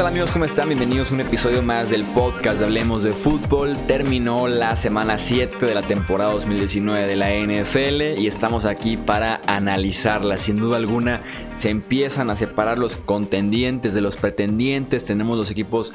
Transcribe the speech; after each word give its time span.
tal 0.00 0.06
amigos? 0.06 0.30
¿Cómo 0.30 0.46
están? 0.46 0.68
Bienvenidos 0.68 1.10
a 1.10 1.14
un 1.14 1.20
episodio 1.20 1.60
más 1.60 1.90
del 1.90 2.04
podcast 2.04 2.58
de 2.58 2.64
Hablemos 2.64 3.02
de 3.02 3.12
Fútbol. 3.12 3.76
Terminó 3.86 4.48
la 4.48 4.74
semana 4.74 5.18
7 5.18 5.66
de 5.66 5.74
la 5.74 5.82
temporada 5.82 6.32
2019 6.32 7.06
de 7.06 7.16
la 7.16 7.28
NFL 7.28 8.18
y 8.18 8.26
estamos 8.26 8.64
aquí 8.64 8.96
para 8.96 9.42
analizarla. 9.46 10.38
Sin 10.38 10.56
duda 10.56 10.78
alguna 10.78 11.20
se 11.58 11.68
empiezan 11.68 12.30
a 12.30 12.36
separar 12.36 12.78
los 12.78 12.96
contendientes 12.96 13.92
de 13.92 14.00
los 14.00 14.16
pretendientes. 14.16 15.04
Tenemos 15.04 15.36
los 15.36 15.50
equipos 15.50 15.92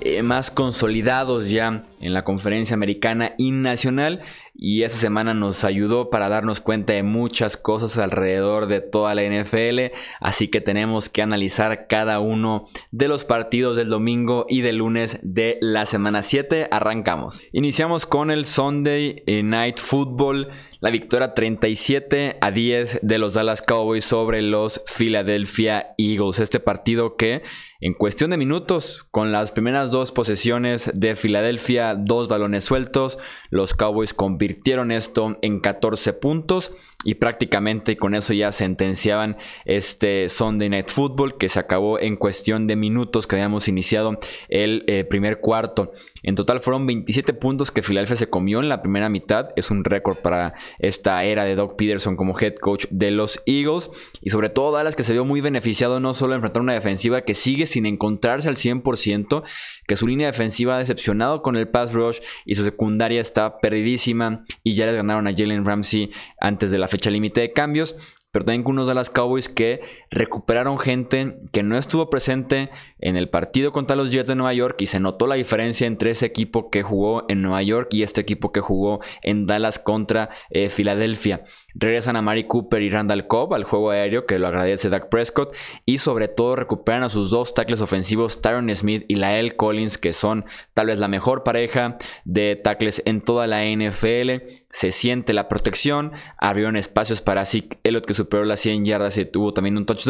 eh, 0.00 0.22
más 0.22 0.50
consolidados 0.50 1.50
ya 1.50 1.82
en 2.00 2.12
la 2.12 2.24
conferencia 2.24 2.74
americana 2.74 3.34
y 3.38 3.50
nacional 3.50 4.22
y 4.58 4.82
esta 4.82 4.98
semana 4.98 5.34
nos 5.34 5.64
ayudó 5.64 6.08
para 6.08 6.28
darnos 6.28 6.60
cuenta 6.60 6.94
de 6.94 7.02
muchas 7.02 7.56
cosas 7.56 7.98
alrededor 7.98 8.66
de 8.66 8.80
toda 8.80 9.14
la 9.14 9.22
NFL, 9.22 9.92
así 10.20 10.48
que 10.48 10.60
tenemos 10.60 11.08
que 11.08 11.22
analizar 11.22 11.86
cada 11.88 12.20
uno 12.20 12.64
de 12.90 13.08
los 13.08 13.24
partidos 13.24 13.76
del 13.76 13.90
domingo 13.90 14.46
y 14.48 14.62
del 14.62 14.76
lunes 14.76 15.18
de 15.22 15.58
la 15.60 15.84
semana 15.84 16.22
7. 16.22 16.68
Arrancamos. 16.70 17.42
Iniciamos 17.52 18.06
con 18.06 18.30
el 18.30 18.46
Sunday 18.46 19.22
Night 19.26 19.78
Football. 19.78 20.48
La 20.80 20.90
victoria 20.90 21.32
37 21.32 22.36
a 22.40 22.50
10 22.50 23.00
de 23.02 23.18
los 23.18 23.34
Dallas 23.34 23.62
Cowboys 23.62 24.04
sobre 24.04 24.42
los 24.42 24.84
Philadelphia 24.86 25.94
Eagles. 25.96 26.38
Este 26.38 26.60
partido 26.60 27.16
que 27.16 27.42
en 27.80 27.92
cuestión 27.92 28.30
de 28.30 28.36
minutos, 28.36 29.06
con 29.10 29.32
las 29.32 29.52
primeras 29.52 29.90
dos 29.90 30.12
posesiones 30.12 30.90
de 30.94 31.16
Filadelfia, 31.16 31.94
dos 31.94 32.28
balones 32.28 32.64
sueltos, 32.64 33.18
los 33.50 33.74
Cowboys 33.74 34.14
convirtieron 34.14 34.90
esto 34.90 35.38
en 35.42 35.60
14 35.60 36.12
puntos 36.14 36.72
y 37.04 37.14
prácticamente 37.14 37.96
con 37.96 38.14
eso 38.14 38.34
ya 38.34 38.50
sentenciaban 38.50 39.36
este 39.64 40.28
Sunday 40.28 40.68
Night 40.68 40.90
Football 40.90 41.36
que 41.38 41.48
se 41.48 41.60
acabó 41.60 42.00
en 42.00 42.16
cuestión 42.16 42.66
de 42.66 42.74
minutos 42.74 43.26
que 43.26 43.36
habíamos 43.36 43.68
iniciado 43.68 44.18
el 44.48 44.82
eh, 44.88 45.04
primer 45.04 45.38
cuarto. 45.38 45.92
En 46.24 46.34
total 46.34 46.60
fueron 46.60 46.84
27 46.86 47.32
puntos 47.34 47.70
que 47.70 47.82
Filadelfia 47.82 48.16
se 48.16 48.28
comió 48.28 48.58
en 48.58 48.68
la 48.68 48.82
primera 48.82 49.08
mitad. 49.08 49.50
Es 49.54 49.70
un 49.70 49.84
récord 49.84 50.16
para 50.18 50.54
esta 50.80 51.22
era 51.22 51.44
de 51.44 51.54
Doug 51.54 51.76
Peterson 51.76 52.16
como 52.16 52.36
head 52.40 52.56
coach 52.56 52.86
de 52.90 53.12
los 53.12 53.40
Eagles. 53.46 53.90
Y 54.20 54.30
sobre 54.30 54.48
todo 54.48 54.72
Dallas 54.72 54.96
que 54.96 55.04
se 55.04 55.12
vio 55.12 55.24
muy 55.24 55.40
beneficiado 55.40 56.00
no 56.00 56.14
solo 56.14 56.34
enfrentar 56.34 56.62
una 56.62 56.72
defensiva 56.72 57.22
que 57.22 57.34
sigue 57.34 57.66
sin 57.66 57.86
encontrarse 57.86 58.48
al 58.48 58.56
100%, 58.56 59.44
que 59.86 59.94
su 59.94 60.08
línea 60.08 60.26
defensiva 60.26 60.74
ha 60.74 60.80
decepcionado 60.80 61.42
con 61.42 61.54
el 61.54 61.68
pass 61.68 61.92
rush 61.92 62.18
y 62.44 62.56
su 62.56 62.64
secundaria 62.64 63.20
está 63.20 63.35
perdidísima 63.60 64.40
y 64.62 64.74
ya 64.74 64.86
les 64.86 64.96
ganaron 64.96 65.26
a 65.26 65.34
Jalen 65.36 65.64
Ramsey 65.64 66.10
antes 66.40 66.70
de 66.70 66.78
la 66.78 66.88
fecha 66.88 67.10
límite 67.10 67.40
de 67.40 67.52
cambios 67.52 67.96
pero 68.36 68.44
también 68.44 68.64
con 68.64 68.72
unos 68.72 68.86
Dallas 68.86 69.08
Cowboys 69.08 69.48
que 69.48 69.80
recuperaron 70.16 70.78
gente 70.78 71.36
que 71.52 71.62
no 71.62 71.76
estuvo 71.76 72.08
presente 72.08 72.70
en 72.98 73.16
el 73.16 73.28
partido 73.28 73.70
contra 73.70 73.96
los 73.96 74.10
Jets 74.10 74.28
de 74.28 74.34
Nueva 74.34 74.54
York 74.54 74.76
y 74.80 74.86
se 74.86 74.98
notó 74.98 75.26
la 75.26 75.34
diferencia 75.34 75.86
entre 75.86 76.10
ese 76.10 76.24
equipo 76.24 76.70
que 76.70 76.82
jugó 76.82 77.24
en 77.28 77.42
Nueva 77.42 77.62
York 77.62 77.88
y 77.92 78.02
este 78.02 78.22
equipo 78.22 78.50
que 78.50 78.62
jugó 78.62 79.00
en 79.22 79.46
Dallas 79.46 79.78
contra 79.78 80.30
eh, 80.50 80.70
Filadelfia. 80.70 81.42
Regresan 81.78 82.16
a 82.16 82.22
Mari 82.22 82.44
Cooper 82.44 82.80
y 82.80 82.88
Randall 82.88 83.26
Cobb 83.26 83.52
al 83.52 83.64
juego 83.64 83.90
aéreo, 83.90 84.24
que 84.24 84.38
lo 84.38 84.46
agradece 84.46 84.88
Dak 84.88 85.10
Prescott. 85.10 85.54
Y 85.84 85.98
sobre 85.98 86.28
todo 86.28 86.56
recuperan 86.56 87.02
a 87.02 87.10
sus 87.10 87.30
dos 87.30 87.52
tackles 87.52 87.82
ofensivos, 87.82 88.40
Tyron 88.40 88.74
Smith 88.74 89.04
y 89.08 89.16
Lael 89.16 89.56
Collins, 89.56 89.98
que 89.98 90.14
son 90.14 90.46
tal 90.72 90.86
vez 90.86 90.98
la 90.98 91.08
mejor 91.08 91.42
pareja 91.42 91.96
de 92.24 92.56
tackles 92.56 93.02
en 93.04 93.20
toda 93.20 93.46
la 93.46 93.66
NFL. 93.66 94.46
Se 94.70 94.90
siente 94.90 95.34
la 95.34 95.48
protección. 95.48 96.12
Abrieron 96.38 96.76
espacios 96.76 97.20
para 97.20 97.44
Zeke 97.44 97.78
Elliott, 97.84 98.06
que 98.06 98.14
superó 98.14 98.46
las 98.46 98.60
100 98.60 98.86
yardas 98.86 99.18
y 99.18 99.26
tuvo 99.26 99.52
también 99.52 99.76
un 99.76 99.84
touchdown. 99.84 100.05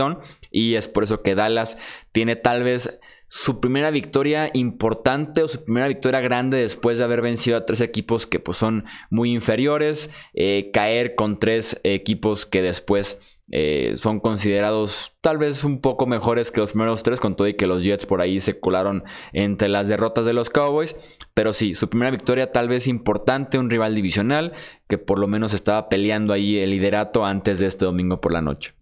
Y 0.50 0.74
es 0.74 0.88
por 0.88 1.04
eso 1.04 1.22
que 1.22 1.34
Dallas 1.34 1.78
tiene 2.12 2.36
tal 2.36 2.62
vez 2.62 3.00
su 3.28 3.60
primera 3.60 3.90
victoria 3.90 4.50
importante 4.54 5.42
o 5.42 5.48
su 5.48 5.64
primera 5.64 5.88
victoria 5.88 6.20
grande 6.20 6.58
después 6.58 6.98
de 6.98 7.04
haber 7.04 7.22
vencido 7.22 7.56
a 7.56 7.66
tres 7.66 7.80
equipos 7.80 8.26
que 8.26 8.38
pues, 8.38 8.56
son 8.56 8.84
muy 9.10 9.32
inferiores, 9.32 10.10
eh, 10.34 10.70
caer 10.72 11.14
con 11.14 11.40
tres 11.40 11.80
equipos 11.82 12.46
que 12.46 12.62
después 12.62 13.36
eh, 13.52 13.92
son 13.96 14.18
considerados 14.18 15.12
tal 15.20 15.38
vez 15.38 15.62
un 15.62 15.80
poco 15.80 16.06
mejores 16.06 16.50
que 16.50 16.60
los 16.60 16.70
primeros 16.70 17.04
tres, 17.04 17.20
con 17.20 17.36
todo 17.36 17.46
y 17.46 17.54
que 17.54 17.68
los 17.68 17.84
Jets 17.84 18.04
por 18.04 18.20
ahí 18.20 18.40
se 18.40 18.58
colaron 18.58 19.04
entre 19.32 19.68
las 19.68 19.88
derrotas 19.88 20.24
de 20.24 20.32
los 20.32 20.50
Cowboys. 20.50 20.96
Pero 21.34 21.52
sí, 21.52 21.74
su 21.74 21.88
primera 21.88 22.10
victoria 22.10 22.52
tal 22.52 22.68
vez 22.68 22.88
importante, 22.88 23.58
un 23.58 23.70
rival 23.70 23.94
divisional 23.94 24.52
que 24.88 24.98
por 24.98 25.18
lo 25.18 25.28
menos 25.28 25.52
estaba 25.52 25.88
peleando 25.88 26.32
ahí 26.32 26.58
el 26.58 26.70
liderato 26.70 27.24
antes 27.24 27.58
de 27.58 27.66
este 27.66 27.84
domingo 27.84 28.20
por 28.20 28.32
la 28.32 28.42
noche. 28.42 28.75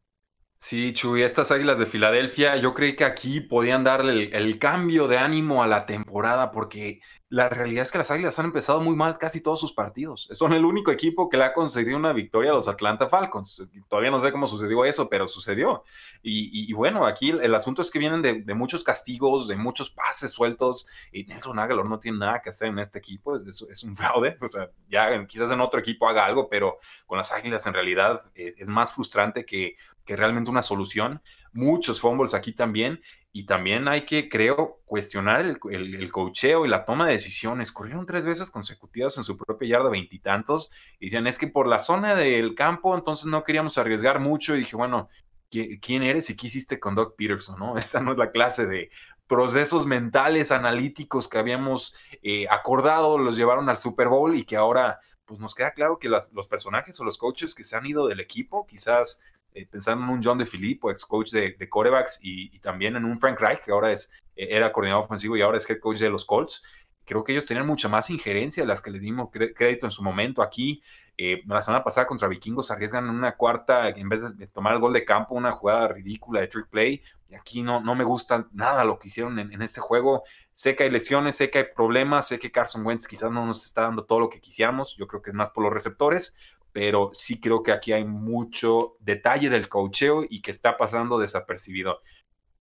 Sí, 0.66 0.94
Chuy, 0.94 1.20
estas 1.22 1.50
Águilas 1.50 1.78
de 1.78 1.84
Filadelfia, 1.84 2.56
yo 2.56 2.72
creí 2.72 2.96
que 2.96 3.04
aquí 3.04 3.42
podían 3.42 3.84
darle 3.84 4.30
el, 4.32 4.58
cambio 4.58 5.08
de 5.08 5.18
ánimo 5.18 5.62
a 5.62 5.66
la 5.66 5.84
temporada, 5.84 6.52
porque 6.52 7.02
la 7.28 7.50
realidad 7.50 7.82
es 7.82 7.92
que 7.92 7.98
las 7.98 8.10
Águilas 8.10 8.38
han 8.38 8.46
empezado 8.46 8.80
muy 8.80 8.96
mal 8.96 9.18
casi 9.18 9.42
todos 9.42 9.60
sus 9.60 9.74
partidos. 9.74 10.30
Son 10.32 10.54
el 10.54 10.64
único 10.64 10.90
equipo 10.90 11.28
que 11.28 11.36
le 11.36 11.44
ha 11.44 11.52
concedido 11.52 11.98
una 11.98 12.14
victoria 12.14 12.52
a 12.52 12.54
los 12.54 12.66
Atlanta 12.66 13.10
Falcons. 13.10 13.68
Todavía 13.88 14.10
no 14.10 14.20
sé 14.20 14.32
cómo 14.32 14.46
sucedió 14.46 14.86
eso, 14.86 15.10
pero 15.10 15.28
sucedió. 15.28 15.84
Y, 16.22 16.72
bueno, 16.72 17.04
aquí 17.04 17.28
el, 17.28 17.54
asunto 17.54 17.82
es 17.82 17.90
que 17.90 17.98
vienen 17.98 18.22
de, 18.22 18.54
muchos 18.54 18.82
castigos, 18.82 19.46
de 19.48 19.56
muchos 19.56 19.90
pases 19.90 20.30
sueltos, 20.30 20.86
y 21.12 21.24
Nelson 21.24 21.58
Aguilar 21.58 21.84
no 21.84 22.00
tiene 22.00 22.20
nada 22.20 22.40
que 22.40 22.48
hacer 22.48 22.68
en 22.68 22.78
este 22.78 23.00
equipo, 23.00 23.36
es, 23.36 23.82
un 23.82 23.94
fraude. 23.96 24.38
O 24.40 24.48
sea, 24.48 24.70
ya 24.88 25.26
quizás 25.26 25.50
en 25.50 25.60
otro 25.60 25.78
equipo 25.78 26.08
haga 26.08 26.24
algo, 26.24 26.48
pero 26.48 26.78
con 27.04 27.18
las 27.18 27.32
Águilas 27.32 27.66
en 27.66 27.74
realidad 27.74 28.22
es 28.34 28.68
más 28.68 28.94
frustrante 28.94 29.44
que 29.44 29.76
que 30.04 30.16
realmente 30.16 30.50
una 30.50 30.62
solución. 30.62 31.22
Muchos 31.52 32.00
fumbles 32.00 32.34
aquí 32.34 32.52
también. 32.52 33.00
Y 33.32 33.46
también 33.46 33.88
hay 33.88 34.06
que, 34.06 34.28
creo, 34.28 34.80
cuestionar 34.84 35.40
el, 35.40 35.58
el, 35.72 36.12
cocheo 36.12 36.64
y 36.64 36.68
la 36.68 36.84
toma 36.84 37.06
de 37.06 37.14
decisiones. 37.14 37.72
Corrieron 37.72 38.06
tres 38.06 38.24
veces 38.24 38.50
consecutivas 38.50 39.16
en 39.18 39.24
su 39.24 39.36
propia 39.36 39.68
yarda, 39.70 39.88
veintitantos. 39.90 40.70
Y, 41.00 41.06
decían, 41.06 41.26
es 41.26 41.38
que 41.38 41.48
por 41.48 41.66
la 41.66 41.80
zona 41.80 42.14
del 42.14 42.54
campo, 42.54 42.96
entonces 42.96 43.26
no 43.26 43.42
queríamos 43.42 43.76
arriesgar 43.76 44.20
mucho. 44.20 44.54
Y 44.54 44.60
dije, 44.60 44.76
bueno, 44.76 45.08
¿quién 45.50 46.02
eres 46.02 46.30
y 46.30 46.36
qué 46.36 46.46
hiciste 46.46 46.78
con 46.78 46.94
Doc 46.94 47.16
Peterson? 47.16 47.58
¿no? 47.58 47.76
Esta 47.78 48.00
no 48.00 48.12
es 48.12 48.18
la 48.18 48.30
clase 48.30 48.66
de 48.66 48.90
procesos 49.26 49.86
mentales, 49.86 50.52
analíticos 50.52 51.28
que 51.28 51.38
habíamos 51.38 51.94
eh, 52.22 52.46
acordado, 52.50 53.18
los 53.18 53.36
llevaron 53.36 53.68
al 53.68 53.78
Super 53.78 54.08
Bowl 54.08 54.36
y 54.36 54.44
que 54.44 54.56
ahora 54.56 55.00
pues 55.24 55.40
nos 55.40 55.54
queda 55.54 55.72
claro 55.72 55.98
que 55.98 56.10
los 56.10 56.46
personajes 56.48 57.00
o 57.00 57.04
los 57.04 57.16
coaches 57.16 57.54
que 57.54 57.64
se 57.64 57.76
han 57.76 57.86
ido 57.86 58.06
del 58.06 58.20
equipo, 58.20 58.66
quizás 58.66 59.22
eh, 59.54 59.66
pensando 59.70 60.04
en 60.04 60.10
un 60.10 60.20
John 60.22 60.36
de 60.36 60.46
Filippo, 60.46 60.90
ex 60.90 61.06
coach 61.06 61.30
de, 61.30 61.52
de 61.52 61.68
corebacks, 61.68 62.18
y, 62.22 62.58
también 62.58 62.96
en 62.96 63.04
un 63.04 63.20
Frank 63.20 63.38
Reich, 63.38 63.60
que 63.64 63.70
ahora 63.70 63.92
es, 63.92 64.12
eh, 64.34 64.48
era 64.50 64.72
coordinador 64.72 65.04
ofensivo 65.04 65.36
y 65.36 65.42
ahora 65.42 65.58
es 65.58 65.70
head 65.70 65.78
coach 65.78 65.98
de 65.98 66.10
los 66.10 66.24
Colts. 66.24 66.64
Creo 67.04 67.22
que 67.22 67.32
ellos 67.32 67.46
tenían 67.46 67.66
mucha 67.66 67.86
más 67.88 68.10
injerencia 68.10 68.62
de 68.62 68.66
las 68.66 68.80
que 68.80 68.90
les 68.90 69.00
dimos 69.00 69.28
crédito 69.30 69.86
en 69.86 69.92
su 69.92 70.02
momento. 70.02 70.42
Aquí, 70.42 70.82
eh, 71.16 71.42
la 71.46 71.62
semana 71.62 71.84
pasada 71.84 72.06
contra 72.06 72.26
Vikingos 72.26 72.70
arriesgan 72.70 73.08
una 73.10 73.36
cuarta, 73.36 73.90
en 73.90 74.08
vez 74.08 74.36
de 74.36 74.46
tomar 74.48 74.72
el 74.72 74.80
gol 74.80 74.92
de 74.92 75.04
campo, 75.04 75.34
una 75.34 75.52
jugada 75.52 75.88
ridícula 75.88 76.40
de 76.40 76.48
trick 76.48 76.68
play. 76.68 77.02
Y 77.28 77.34
aquí 77.36 77.62
no, 77.62 77.80
no 77.80 77.94
me 77.94 78.04
gusta 78.04 78.48
nada 78.52 78.84
lo 78.84 78.98
que 78.98 79.08
hicieron 79.08 79.38
en, 79.38 79.52
en 79.52 79.62
este 79.62 79.80
juego. 79.80 80.24
Sé 80.54 80.74
que 80.74 80.84
hay 80.84 80.90
lesiones, 80.90 81.36
sé 81.36 81.50
que 81.50 81.58
hay 81.58 81.66
problemas, 81.76 82.26
sé 82.26 82.38
que 82.38 82.50
Carson 82.50 82.84
Wentz 82.86 83.06
quizás 83.06 83.30
no 83.30 83.44
nos 83.44 83.66
está 83.66 83.82
dando 83.82 84.04
todo 84.04 84.18
lo 84.20 84.30
que 84.30 84.40
quisiéramos. 84.40 84.96
Yo 84.96 85.06
creo 85.06 85.20
que 85.20 85.30
es 85.30 85.36
más 85.36 85.50
por 85.50 85.62
los 85.62 85.72
receptores, 85.74 86.34
pero 86.74 87.12
sí 87.14 87.40
creo 87.40 87.62
que 87.62 87.70
aquí 87.70 87.92
hay 87.92 88.04
mucho 88.04 88.96
detalle 88.98 89.48
del 89.48 89.68
cocheo 89.68 90.24
y 90.28 90.42
que 90.42 90.50
está 90.50 90.76
pasando 90.76 91.18
desapercibido. 91.18 92.00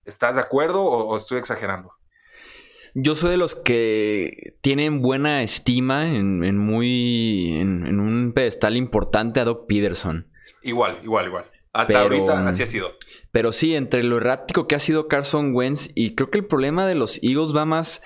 ¿Estás 0.06 0.36
de 0.36 0.42
acuerdo 0.42 0.84
o, 0.84 1.18
estoy 1.18 1.40
exagerando? 1.40 1.94
Yo 2.94 3.16
soy 3.16 3.32
de 3.32 3.38
los 3.38 3.56
que 3.56 4.56
tienen 4.62 5.02
buena 5.02 5.42
estima 5.42 6.06
en, 6.08 6.58
muy 6.60 7.58
en, 7.60 8.00
un 8.00 8.34
pedestal 8.36 8.78
importante 8.78 9.40
a 9.40 9.46
Doc 9.46 9.66
Peterson. 9.68 10.30
Igual, 10.62 11.00
igual, 11.04 11.26
igual. 11.26 11.46
Hasta 11.74 12.00
ahorita 12.00 12.48
así 12.48 12.62
ha 12.62 12.68
sido. 12.68 12.92
Pero 13.32 13.52
sí, 13.52 13.74
entre 13.74 14.04
lo 14.04 14.18
errático 14.18 14.68
que 14.68 14.76
ha 14.76 14.80
sido 14.80 15.08
Carson 15.08 15.56
Wentz 15.56 15.90
y 15.96 16.14
creo 16.14 16.30
que 16.30 16.38
el 16.38 16.46
problema 16.46 16.86
de 16.86 16.94
los 16.94 17.20
Eagles 17.24 17.56
va 17.56 17.66
más 17.66 18.04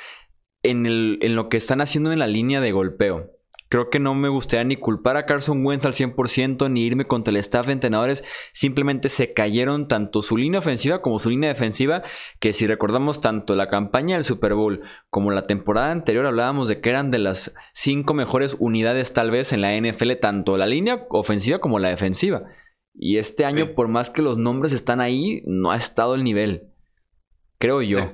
en, 0.63 0.86
el, 0.86 1.19
en 1.21 1.36
lo 1.36 1.50
que 1.50 1.57
están 1.57 1.81
haciendo 1.81 2.13
en 2.13 2.19
la 2.19 2.27
línea 2.27 2.62
de 2.62 2.71
golpeo. 2.71 3.37
Creo 3.69 3.90
que 3.90 4.00
no 4.00 4.16
me 4.16 4.30
gustaría 4.30 4.64
ni 4.64 4.78
culpar 4.78 5.18
a 5.18 5.25
Carson 5.25 5.66
Wentz 5.66 5.86
al 5.86 5.94
100% 5.94 6.69
ni 6.69 6.84
irme 6.84 7.06
contra 7.06 7.31
el 7.31 7.38
staff 7.38 7.68
de 7.68 7.74
entrenadores. 7.74 8.24
Simplemente 8.54 9.10
se 9.10 9.34
cayeron 9.34 9.88
tanto 9.88 10.22
su 10.22 10.38
línea 10.38 10.60
ofensiva 10.60 11.02
como 11.02 11.19
su 11.19 11.30
línea 11.30 11.50
defensiva. 11.50 12.04
Que 12.40 12.54
si 12.54 12.66
recordamos 12.66 13.19
tanto 13.19 13.56
la 13.56 13.68
campaña 13.68 14.16
del 14.16 14.24
Super 14.24 14.54
Bowl 14.54 14.81
como 15.10 15.31
la 15.31 15.44
temporada 15.44 15.92
anterior, 15.92 16.25
hablábamos 16.25 16.69
de 16.69 16.80
que 16.80 16.90
eran 16.90 17.12
de 17.12 17.19
las 17.19 17.54
cinco 17.74 18.14
mejores 18.14 18.56
unidades, 18.60 19.14
tal 19.14 19.31
vez, 19.31 19.52
en 19.52 19.62
la 19.62 19.75
NFL, 19.75 20.14
tanto 20.22 20.58
la 20.58 20.66
línea 20.66 21.06
ofensiva 21.10 21.60
como 21.60 21.80
la 21.80 21.90
defensiva. 21.90 22.44
Y 22.94 23.18
este 23.18 23.46
año, 23.46 23.75
por 23.75 23.90
más 23.90 24.10
que 24.10 24.22
los 24.22 24.38
nombres 24.38 24.74
están 24.74 25.02
ahí, 25.02 25.44
no 25.46 25.72
ha 25.72 25.78
estado 25.78 26.16
el 26.16 26.24
nivel. 26.24 26.72
Creo 27.60 27.81
yo. 27.81 28.00
Eh, 28.00 28.14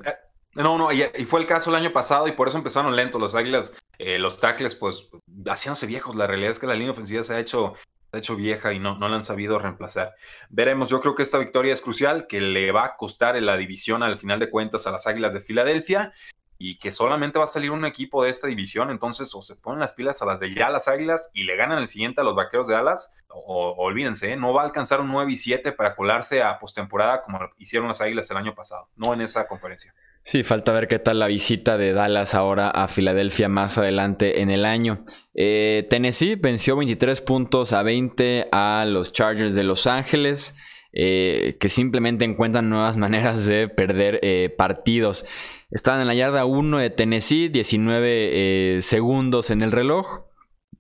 no, 0.56 0.78
no, 0.78 0.92
y, 0.92 1.04
fue 1.26 1.40
el 1.40 1.48
caso 1.48 1.70
el 1.70 1.78
año 1.78 1.94
pasado 1.94 2.28
y 2.28 2.34
por 2.34 2.48
eso 2.48 2.58
empezaron 2.58 2.96
lentos 2.96 3.20
los 3.20 3.34
Águilas. 3.34 3.74
Eh, 4.06 4.20
los 4.20 4.40
tackles, 4.40 4.76
pues, 4.76 5.10
haciéndose 5.46 5.86
viejos. 5.86 6.16
La 6.16 6.28
realidad 6.28 6.52
es 6.52 6.60
que 6.60 6.68
la 6.68 6.76
línea 6.76 6.92
ofensiva 6.92 7.24
se 7.24 7.36
ha 7.36 7.40
hecho 7.40 7.76
hecho 8.12 8.36
vieja 8.36 8.74
y 8.74 8.80
no, 8.80 8.98
no 8.98 9.10
la 9.10 9.16
han 9.16 9.24
sabido 9.24 9.58
reemplazar. 9.58 10.14
Veremos, 10.50 10.90
yo 10.90 11.02
creo 11.02 11.16
que 11.16 11.24
esta 11.24 11.40
victoria 11.40 11.74
es 11.74 11.82
crucial, 11.82 12.28
que 12.28 12.42
le 12.42 12.72
va 12.72 12.86
a 12.86 12.96
costar 12.96 13.36
en 13.36 13.46
la 13.48 13.58
división 13.58 14.04
al 14.04 14.20
final 14.20 14.40
de 14.40 14.52
cuentas 14.52 14.86
a 14.86 14.92
las 14.92 15.08
Águilas 15.08 15.34
de 15.34 15.42
Filadelfia 15.42 16.14
y 16.60 16.78
que 16.78 16.92
solamente 16.92 17.40
va 17.40 17.46
a 17.46 17.48
salir 17.48 17.72
un 17.72 17.86
equipo 17.86 18.24
de 18.24 18.30
esta 18.30 18.48
división, 18.48 18.92
entonces 18.92 19.34
o 19.34 19.42
se 19.42 19.56
ponen 19.56 19.80
las 19.80 19.96
pilas 19.96 20.22
a 20.22 20.26
las 20.26 20.40
de 20.40 20.54
ya 20.54 20.70
las 20.70 20.88
Águilas 20.88 21.32
y 21.34 21.44
le 21.44 21.56
ganan 21.56 21.80
el 21.80 21.88
siguiente 21.88 22.22
a 22.22 22.24
los 22.24 22.36
Vaqueros 22.36 22.68
de 22.68 22.76
Alas, 22.76 23.16
o, 23.30 23.74
olvídense, 23.78 24.32
¿eh? 24.32 24.36
no 24.38 24.54
va 24.54 24.62
a 24.62 24.66
alcanzar 24.66 25.02
un 25.02 25.12
9 25.12 25.32
y 25.32 25.36
7 25.36 25.72
para 25.72 25.96
colarse 25.96 26.44
a 26.44 26.60
postemporada 26.60 27.24
como 27.24 27.40
hicieron 27.58 27.88
las 27.88 28.00
Águilas 28.00 28.30
el 28.30 28.38
año 28.38 28.54
pasado, 28.54 28.90
no 28.96 29.14
en 29.14 29.22
esa 29.22 29.48
conferencia. 29.48 29.94
Sí, 30.26 30.44
falta 30.44 30.72
ver 30.72 30.88
qué 30.88 31.00
tal 31.00 31.20
la 31.20 31.28
visita 31.28 31.78
de 31.78 31.92
Dallas 31.92 32.34
ahora 32.34 32.70
a 32.70 32.88
Filadelfia 32.88 33.50
más 33.50 33.78
adelante 33.78 34.42
en 34.42 34.50
el 34.50 34.64
año. 34.64 35.02
Eh, 35.34 35.86
Tennessee 35.90 36.36
venció 36.36 36.78
23 36.78 37.20
puntos 37.22 37.74
a 37.74 37.84
20 37.84 38.48
a 38.54 38.86
los 38.88 39.12
Chargers 39.12 39.54
de 39.54 39.66
Los 39.66 39.86
Ángeles, 39.86 40.56
eh, 40.94 41.58
que 41.60 41.68
simplemente 41.68 42.24
encuentran 42.24 42.70
nuevas 42.70 42.96
maneras 43.06 43.46
de 43.46 43.68
perder 43.68 44.22
partidos. 44.56 45.26
Estaban 45.72 46.00
en 46.00 46.08
la 46.08 46.16
yarda 46.16 46.46
1 46.46 46.78
de 46.78 46.90
Tennessee, 46.90 47.50
19 47.50 48.80
segundos 48.82 49.50
en 49.50 49.62
el 49.62 49.74
reloj. 49.74 50.22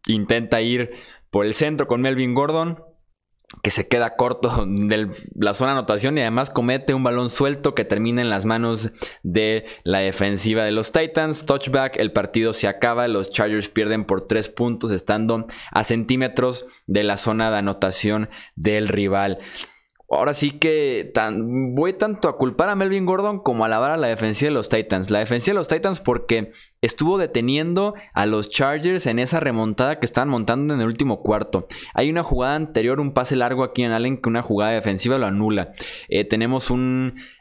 Intenta 0.07 0.61
ir 0.61 0.91
por 1.31 1.45
el 1.45 1.53
centro 1.53 1.87
con 1.87 1.99
Melvin 1.99 2.33
Gordon 2.33 2.92
que 3.63 3.71
se 3.71 3.87
queda 3.87 4.15
corto 4.15 4.65
de 4.67 5.09
la 5.35 5.55
zona 5.55 5.71
de 5.71 5.79
anotación 5.79 6.17
y 6.17 6.21
además 6.21 6.51
comete 6.51 6.93
un 6.93 7.03
balón 7.03 7.31
suelto 7.31 7.73
que 7.73 7.85
termina 7.85 8.21
en 8.21 8.29
las 8.29 8.45
manos 8.45 8.91
de 9.23 9.65
la 9.83 9.99
defensiva 9.99 10.63
de 10.63 10.71
los 10.71 10.91
Titans. 10.91 11.47
Touchback, 11.47 11.97
el 11.97 12.11
partido 12.11 12.53
se 12.53 12.67
acaba, 12.67 13.07
los 13.07 13.31
Chargers 13.31 13.69
pierden 13.69 14.05
por 14.05 14.27
tres 14.27 14.49
puntos 14.49 14.91
estando 14.91 15.47
a 15.71 15.83
centímetros 15.83 16.65
de 16.85 17.03
la 17.03 17.17
zona 17.17 17.49
de 17.49 17.57
anotación 17.57 18.29
del 18.55 18.89
rival. 18.89 19.39
Ahora 20.09 20.33
sí 20.33 20.51
que 20.51 21.11
voy 21.73 21.93
tanto 21.93 22.27
a 22.27 22.37
culpar 22.37 22.69
a 22.69 22.75
Melvin 22.75 23.05
Gordon 23.05 23.39
como 23.39 23.63
a 23.63 23.67
alabar 23.67 23.91
a 23.91 23.97
la 23.97 24.07
defensiva 24.09 24.49
de 24.49 24.53
los 24.53 24.69
Titans. 24.69 25.09
La 25.09 25.19
defensiva 25.19 25.53
de 25.53 25.59
los 25.59 25.67
Titans 25.69 26.01
porque 26.01 26.51
estuvo 26.83 27.17
deteniendo 27.17 27.95
a 28.13 28.25
los 28.25 28.49
Chargers 28.49 29.07
en 29.07 29.17
esa 29.17 29.39
remontada 29.39 29.99
que 29.99 30.05
estaban 30.05 30.29
montando 30.29 30.73
en 30.73 30.81
el 30.81 30.85
último 30.85 31.21
cuarto. 31.21 31.67
Hay 31.93 32.11
una 32.11 32.23
jugada 32.23 32.55
anterior, 32.55 32.99
un 32.99 33.13
pase 33.13 33.37
largo 33.37 33.63
aquí 33.63 33.83
en 33.83 33.91
Allen 33.91 34.17
que 34.17 34.29
una 34.29 34.41
jugada 34.41 34.73
defensiva 34.73 35.17
lo 35.17 35.25
anula. 35.25 35.71
Eh, 36.09 36.25
tenemos 36.25 36.69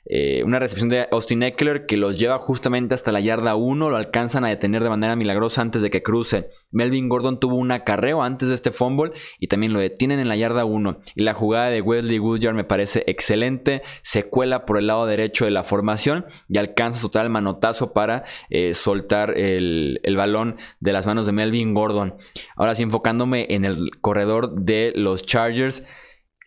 eh, 0.04 0.42
una 0.44 0.60
recepción 0.60 0.88
de 0.88 1.08
Austin 1.10 1.42
Eckler 1.42 1.86
que 1.86 1.96
los 1.96 2.18
lleva 2.18 2.38
justamente 2.38 2.94
hasta 2.94 3.10
la 3.10 3.20
yarda 3.20 3.56
1, 3.56 3.90
lo 3.90 3.96
alcanzan 3.96 4.44
a 4.44 4.48
detener 4.48 4.84
de 4.84 4.90
manera 4.90 5.16
milagrosa 5.16 5.60
antes 5.60 5.82
de 5.82 5.90
que 5.90 6.04
cruce. 6.04 6.48
Melvin 6.70 7.08
Gordon 7.08 7.40
tuvo 7.40 7.56
un 7.56 7.72
acarreo 7.72 8.22
antes 8.22 8.48
de 8.48 8.54
este 8.54 8.70
fumble 8.70 9.12
y 9.40 9.48
también 9.48 9.72
lo 9.72 9.80
detienen 9.80 10.20
en 10.20 10.28
la 10.28 10.36
yarda 10.36 10.64
1. 10.64 11.00
Y 11.16 11.24
la 11.24 11.34
jugada 11.34 11.70
de 11.70 11.80
Wesley 11.80 12.20
Woodyard 12.20 12.54
me 12.54 12.64
parece 12.64 13.02
excelente, 13.08 13.82
se 14.02 14.24
cuela 14.24 14.64
por 14.66 14.78
el 14.78 14.86
lado 14.86 15.06
derecho 15.06 15.46
de 15.46 15.50
la 15.50 15.64
formación 15.64 16.26
y 16.48 16.58
alcanza 16.58 17.02
total 17.02 17.28
manotazo 17.28 17.92
para 17.92 18.22
eh, 18.48 18.74
soltar 18.74 19.31
el, 19.36 20.14
balón 20.16 20.56
de 20.80 20.92
las 20.92 21.06
manos 21.06 21.26
de 21.26 21.32
Melvin 21.32 21.74
Gordon. 21.74 22.14
Ahora 22.56 22.74
sí, 22.74 22.82
enfocándome 22.82 23.46
en 23.50 23.64
el 23.64 23.90
corredor 24.00 24.54
de 24.54 24.92
los 24.94 25.24
Chargers. 25.24 25.84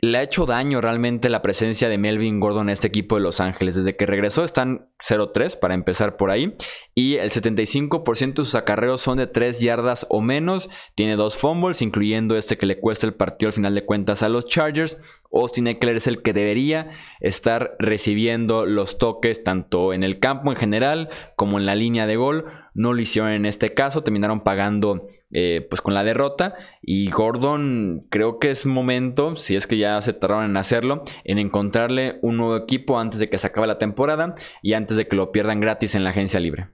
Le 0.02 0.18
ha 0.18 0.24
hecho 0.24 0.46
daño 0.46 0.82
realmente 0.82 1.30
la 1.30 1.42
presencia 1.42 1.90
de 1.90 1.98
Melvin 1.98 2.40
Gordon 2.40 2.70
a 2.70 2.74
este 2.74 2.88
equipo 2.88 3.16
de 3.16 3.22
Los 3.22 3.40
Ángeles. 3.40 3.76
Desde 3.76 3.96
que 3.96 4.06
regresó 4.06 4.44
están 4.44 4.90
0-3 5.00 5.58
para 5.58 5.74
empezar 5.74 6.18
por 6.18 6.30
ahí. 6.30 6.52
Y 6.94 7.16
el 7.16 7.32
75% 7.32 8.34
de 8.34 8.46
sus 8.46 8.56
acarreos 8.56 9.02
son 9.02 9.18
de 9.18 9.26
3 9.26 9.60
yardas 9.62 10.06
o 10.10 10.22
menos. 10.22 10.70
Tiene 10.96 11.16
dos 11.16 11.38
fumbles, 11.38 11.82
incluyendo 11.82 12.36
este 12.36 12.58
que 12.58 12.66
le 12.66 12.80
cuesta 12.80 13.08
el 13.08 13.16
partido 13.16 13.48
al 13.48 13.54
final 13.54 13.74
de 13.74 13.86
cuentas 13.86 14.22
a 14.22 14.30
los 14.30 14.46
Chargers. 14.46 15.00
Austin 15.32 15.68
Eckler 15.68 15.96
es 15.96 16.08
el 16.08 16.22
que 16.22 16.34
debería 16.34 16.92
estar 17.20 17.76
recibiendo 17.80 18.66
los 18.66 18.98
toques 18.98 19.44
tanto 19.44 19.94
en 19.94 20.04
el 20.04 20.20
campo 20.20 20.52
en 20.52 20.58
general 20.58 21.10
como 21.36 21.58
en 21.58 21.66
la 21.66 21.74
línea 21.74 22.06
de 22.06 22.18
gol. 22.18 22.46
No 22.76 22.94
lo 22.94 23.02
hicieron 23.02 23.32
en 23.32 23.46
este 23.46 23.74
caso, 23.74 24.04
terminaron 24.04 24.42
pagando 24.42 25.08
eh, 25.32 25.66
pues 25.70 25.82
con 25.82 25.94
la 25.94 26.04
derrota. 26.04 26.54
Y 26.82 27.10
Gordon 27.10 28.06
creo 28.10 28.38
que 28.38 28.52
es 28.52 28.66
momento, 28.66 29.36
si 29.38 29.56
es 29.56 29.66
que 29.66 29.78
ya 29.78 30.00
se 30.02 30.14
tardaron 30.14 30.46
en 30.46 30.58
hacerlo, 30.58 31.04
en 31.24 31.40
encontrarle 31.40 32.20
un 32.22 32.38
nuevo 32.38 32.58
equipo 32.58 33.00
antes 33.00 33.20
de 33.20 33.30
que 33.30 33.38
se 33.38 33.48
acabe 33.48 33.66
la 33.66 33.78
temporada 33.78 34.36
y 34.62 34.74
antes 34.74 34.98
de 34.98 35.08
que 35.08 35.16
lo 35.16 35.32
pierdan 35.32 35.62
gratis 35.62 35.96
en 35.96 36.04
la 36.04 36.12
agencia 36.12 36.40
libre. 36.40 36.68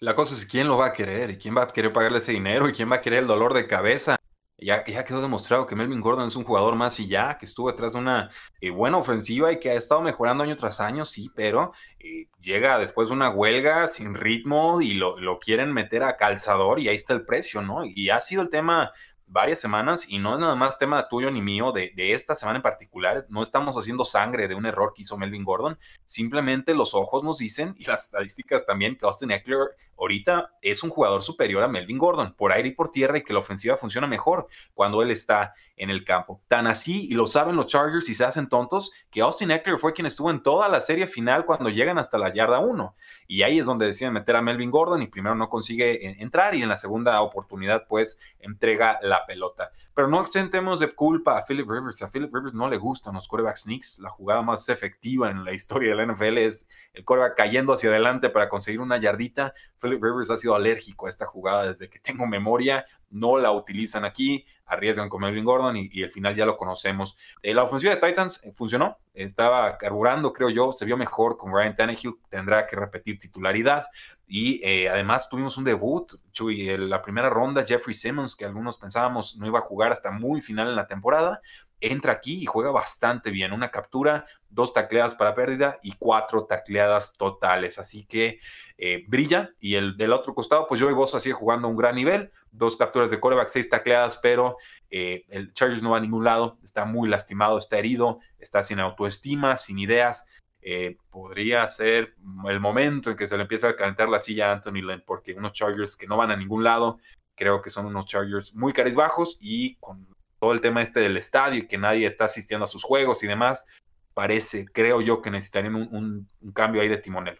La 0.00 0.16
cosa 0.16 0.34
es 0.34 0.44
quién 0.44 0.66
lo 0.66 0.76
va 0.76 0.86
a 0.86 0.92
querer 0.92 1.30
y 1.30 1.38
quién 1.38 1.56
va 1.56 1.62
a 1.62 1.68
querer 1.68 1.92
pagarle 1.92 2.18
ese 2.18 2.32
dinero 2.32 2.68
y 2.68 2.72
quién 2.72 2.90
va 2.90 2.96
a 2.96 3.00
querer 3.00 3.20
el 3.20 3.28
dolor 3.28 3.54
de 3.54 3.68
cabeza. 3.68 4.16
Ya, 4.64 4.84
ya, 4.86 5.04
quedó 5.04 5.20
demostrado 5.20 5.66
que 5.66 5.74
Melvin 5.74 6.00
Gordon 6.00 6.26
es 6.26 6.36
un 6.36 6.44
jugador 6.44 6.76
más 6.76 7.00
y 7.00 7.08
ya, 7.08 7.36
que 7.36 7.46
estuvo 7.46 7.70
detrás 7.70 7.94
de 7.94 7.98
una 7.98 8.30
eh, 8.60 8.70
buena 8.70 8.98
ofensiva 8.98 9.50
y 9.52 9.58
que 9.58 9.70
ha 9.70 9.74
estado 9.74 10.02
mejorando 10.02 10.44
año 10.44 10.56
tras 10.56 10.80
año, 10.80 11.04
sí, 11.04 11.30
pero 11.34 11.72
eh, 11.98 12.26
llega 12.40 12.78
después 12.78 13.08
de 13.08 13.14
una 13.14 13.30
huelga 13.30 13.88
sin 13.88 14.14
ritmo 14.14 14.80
y 14.80 14.94
lo, 14.94 15.18
lo, 15.18 15.38
quieren 15.40 15.72
meter 15.72 16.02
a 16.04 16.16
calzador 16.16 16.78
y 16.78 16.88
ahí 16.88 16.96
está 16.96 17.14
el 17.14 17.24
precio, 17.24 17.62
¿no? 17.62 17.84
Y 17.84 18.10
ha 18.10 18.20
sido 18.20 18.42
el 18.42 18.50
tema 18.50 18.92
varias 19.32 19.60
semanas 19.60 20.04
y 20.08 20.18
no 20.18 20.34
es 20.34 20.40
nada 20.40 20.54
más 20.54 20.78
tema 20.78 21.08
tuyo 21.08 21.30
ni 21.30 21.40
mío 21.40 21.72
de, 21.72 21.92
esta 21.96 22.34
semana 22.34 22.58
en 22.58 22.62
particular. 22.62 23.24
No 23.30 23.42
estamos 23.42 23.76
haciendo 23.76 24.04
sangre 24.04 24.46
de 24.46 24.54
un 24.54 24.66
error 24.66 24.92
que 24.94 25.02
hizo 25.02 25.16
Melvin 25.16 25.44
Gordon. 25.44 25.78
Simplemente 26.04 26.74
los 26.74 26.94
ojos 26.94 27.24
nos 27.24 27.38
dicen 27.38 27.74
y 27.78 27.84
las 27.84 28.04
estadísticas 28.04 28.66
también 28.66 28.96
que 28.96 29.06
Austin 29.06 29.30
Eckler 29.30 29.70
ahorita 29.98 30.52
es 30.60 30.82
un 30.82 30.90
jugador 30.90 31.22
superior 31.22 31.62
a 31.62 31.68
Melvin 31.68 31.98
Gordon 31.98 32.34
por 32.34 32.52
aire 32.52 32.68
y 32.68 32.72
por 32.72 32.90
tierra 32.90 33.18
y 33.18 33.24
que 33.24 33.32
la 33.32 33.38
ofensiva 33.38 33.76
funciona 33.76 34.06
mejor 34.06 34.48
cuando 34.74 35.02
él 35.02 35.10
está 35.10 35.54
en 35.82 35.90
el 35.90 36.04
campo. 36.04 36.40
Tan 36.46 36.68
así, 36.68 37.08
y 37.10 37.14
lo 37.14 37.26
saben 37.26 37.56
los 37.56 37.66
Chargers 37.66 38.08
y 38.08 38.14
se 38.14 38.24
hacen 38.24 38.48
tontos, 38.48 38.92
que 39.10 39.20
Austin 39.20 39.50
Eckler 39.50 39.80
fue 39.80 39.92
quien 39.92 40.06
estuvo 40.06 40.30
en 40.30 40.40
toda 40.40 40.68
la 40.68 40.80
serie 40.80 41.08
final 41.08 41.44
cuando 41.44 41.70
llegan 41.70 41.98
hasta 41.98 42.18
la 42.18 42.32
yarda 42.32 42.60
1. 42.60 42.94
Y 43.26 43.42
ahí 43.42 43.58
es 43.58 43.66
donde 43.66 43.86
deciden 43.86 44.12
meter 44.12 44.36
a 44.36 44.42
Melvin 44.42 44.70
Gordon 44.70 45.02
y 45.02 45.08
primero 45.08 45.34
no 45.34 45.48
consigue 45.48 46.06
eh, 46.06 46.16
entrar 46.20 46.54
y 46.54 46.62
en 46.62 46.68
la 46.68 46.76
segunda 46.76 47.20
oportunidad 47.20 47.86
pues 47.88 48.20
entrega 48.38 49.00
la 49.02 49.26
pelota. 49.26 49.72
Pero 49.92 50.06
no 50.06 50.22
exentemos 50.22 50.78
de 50.78 50.94
culpa 50.94 51.36
a 51.36 51.44
Philip 51.44 51.68
Rivers. 51.68 52.00
A 52.02 52.08
Philip 52.08 52.32
Rivers 52.32 52.54
no 52.54 52.70
le 52.70 52.78
gustan 52.78 53.14
los 53.14 53.26
quarterback 53.26 53.56
sneaks. 53.56 53.98
La 53.98 54.08
jugada 54.08 54.40
más 54.40 54.68
efectiva 54.68 55.30
en 55.30 55.44
la 55.44 55.52
historia 55.52 55.90
de 55.90 55.96
la 55.96 56.06
NFL 56.06 56.38
es 56.38 56.66
el 56.94 57.04
quarterback 57.04 57.36
cayendo 57.36 57.72
hacia 57.72 57.90
adelante 57.90 58.30
para 58.30 58.48
conseguir 58.48 58.80
una 58.80 58.98
yardita. 58.98 59.52
Philip 59.80 60.02
Rivers 60.02 60.30
ha 60.30 60.36
sido 60.36 60.54
alérgico 60.54 61.06
a 61.06 61.10
esta 61.10 61.26
jugada 61.26 61.72
desde 61.72 61.90
que 61.90 61.98
tengo 61.98 62.26
memoria. 62.26 62.86
No 63.12 63.38
la 63.38 63.52
utilizan 63.52 64.04
aquí 64.04 64.44
arriesgan 64.72 65.08
con 65.08 65.20
Melvin 65.20 65.44
Gordon 65.44 65.76
y, 65.76 66.02
el 66.02 66.10
final 66.10 66.34
ya 66.34 66.46
lo 66.46 66.56
conocemos. 66.56 67.16
Eh, 67.42 67.54
la 67.54 67.62
ofensiva 67.62 67.94
de 67.94 68.00
Titans 68.00 68.40
eh, 68.42 68.52
funcionó, 68.52 68.98
estaba 69.12 69.76
carburando, 69.76 70.32
creo 70.32 70.48
yo, 70.48 70.72
se 70.72 70.84
vio 70.84 70.96
mejor 70.96 71.36
con 71.36 71.52
Ryan 71.52 71.76
Tannehill, 71.76 72.14
tendrá 72.28 72.66
que 72.66 72.76
repetir 72.76 73.18
titularidad 73.18 73.86
y 74.26 74.60
eh, 74.64 74.88
además 74.88 75.28
tuvimos 75.28 75.56
un 75.58 75.64
debut, 75.64 76.14
Chuy, 76.32 76.70
en 76.70 76.88
la 76.88 77.02
primera 77.02 77.28
ronda, 77.28 77.64
Jeffrey 77.66 77.94
Simmons, 77.94 78.34
que 78.34 78.46
algunos 78.46 78.78
pensábamos 78.78 79.36
no 79.36 79.46
iba 79.46 79.58
a 79.58 79.62
jugar 79.62 79.92
hasta 79.92 80.10
muy 80.10 80.40
final 80.40 80.68
en 80.68 80.76
la 80.76 80.86
temporada, 80.86 81.42
entra 81.82 82.12
aquí 82.12 82.42
y 82.42 82.46
juega 82.46 82.70
bastante 82.70 83.30
bien. 83.30 83.52
Una 83.52 83.70
captura, 83.70 84.24
dos 84.48 84.72
tacleadas 84.72 85.14
para 85.14 85.34
pérdida 85.34 85.78
y 85.82 85.92
cuatro 85.92 86.46
tacleadas 86.46 87.12
totales. 87.14 87.78
Así 87.78 88.06
que 88.06 88.38
eh, 88.78 89.04
brilla. 89.08 89.50
Y 89.60 89.74
el 89.74 89.96
del 89.96 90.12
otro 90.12 90.34
costado, 90.34 90.66
pues 90.68 90.80
yo 90.80 90.88
y 90.88 90.94
vos 90.94 91.14
así 91.14 91.30
jugando 91.32 91.66
a 91.68 91.70
un 91.70 91.76
gran 91.76 91.96
nivel. 91.96 92.30
Dos 92.50 92.76
capturas 92.76 93.10
de 93.10 93.20
coreback, 93.20 93.48
seis 93.48 93.68
tacleadas, 93.68 94.18
pero 94.18 94.56
eh, 94.90 95.24
el 95.28 95.52
Chargers 95.52 95.82
no 95.82 95.90
va 95.90 95.98
a 95.98 96.00
ningún 96.00 96.24
lado. 96.24 96.58
Está 96.62 96.84
muy 96.84 97.08
lastimado, 97.08 97.58
está 97.58 97.78
herido, 97.78 98.20
está 98.38 98.62
sin 98.62 98.78
autoestima, 98.78 99.58
sin 99.58 99.78
ideas. 99.78 100.26
Eh, 100.64 100.96
podría 101.10 101.68
ser 101.68 102.14
el 102.48 102.60
momento 102.60 103.10
en 103.10 103.16
que 103.16 103.26
se 103.26 103.36
le 103.36 103.42
empieza 103.42 103.68
a 103.68 103.76
calentar 103.76 104.08
la 104.08 104.20
silla 104.20 104.50
a 104.50 104.52
Anthony 104.52 104.82
Lynn, 104.82 105.02
porque 105.04 105.34
unos 105.34 105.52
Chargers 105.52 105.96
que 105.96 106.06
no 106.06 106.16
van 106.16 106.30
a 106.30 106.36
ningún 106.36 106.62
lado, 106.62 106.98
creo 107.34 107.60
que 107.60 107.70
son 107.70 107.86
unos 107.86 108.06
Chargers 108.06 108.54
muy 108.54 108.72
bajos 108.94 109.36
y 109.40 109.74
con 109.76 110.06
todo 110.42 110.52
el 110.52 110.60
tema 110.60 110.82
este 110.82 110.98
del 110.98 111.16
estadio 111.16 111.60
y 111.60 111.68
que 111.68 111.78
nadie 111.78 112.04
está 112.04 112.24
asistiendo 112.24 112.64
a 112.64 112.68
sus 112.68 112.82
juegos 112.82 113.22
y 113.22 113.28
demás, 113.28 113.64
parece, 114.12 114.64
creo 114.64 115.00
yo, 115.00 115.22
que 115.22 115.30
necesitarían 115.30 115.76
un, 115.76 116.28
cambio 116.52 116.82
ahí 116.82 116.88
de 116.88 116.96
timonel. 116.96 117.38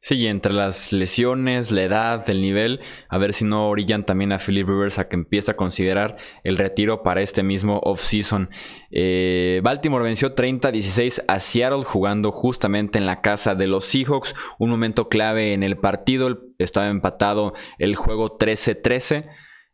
Sí, 0.00 0.26
entre 0.26 0.54
las 0.54 0.90
lesiones, 0.90 1.70
la 1.72 1.82
edad, 1.82 2.30
el 2.30 2.40
nivel, 2.40 2.80
a 3.10 3.18
ver 3.18 3.34
si 3.34 3.44
no 3.44 3.68
orillan 3.68 4.06
también 4.06 4.32
a 4.32 4.38
Philip 4.38 4.66
Rivers 4.66 4.98
a 4.98 5.08
que 5.10 5.16
empiece 5.16 5.50
a 5.50 5.56
considerar 5.56 6.16
el 6.42 6.56
retiro 6.56 7.02
para 7.02 7.20
este 7.20 7.42
mismo 7.42 7.80
off-season. 7.84 8.48
Eh, 8.90 9.60
Baltimore 9.62 10.02
venció 10.02 10.34
30-16 10.34 11.24
a 11.28 11.40
Seattle 11.40 11.84
jugando 11.84 12.32
justamente 12.32 12.96
en 12.98 13.04
la 13.04 13.20
casa 13.20 13.56
de 13.56 13.66
los 13.66 13.84
Seahawks, 13.84 14.34
un 14.58 14.70
momento 14.70 15.10
clave 15.10 15.52
en 15.52 15.62
el 15.62 15.76
partido, 15.76 16.46
estaba 16.56 16.88
empatado 16.88 17.52
el 17.78 17.94
juego 17.94 18.38
13-13. 18.38 19.28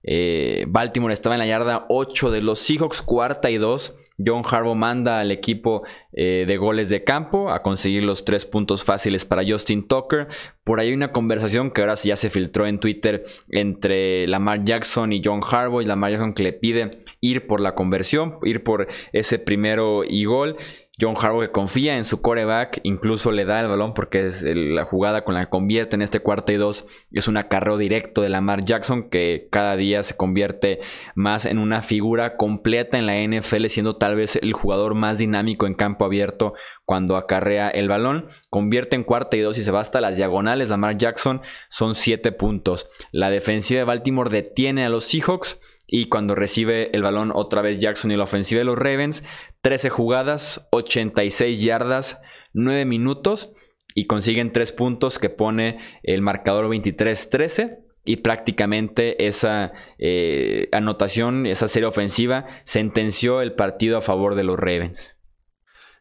Eh, 0.06 0.66
Baltimore 0.68 1.14
estaba 1.14 1.34
en 1.34 1.38
la 1.38 1.46
yarda 1.46 1.86
8 1.88 2.30
de 2.30 2.42
los 2.42 2.58
Seahawks, 2.58 3.00
cuarta 3.00 3.50
y 3.50 3.56
2. 3.56 3.94
John 4.24 4.44
Harbaugh 4.48 4.76
manda 4.76 5.18
al 5.20 5.32
equipo 5.32 5.82
eh, 6.12 6.44
de 6.46 6.56
goles 6.56 6.88
de 6.90 7.02
campo 7.02 7.50
a 7.50 7.62
conseguir 7.62 8.04
los 8.04 8.24
tres 8.24 8.44
puntos 8.44 8.84
fáciles 8.84 9.24
para 9.24 9.42
Justin 9.44 9.88
Tucker. 9.88 10.28
Por 10.62 10.78
ahí 10.78 10.88
hay 10.88 10.94
una 10.94 11.10
conversación 11.10 11.70
que 11.70 11.80
ahora 11.80 11.96
sí 11.96 12.08
ya 12.08 12.16
se 12.16 12.30
filtró 12.30 12.66
en 12.66 12.78
Twitter 12.78 13.24
entre 13.50 14.26
Lamar 14.26 14.64
Jackson 14.64 15.12
y 15.12 15.22
John 15.24 15.40
Harbaugh. 15.42 15.80
Y 15.80 15.86
Lamar 15.86 16.12
Jackson 16.12 16.34
que 16.34 16.42
le 16.42 16.52
pide 16.52 16.90
ir 17.20 17.46
por 17.46 17.60
la 17.60 17.74
conversión, 17.74 18.38
ir 18.44 18.62
por 18.62 18.88
ese 19.12 19.38
primero 19.38 20.04
y 20.04 20.26
gol. 20.26 20.56
John 21.00 21.16
Harbaugh 21.20 21.50
confía 21.50 21.96
en 21.96 22.04
su 22.04 22.20
coreback, 22.20 22.78
incluso 22.84 23.32
le 23.32 23.44
da 23.44 23.60
el 23.60 23.66
balón 23.66 23.94
porque 23.94 24.28
es 24.28 24.42
la 24.42 24.84
jugada 24.84 25.24
con 25.24 25.34
la 25.34 25.44
que 25.44 25.50
convierte 25.50 25.96
en 25.96 26.02
este 26.02 26.20
cuarto 26.20 26.52
y 26.52 26.56
dos 26.56 26.86
es 27.10 27.26
un 27.26 27.36
acarreo 27.36 27.76
directo 27.78 28.22
de 28.22 28.28
Lamar 28.28 28.64
Jackson 28.64 29.10
que 29.10 29.48
cada 29.50 29.76
día 29.76 30.04
se 30.04 30.16
convierte 30.16 30.78
más 31.16 31.46
en 31.46 31.58
una 31.58 31.82
figura 31.82 32.36
completa 32.36 32.96
en 32.96 33.06
la 33.06 33.16
NFL, 33.16 33.66
siendo 33.66 33.96
tal 33.96 34.14
vez 34.14 34.36
el 34.36 34.52
jugador 34.52 34.94
más 34.94 35.18
dinámico 35.18 35.66
en 35.66 35.74
campo 35.74 36.04
abierto 36.04 36.54
cuando 36.84 37.16
acarrea 37.16 37.70
el 37.70 37.88
balón. 37.88 38.26
Convierte 38.48 38.94
en 38.94 39.02
cuarta 39.02 39.36
y 39.36 39.40
dos 39.40 39.58
y 39.58 39.64
se 39.64 39.72
va 39.72 39.80
hasta 39.80 40.00
las 40.00 40.16
diagonales. 40.16 40.68
Lamar 40.68 40.96
Jackson 40.96 41.40
son 41.68 41.94
siete 41.94 42.30
puntos. 42.30 42.88
La 43.10 43.30
defensiva 43.30 43.80
de 43.80 43.84
Baltimore 43.84 44.30
detiene 44.30 44.84
a 44.84 44.88
los 44.88 45.04
Seahawks. 45.04 45.60
Y 45.86 46.08
cuando 46.08 46.34
recibe 46.34 46.90
el 46.96 47.02
balón 47.02 47.30
otra 47.32 47.60
vez 47.60 47.78
Jackson 47.78 48.10
y 48.10 48.16
la 48.16 48.24
ofensiva 48.24 48.60
de 48.60 48.64
los 48.64 48.78
Ravens, 48.78 49.22
13 49.64 49.88
jugadas, 49.88 50.68
86 50.72 51.62
yardas, 51.62 52.20
9 52.52 52.84
minutos 52.84 53.54
y 53.94 54.06
consiguen 54.06 54.52
3 54.52 54.72
puntos 54.72 55.18
que 55.18 55.30
pone 55.30 55.78
el 56.02 56.20
marcador 56.20 56.66
23-13 56.68 57.78
y 58.04 58.16
prácticamente 58.16 59.26
esa 59.26 59.72
eh, 59.98 60.68
anotación, 60.72 61.46
esa 61.46 61.66
serie 61.68 61.88
ofensiva, 61.88 62.46
sentenció 62.64 63.40
el 63.40 63.54
partido 63.54 63.96
a 63.96 64.02
favor 64.02 64.34
de 64.34 64.44
los 64.44 64.58
Ravens. 64.58 65.16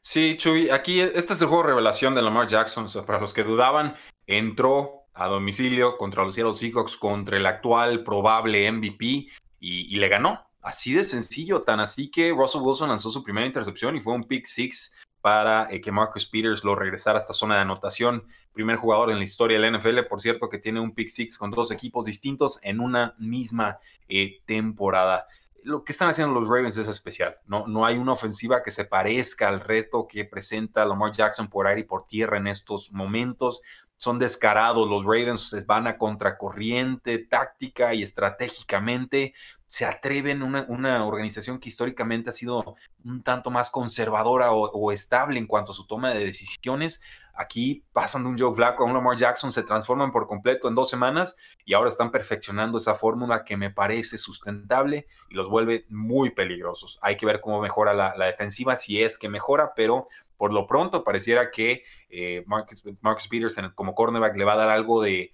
Sí, 0.02 0.36
Chuy, 0.38 0.70
aquí 0.70 1.00
este 1.00 1.32
es 1.32 1.42
el 1.42 1.48
juego 1.48 1.64
de 1.64 1.70
revelación 1.70 2.16
de 2.16 2.22
Lamar 2.22 2.50
Jackson. 2.50 2.88
para 3.06 3.22
los 3.22 3.34
que 3.34 3.46
dudaban, 3.46 3.96
entró 4.28 5.06
a 5.14 5.28
domicilio 5.28 5.96
contra 5.96 6.26
los 6.26 6.36
Seattle 6.36 6.54
Seahawks, 6.54 6.98
contra 6.98 7.38
el 7.38 7.46
actual 7.46 8.04
probable 8.04 8.70
MVP 8.70 9.30
y 9.62 9.96
le 9.96 10.10
ganó. 10.10 10.53
Así 10.64 10.94
de 10.94 11.04
sencillo, 11.04 11.64
tan 11.64 11.82
así 11.82 12.10
que 12.10 12.32
Russell 12.32 12.62
Wilson 12.64 12.90
lanzó 12.90 13.12
su 13.12 13.22
primera 13.22 13.46
intercepción 13.46 13.98
y 13.98 14.02
fue 14.02 14.14
un 14.14 14.24
pick 14.24 14.46
six 14.46 14.96
para 15.20 15.68
eh, 15.70 15.82
que 15.82 15.92
Marcus 15.92 16.26
Peters 16.26 16.64
lo 16.64 16.74
regresara 16.76 17.20
a 17.20 17.22
esta 17.22 17.34
zona 17.34 17.56
de 17.56 17.62
anotación. 17.62 18.26
Primer 18.54 18.78
jugador 18.78 19.12
en 19.12 19.18
la 19.18 19.26
historia 19.26 19.60
de 19.60 19.70
la 19.70 19.78
NFL, 19.78 20.00
por 20.10 20.22
cierto, 20.22 20.50
que 20.50 20.60
tiene 20.60 20.80
un 20.80 20.94
pick 20.94 21.10
six 21.10 21.38
con 21.38 21.52
dos 21.52 21.70
equipos 21.72 22.06
distintos 22.06 22.60
en 22.62 22.80
una 22.80 23.14
misma 23.18 23.78
eh, 24.08 24.42
temporada. 24.46 25.28
Lo 25.64 25.84
que 25.84 25.94
están 25.94 26.10
haciendo 26.10 26.38
los 26.38 26.50
Ravens 26.50 26.78
es 26.78 26.88
especial. 26.88 27.38
No, 27.46 27.68
no 27.68 27.86
hay 27.86 27.98
una 27.98 28.12
ofensiva 28.14 28.64
que 28.64 28.72
se 28.72 28.84
parezca 28.84 29.48
al 29.48 29.62
reto 29.62 30.08
que 30.10 30.26
presenta 30.26 30.86
Lamar 30.86 31.14
Jackson 31.14 31.50
por 31.50 31.68
aire 31.68 31.82
y 31.82 31.86
por 31.86 32.06
tierra 32.06 32.38
en 32.38 32.48
estos 32.48 32.92
momentos 32.92 33.62
son 34.04 34.20
descarados, 34.20 34.90
los 34.90 35.06
Ravens 35.06 35.56
van 35.66 35.88
a 35.88 35.98
contracorriente 35.98 37.20
táctica 37.20 37.94
y 37.94 38.04
estratégicamente, 38.04 39.34
se 39.74 39.86
atreven, 39.86 40.44
una, 40.44 40.68
una 40.70 41.04
organización 41.04 41.58
que 41.58 41.68
históricamente 41.68 42.30
ha 42.30 42.34
sido 42.34 42.76
un 43.04 43.24
tanto 43.24 43.50
más 43.50 43.72
conservadora 43.72 44.52
o, 44.52 44.92
estable 44.92 45.40
en 45.40 45.48
cuanto 45.48 45.72
a 45.72 45.76
su 45.76 45.88
toma 45.88 46.14
de 46.14 46.24
decisiones, 46.24 47.02
aquí 47.34 47.84
pasan 47.92 48.22
de 48.22 48.30
un 48.30 48.38
Joe 48.38 48.54
Flacco 48.54 48.84
a 48.84 48.86
un 48.86 48.94
Lamar 48.94 49.18
Jackson, 49.18 49.52
se 49.52 49.64
transforman 49.64 50.12
por 50.12 50.28
completo 50.28 50.68
en 50.68 50.76
dos 50.76 50.92
semanas 50.92 51.36
y 51.66 51.74
ahora 51.74 51.90
están 51.90 52.12
perfeccionando 52.12 52.78
esa 52.78 52.94
fórmula 52.94 53.44
que 53.44 53.58
me 53.58 53.72
parece 53.72 54.20
sustentable 54.20 55.08
y 55.32 55.34
los 55.34 55.50
vuelve 55.50 55.88
muy 55.90 56.30
peligrosos. 56.30 57.00
Hay 57.02 57.18
que 57.18 57.26
ver 57.26 57.42
cómo 57.42 57.60
mejora 57.60 57.96
la, 57.96 58.28
defensiva, 58.28 58.76
si 58.76 59.02
es 59.02 59.18
que 59.18 59.28
mejora, 59.28 59.74
pero 59.76 60.08
por 60.38 60.54
lo 60.54 60.68
pronto 60.68 61.04
pareciera 61.04 61.50
que 61.50 61.82
eh, 62.12 62.44
Marcus, 62.46 62.84
Marcus, 63.02 63.28
Peterson 63.28 63.72
como 63.74 63.96
cornerback 63.96 64.38
le 64.38 64.46
va 64.46 64.54
a 64.54 64.58
dar 64.58 64.70
algo 64.70 65.02
de, 65.02 65.32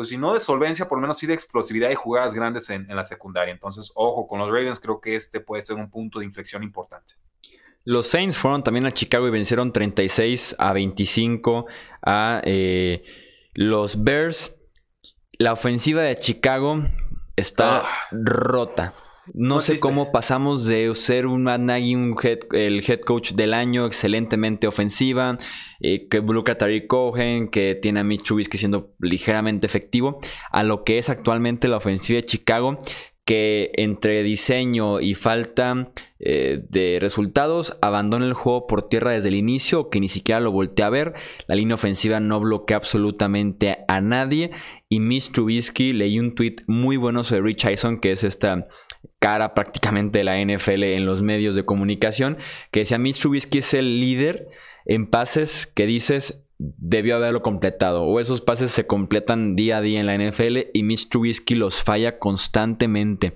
pues 0.00 0.08
si 0.08 0.16
no 0.16 0.32
de 0.32 0.40
solvencia, 0.40 0.88
por 0.88 0.96
lo 0.96 1.02
menos 1.02 1.18
sí 1.18 1.26
de 1.26 1.34
explosividad 1.34 1.90
y 1.90 1.94
jugadas 1.94 2.32
grandes 2.32 2.70
en, 2.70 2.86
la 2.88 3.04
secundaria. 3.04 3.52
Entonces, 3.52 3.92
ojo 3.94 4.26
con 4.26 4.38
los 4.38 4.48
Ravens, 4.48 4.80
creo 4.80 4.98
que 4.98 5.14
este 5.14 5.40
puede 5.40 5.62
ser 5.62 5.76
un 5.76 5.90
punto 5.90 6.20
de 6.20 6.24
inflexión 6.24 6.62
importante. 6.62 7.16
Los 7.84 8.06
Saints 8.06 8.38
fueron 8.38 8.62
también 8.62 8.86
a 8.86 8.92
Chicago 8.92 9.28
y 9.28 9.30
vencieron 9.30 9.74
36 9.74 10.56
a 10.58 10.72
25 10.72 11.66
a 12.00 12.40
eh, 12.44 13.02
los 13.52 14.02
Bears. 14.02 14.56
La 15.36 15.52
ofensiva 15.52 16.00
de 16.00 16.16
Chicago 16.16 16.82
está 17.36 17.80
ah. 17.80 18.08
rota. 18.10 18.94
No 19.34 19.60
sé 19.60 19.78
cómo 19.78 20.12
pasamos 20.12 20.66
de 20.66 20.94
ser 20.94 21.26
un 21.26 21.44
Matt 21.44 21.60
Nagy, 21.60 21.94
el 22.52 22.82
head 22.86 23.00
coach 23.00 23.32
del 23.32 23.54
año, 23.54 23.86
excelentemente 23.86 24.66
ofensiva, 24.66 25.38
eh, 25.80 26.08
que 26.08 26.18
involucra 26.18 26.54
a 26.54 26.58
Tariq 26.58 26.86
Cohen, 26.86 27.48
que 27.48 27.74
tiene 27.74 28.00
a 28.00 28.04
Mitch 28.04 28.24
Trubisky 28.24 28.58
siendo 28.58 28.94
ligeramente 28.98 29.66
efectivo, 29.66 30.18
a 30.50 30.62
lo 30.62 30.84
que 30.84 30.98
es 30.98 31.10
actualmente 31.10 31.68
la 31.68 31.76
ofensiva 31.76 32.16
de 32.16 32.26
Chicago, 32.26 32.78
que 33.30 33.70
entre 33.76 34.24
diseño 34.24 35.00
y 35.00 35.14
falta 35.14 35.92
eh, 36.18 36.64
de 36.68 36.98
resultados 37.00 37.78
abandona 37.80 38.26
el 38.26 38.34
juego 38.34 38.66
por 38.66 38.88
tierra 38.88 39.12
desde 39.12 39.28
el 39.28 39.36
inicio, 39.36 39.88
que 39.88 40.00
ni 40.00 40.08
siquiera 40.08 40.40
lo 40.40 40.50
voltea 40.50 40.86
a 40.86 40.90
ver. 40.90 41.14
La 41.46 41.54
línea 41.54 41.76
ofensiva 41.76 42.18
no 42.18 42.40
bloquea 42.40 42.78
absolutamente 42.78 43.84
a 43.86 44.00
nadie. 44.00 44.50
Y 44.88 44.98
Mitch 44.98 45.30
Trubisky 45.30 45.92
leí 45.92 46.18
un 46.18 46.34
tweet 46.34 46.56
muy 46.66 46.96
bueno 46.96 47.22
sobre 47.22 47.42
Rich 47.42 47.66
Eisen, 47.66 48.00
que 48.00 48.10
es 48.10 48.24
esta 48.24 48.66
cara 49.20 49.54
prácticamente 49.54 50.18
de 50.18 50.24
la 50.24 50.40
NFL 50.42 50.82
en 50.82 51.06
los 51.06 51.22
medios 51.22 51.54
de 51.54 51.64
comunicación, 51.64 52.38
que 52.72 52.80
decía 52.80 52.98
Mitch 52.98 53.20
Trubisky 53.20 53.58
es 53.58 53.74
el 53.74 54.00
líder 54.00 54.48
en 54.86 55.06
pases 55.06 55.66
que 55.66 55.86
dices 55.86 56.42
debió 56.58 57.16
haberlo 57.16 57.42
completado 57.42 58.02
o 58.02 58.20
esos 58.20 58.40
pases 58.40 58.70
se 58.70 58.86
completan 58.86 59.56
día 59.56 59.78
a 59.78 59.80
día 59.80 60.00
en 60.00 60.06
la 60.06 60.16
NFL 60.16 60.58
y 60.74 60.82
Mitch 60.82 61.08
Trubisky 61.08 61.54
los 61.54 61.82
falla 61.82 62.18
constantemente. 62.18 63.34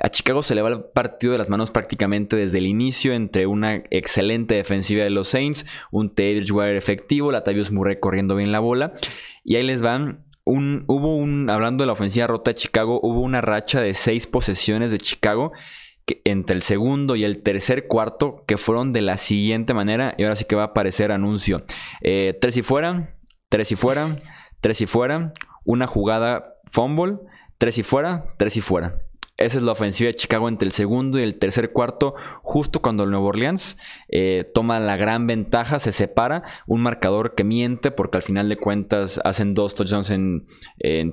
A 0.00 0.10
Chicago 0.10 0.42
se 0.42 0.54
le 0.54 0.62
va 0.62 0.70
el 0.70 0.84
partido 0.84 1.32
de 1.32 1.38
las 1.38 1.48
manos 1.48 1.70
prácticamente 1.70 2.36
desde 2.36 2.58
el 2.58 2.66
inicio 2.66 3.14
entre 3.14 3.46
una 3.46 3.82
excelente 3.90 4.54
defensiva 4.54 5.04
de 5.04 5.10
los 5.10 5.28
Saints, 5.28 5.66
un 5.90 6.14
Teddy 6.14 6.50
Wire 6.50 6.76
efectivo, 6.76 7.30
Latavius 7.30 7.70
Murray 7.70 8.00
corriendo 8.00 8.36
bien 8.36 8.52
la 8.52 8.60
bola 8.60 8.92
y 9.44 9.56
ahí 9.56 9.64
les 9.64 9.82
van 9.82 10.24
hubo 10.44 11.16
un, 11.16 11.50
hablando 11.50 11.82
de 11.82 11.86
la 11.86 11.92
ofensiva 11.92 12.26
rota 12.26 12.50
de 12.50 12.56
Chicago, 12.56 13.00
hubo 13.02 13.20
una 13.20 13.40
racha 13.40 13.80
de 13.80 13.94
seis 13.94 14.26
posesiones 14.26 14.90
de 14.90 14.98
Chicago 14.98 15.52
entre 16.24 16.56
el 16.56 16.62
segundo 16.62 17.16
y 17.16 17.24
el 17.24 17.42
tercer 17.42 17.86
cuarto 17.86 18.44
que 18.46 18.58
fueron 18.58 18.90
de 18.90 19.02
la 19.02 19.16
siguiente 19.16 19.74
manera. 19.74 20.14
Y 20.18 20.24
ahora 20.24 20.36
sí 20.36 20.44
que 20.44 20.56
va 20.56 20.62
a 20.62 20.66
aparecer 20.66 21.12
anuncio. 21.12 21.62
Eh, 22.00 22.36
tres 22.40 22.56
y 22.56 22.62
fuera, 22.62 23.12
tres 23.48 23.72
y 23.72 23.76
fuera, 23.76 24.16
tres 24.60 24.80
y 24.80 24.86
fuera, 24.86 25.32
una 25.64 25.86
jugada 25.86 26.54
fumble, 26.70 27.18
tres 27.58 27.78
y 27.78 27.82
fuera, 27.82 28.34
tres 28.36 28.56
y 28.56 28.60
fuera. 28.60 28.98
Esa 29.42 29.58
es 29.58 29.64
la 29.64 29.72
ofensiva 29.72 30.08
de 30.08 30.14
Chicago 30.14 30.48
entre 30.48 30.66
el 30.66 30.72
segundo 30.72 31.18
y 31.18 31.22
el 31.22 31.38
tercer 31.38 31.72
cuarto, 31.72 32.14
justo 32.42 32.80
cuando 32.80 33.04
el 33.04 33.10
Nuevo 33.10 33.26
Orleans 33.26 33.78
eh, 34.08 34.44
toma 34.54 34.78
la 34.80 34.96
gran 34.96 35.26
ventaja, 35.26 35.78
se 35.78 35.92
separa, 35.92 36.44
un 36.66 36.82
marcador 36.82 37.34
que 37.34 37.44
miente 37.44 37.90
porque 37.90 38.18
al 38.18 38.22
final 38.22 38.48
de 38.48 38.56
cuentas 38.56 39.20
hacen 39.24 39.54
dos 39.54 39.74
touchdowns 39.74 40.10
en, 40.10 40.46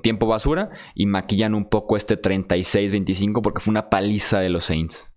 tiempo 0.02 0.26
basura 0.26 0.70
y 0.94 1.06
maquillan 1.06 1.54
un 1.54 1.68
poco 1.68 1.96
este 1.96 2.20
36-25 2.20 3.42
porque 3.42 3.60
fue 3.60 3.72
una 3.72 3.90
paliza 3.90 4.40
de 4.40 4.50
los 4.50 4.64
Saints. 4.64 5.12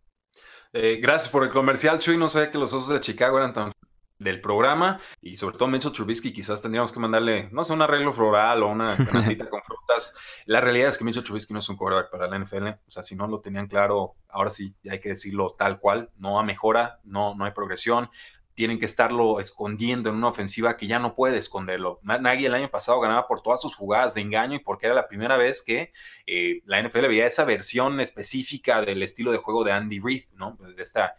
Eh, 0.73 0.99
gracias 1.01 1.29
por 1.29 1.43
el 1.43 1.49
comercial, 1.49 1.99
Chuy. 1.99 2.17
No 2.17 2.29
sabía 2.29 2.51
que 2.51 2.57
los 2.57 2.73
osos 2.73 2.89
de 2.89 2.99
Chicago 2.99 3.37
eran 3.37 3.53
tan 3.53 3.71
del 4.19 4.41
programa 4.41 4.99
y 5.21 5.35
sobre 5.35 5.57
todo 5.57 5.67
Mencho 5.67 5.91
Trubisky 5.91 6.31
quizás 6.31 6.61
tendríamos 6.61 6.91
que 6.91 6.99
mandarle, 6.99 7.49
no 7.51 7.63
sé, 7.63 7.73
un 7.73 7.81
arreglo 7.81 8.13
floral 8.13 8.63
o 8.63 8.67
una 8.67 8.95
canastita 9.05 9.49
con 9.49 9.61
frutas. 9.63 10.15
La 10.45 10.61
realidad 10.61 10.89
es 10.89 10.97
que 10.97 11.03
Mencho 11.03 11.23
Trubisky 11.23 11.53
no 11.53 11.59
es 11.59 11.69
un 11.69 11.75
quarterback 11.75 12.11
para 12.11 12.27
la 12.27 12.39
NFL, 12.39 12.67
o 12.67 12.91
sea, 12.91 13.03
si 13.03 13.15
no 13.15 13.27
lo 13.27 13.41
tenían 13.41 13.67
claro, 13.67 14.15
ahora 14.29 14.49
sí, 14.49 14.75
ya 14.83 14.93
hay 14.93 14.99
que 14.99 15.09
decirlo 15.09 15.55
tal 15.57 15.79
cual, 15.79 16.11
no 16.17 16.39
a 16.39 16.43
mejora, 16.43 16.99
no, 17.03 17.35
no 17.35 17.45
hay 17.45 17.51
progresión, 17.51 18.09
tienen 18.55 18.79
que 18.79 18.85
estarlo 18.85 19.39
escondiendo 19.39 20.09
en 20.09 20.15
una 20.15 20.27
ofensiva 20.27 20.77
que 20.77 20.87
ya 20.87 20.99
no 20.99 21.15
puede 21.15 21.37
esconderlo. 21.37 21.99
Nagy 22.03 22.45
el 22.45 22.53
año 22.53 22.69
pasado 22.69 22.99
ganaba 22.99 23.27
por 23.27 23.41
todas 23.41 23.61
sus 23.61 23.75
jugadas 23.75 24.13
de 24.13 24.21
engaño 24.21 24.55
y 24.55 24.59
porque 24.59 24.85
era 24.85 24.95
la 24.95 25.07
primera 25.07 25.37
vez 25.37 25.63
que 25.63 25.91
eh, 26.27 26.61
la 26.65 26.81
NFL 26.81 27.07
veía 27.07 27.25
esa 27.25 27.45
versión 27.45 27.99
específica 27.99 28.81
del 28.81 29.01
estilo 29.01 29.31
de 29.31 29.39
juego 29.39 29.63
de 29.63 29.71
Andy 29.71 29.99
Reid, 29.99 30.25
¿no? 30.33 30.57
De 30.59 30.81
esta 30.81 31.15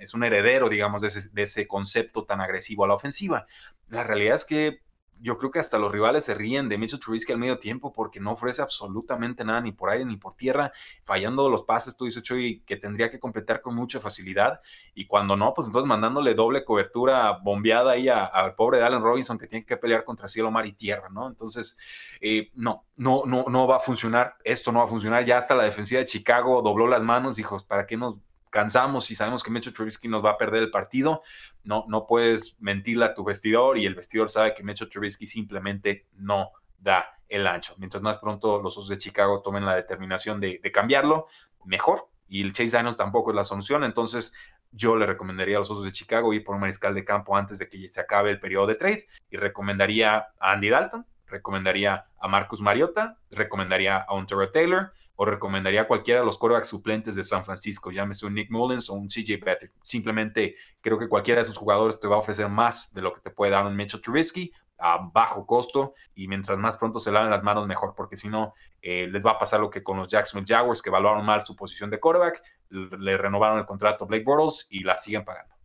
es 0.00 0.14
un, 0.14 0.24
heredero, 0.24 0.68
digamos, 0.68 1.02
de 1.02 1.42
ese, 1.42 1.66
concepto 1.66 2.24
tan 2.24 2.40
agresivo 2.40 2.84
a 2.84 2.88
la 2.88 2.94
ofensiva. 2.94 3.46
La 3.88 4.04
realidad 4.04 4.36
es 4.36 4.44
que 4.44 4.82
yo 5.20 5.38
creo 5.38 5.50
que 5.50 5.58
hasta 5.58 5.78
los 5.78 5.90
rivales 5.90 6.24
se 6.24 6.34
ríen 6.34 6.68
de 6.68 6.78
Mitchell 6.78 7.00
Trubisky 7.00 7.32
al 7.32 7.38
medio 7.38 7.58
tiempo 7.58 7.92
porque 7.92 8.20
no 8.20 8.32
ofrece 8.32 8.62
absolutamente 8.62 9.44
nada, 9.44 9.60
ni 9.60 9.72
por 9.72 9.90
aire 9.90 10.04
ni 10.04 10.16
por 10.16 10.36
tierra, 10.36 10.72
fallando 11.04 11.48
los 11.48 11.64
pases, 11.64 11.96
tú 11.96 12.04
dices, 12.04 12.22
Chuy, 12.22 12.62
que 12.66 12.76
tendría 12.76 13.10
que 13.10 13.18
completar 13.18 13.60
con 13.60 13.74
mucha 13.74 14.00
facilidad, 14.00 14.60
y 14.94 15.06
cuando 15.06 15.36
no, 15.36 15.54
pues 15.54 15.66
entonces 15.66 15.88
mandándole 15.88 16.34
doble 16.34 16.64
cobertura 16.64 17.32
bombeada 17.42 17.92
ahí 17.92 18.08
al 18.08 18.54
pobre 18.54 18.82
Allen 18.82 19.02
Robinson 19.02 19.38
que 19.38 19.46
tiene 19.46 19.64
que 19.64 19.76
pelear 19.76 20.04
contra 20.04 20.28
cielo, 20.28 20.50
mar 20.50 20.66
y 20.66 20.72
tierra, 20.72 21.08
¿no? 21.10 21.28
Entonces, 21.28 21.78
eh, 22.20 22.50
no, 22.54 22.84
no, 22.96 23.22
no, 23.26 23.46
no 23.48 23.66
va 23.66 23.76
a 23.76 23.80
funcionar, 23.80 24.36
esto 24.44 24.72
no 24.72 24.80
va 24.80 24.84
a 24.84 24.88
funcionar, 24.88 25.24
ya 25.24 25.38
hasta 25.38 25.54
la 25.54 25.64
defensiva 25.64 26.00
de 26.00 26.06
Chicago 26.06 26.62
dobló 26.62 26.86
las 26.86 27.02
manos, 27.02 27.36
dijo, 27.36 27.58
¿para 27.66 27.86
qué 27.86 27.96
nos 27.96 28.18
cansamos 28.50 29.10
y 29.10 29.14
sabemos 29.14 29.42
que 29.42 29.50
Mitchell 29.50 29.72
Trubisky 29.72 30.08
nos 30.08 30.24
va 30.24 30.30
a 30.30 30.38
perder 30.38 30.62
el 30.62 30.70
partido, 30.70 31.22
no, 31.64 31.84
no 31.88 32.06
puedes 32.06 32.60
mentirle 32.60 33.04
a 33.04 33.14
tu 33.14 33.24
vestidor 33.24 33.78
y 33.78 33.86
el 33.86 33.94
vestidor 33.94 34.30
sabe 34.30 34.54
que 34.54 34.62
Mitchell 34.62 34.88
Trubisky 34.88 35.26
simplemente 35.26 36.06
no 36.14 36.50
da 36.78 37.18
el 37.28 37.46
ancho. 37.46 37.74
Mientras 37.78 38.02
más 38.02 38.18
pronto 38.18 38.60
los 38.62 38.76
Osos 38.76 38.88
de 38.88 38.98
Chicago 38.98 39.42
tomen 39.42 39.64
la 39.64 39.76
determinación 39.76 40.40
de, 40.40 40.60
cambiarlo, 40.72 41.26
mejor. 41.64 42.08
Y 42.28 42.42
el 42.42 42.52
Chase 42.52 42.76
Daniels 42.76 42.96
tampoco 42.96 43.30
es 43.30 43.36
la 43.36 43.44
solución. 43.44 43.84
Entonces, 43.84 44.34
yo 44.72 44.96
le 44.96 45.06
recomendaría 45.06 45.56
a 45.56 45.60
los 45.60 45.70
Osos 45.70 45.84
de 45.84 45.92
Chicago 45.92 46.32
ir 46.32 46.44
por 46.44 46.54
un 46.54 46.60
mariscal 46.60 46.94
de 46.94 47.04
campo 47.04 47.36
antes 47.36 47.58
de 47.58 47.68
que 47.68 47.88
se 47.88 48.00
acabe 48.00 48.30
el 48.30 48.40
periodo 48.40 48.66
de 48.66 48.74
trade. 48.74 49.06
Y 49.30 49.36
recomendaría 49.36 50.28
a 50.38 50.52
Andy 50.52 50.68
Dalton, 50.68 51.06
recomendaría 51.26 52.06
a 52.20 52.28
Marcus 52.28 52.60
Mariota, 52.60 53.18
recomendaría 53.30 53.98
a 53.98 54.12
Ontario 54.12 54.50
Taylor 54.50 54.92
o 55.20 55.24
recomendaría 55.24 55.82
a 55.82 55.88
cualquiera 55.88 56.20
de 56.20 56.26
los 56.26 56.38
quarterbacks 56.38 56.68
suplentes 56.68 57.16
de 57.16 57.24
San 57.24 57.44
Francisco, 57.44 57.90
llámese 57.90 58.24
un 58.24 58.34
Nick 58.34 58.52
Mullins 58.52 58.88
o 58.88 58.94
un 58.94 59.08
CJ 59.08 59.40
Beathard. 59.44 59.70
Simplemente 59.82 60.54
creo 60.80 60.96
que 60.96 61.08
cualquiera 61.08 61.40
de 61.40 61.42
esos 61.42 61.56
jugadores 61.56 61.98
te 61.98 62.06
va 62.06 62.14
a 62.14 62.20
ofrecer 62.20 62.48
más 62.48 62.94
de 62.94 63.02
lo 63.02 63.12
que 63.12 63.20
te 63.20 63.30
puede 63.30 63.50
dar 63.50 63.66
un 63.66 63.74
Mitchell 63.74 64.00
Trubisky 64.00 64.52
a 64.78 65.10
bajo 65.12 65.44
costo 65.44 65.94
y 66.14 66.28
mientras 66.28 66.56
más 66.56 66.76
pronto 66.76 67.00
se 67.00 67.10
laven 67.10 67.30
las 67.30 67.42
manos 67.42 67.66
mejor, 67.66 67.94
porque 67.96 68.16
si 68.16 68.28
no 68.28 68.54
eh, 68.80 69.08
les 69.10 69.26
va 69.26 69.32
a 69.32 69.38
pasar 69.40 69.58
lo 69.58 69.70
que 69.70 69.82
con 69.82 69.96
los 69.96 70.06
Jacksonville 70.06 70.54
Jaguars 70.54 70.80
que 70.80 70.90
evaluaron 70.90 71.26
mal 71.26 71.42
su 71.42 71.56
posición 71.56 71.90
de 71.90 71.98
quarterback, 71.98 72.40
le 72.70 73.16
renovaron 73.16 73.58
el 73.58 73.66
contrato 73.66 74.04
a 74.04 74.06
Blake 74.06 74.22
Bortles 74.24 74.68
y 74.70 74.84
la 74.84 74.98
siguen 74.98 75.24
pagando. 75.24 75.57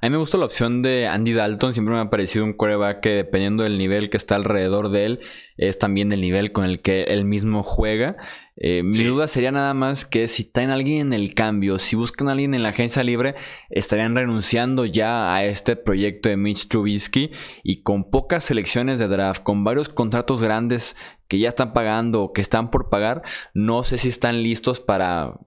A 0.00 0.06
mí 0.06 0.10
me 0.10 0.18
gusta 0.18 0.36
la 0.36 0.44
opción 0.44 0.82
de 0.82 1.06
Andy 1.06 1.32
Dalton. 1.32 1.72
Siempre 1.72 1.94
me 1.94 2.00
ha 2.00 2.10
parecido 2.10 2.44
un 2.44 2.52
quarterback 2.52 3.00
que, 3.00 3.10
dependiendo 3.10 3.62
del 3.62 3.78
nivel 3.78 4.10
que 4.10 4.18
está 4.18 4.36
alrededor 4.36 4.90
de 4.90 5.06
él, 5.06 5.20
es 5.56 5.78
también 5.78 6.12
el 6.12 6.20
nivel 6.20 6.52
con 6.52 6.64
el 6.66 6.80
que 6.80 7.04
él 7.04 7.24
mismo 7.24 7.62
juega. 7.62 8.16
Eh, 8.58 8.82
mi 8.82 9.04
duda 9.04 9.26
sería 9.26 9.52
nada 9.52 9.74
más 9.74 10.04
que 10.04 10.28
si 10.28 10.44
traen 10.44 10.70
a 10.70 10.74
alguien 10.74 11.08
en 11.08 11.12
el 11.12 11.34
cambio, 11.34 11.78
si 11.78 11.96
buscan 11.96 12.28
a 12.28 12.32
alguien 12.32 12.54
en 12.54 12.62
la 12.62 12.70
agencia 12.70 13.02
libre, 13.04 13.34
estarían 13.68 14.14
renunciando 14.14 14.84
ya 14.84 15.34
a 15.34 15.44
este 15.44 15.76
proyecto 15.76 16.28
de 16.28 16.36
Mitch 16.36 16.68
Trubisky 16.68 17.32
y 17.62 17.82
con 17.82 18.10
pocas 18.10 18.44
selecciones 18.44 18.98
de 18.98 19.08
draft, 19.08 19.42
con 19.42 19.64
varios 19.64 19.88
contratos 19.88 20.42
grandes 20.42 20.96
que 21.28 21.38
ya 21.38 21.48
están 21.48 21.72
pagando 21.72 22.22
o 22.22 22.32
que 22.32 22.40
están 22.40 22.70
por 22.70 22.88
pagar, 22.88 23.22
no 23.52 23.82
sé 23.82 23.98
si 23.98 24.08
están 24.08 24.42
listos 24.42 24.80
para 24.80 25.38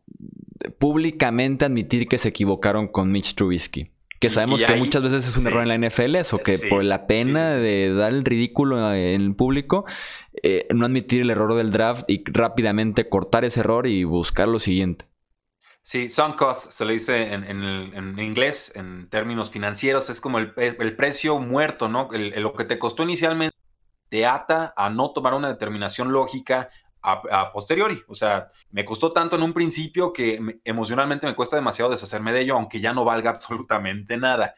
públicamente 0.77 1.65
admitir 1.65 2.07
que 2.07 2.17
se 2.17 2.29
equivocaron 2.29 2.87
con 2.87 3.11
Mitch 3.11 3.33
Trubisky. 3.33 3.91
Que 4.19 4.29
sabemos 4.29 4.61
que 4.61 4.75
muchas 4.75 5.01
veces 5.01 5.27
es 5.27 5.37
un 5.37 5.47
error 5.47 5.65
en 5.65 5.69
la 5.69 5.87
NFL 5.87 6.15
eso, 6.15 6.39
que 6.39 6.57
por 6.69 6.83
la 6.83 7.07
pena 7.07 7.51
de 7.51 7.93
dar 7.93 8.11
el 8.11 8.25
ridículo 8.25 8.93
en 8.93 9.21
el 9.21 9.35
público, 9.35 9.85
eh, 10.43 10.67
no 10.73 10.85
admitir 10.85 11.21
el 11.21 11.29
error 11.29 11.55
del 11.55 11.71
draft 11.71 12.03
y 12.09 12.23
rápidamente 12.29 13.07
cortar 13.07 13.45
ese 13.45 13.61
error 13.61 13.87
y 13.87 14.03
buscar 14.03 14.49
lo 14.49 14.59
siguiente. 14.59 15.05
Sí, 15.81 16.09
sunk 16.09 16.35
cost 16.35 16.71
se 16.71 16.83
le 16.85 16.93
dice 16.93 17.33
en, 17.33 18.19
inglés, 18.19 18.73
en 18.75 19.09
términos 19.09 19.51
financieros, 19.51 20.09
es 20.09 20.19
como 20.19 20.37
el, 20.37 20.95
precio 20.97 21.39
muerto, 21.39 21.87
¿no? 21.87 22.09
lo 22.11 22.53
que 22.53 22.65
te 22.65 22.77
costó 22.77 23.03
inicialmente 23.03 23.55
te 24.09 24.25
ata 24.25 24.73
a 24.75 24.89
no 24.89 25.11
tomar 25.11 25.33
una 25.33 25.47
determinación 25.47 26.11
lógica 26.11 26.69
a, 27.01 27.51
posteriori. 27.51 28.01
O 28.07 28.15
sea, 28.15 28.49
me 28.71 28.85
costó 28.85 29.11
tanto 29.11 29.35
en 29.35 29.43
un 29.43 29.53
principio 29.53 30.11
que 30.11 30.59
emocionalmente 30.63 31.27
me 31.27 31.35
cuesta 31.35 31.55
demasiado 31.55 31.91
deshacerme 31.91 32.33
de 32.33 32.41
ello, 32.41 32.55
aunque 32.55 32.81
ya 32.81 32.93
no 32.93 33.05
valga 33.05 33.29
absolutamente 33.31 34.17
nada. 34.17 34.55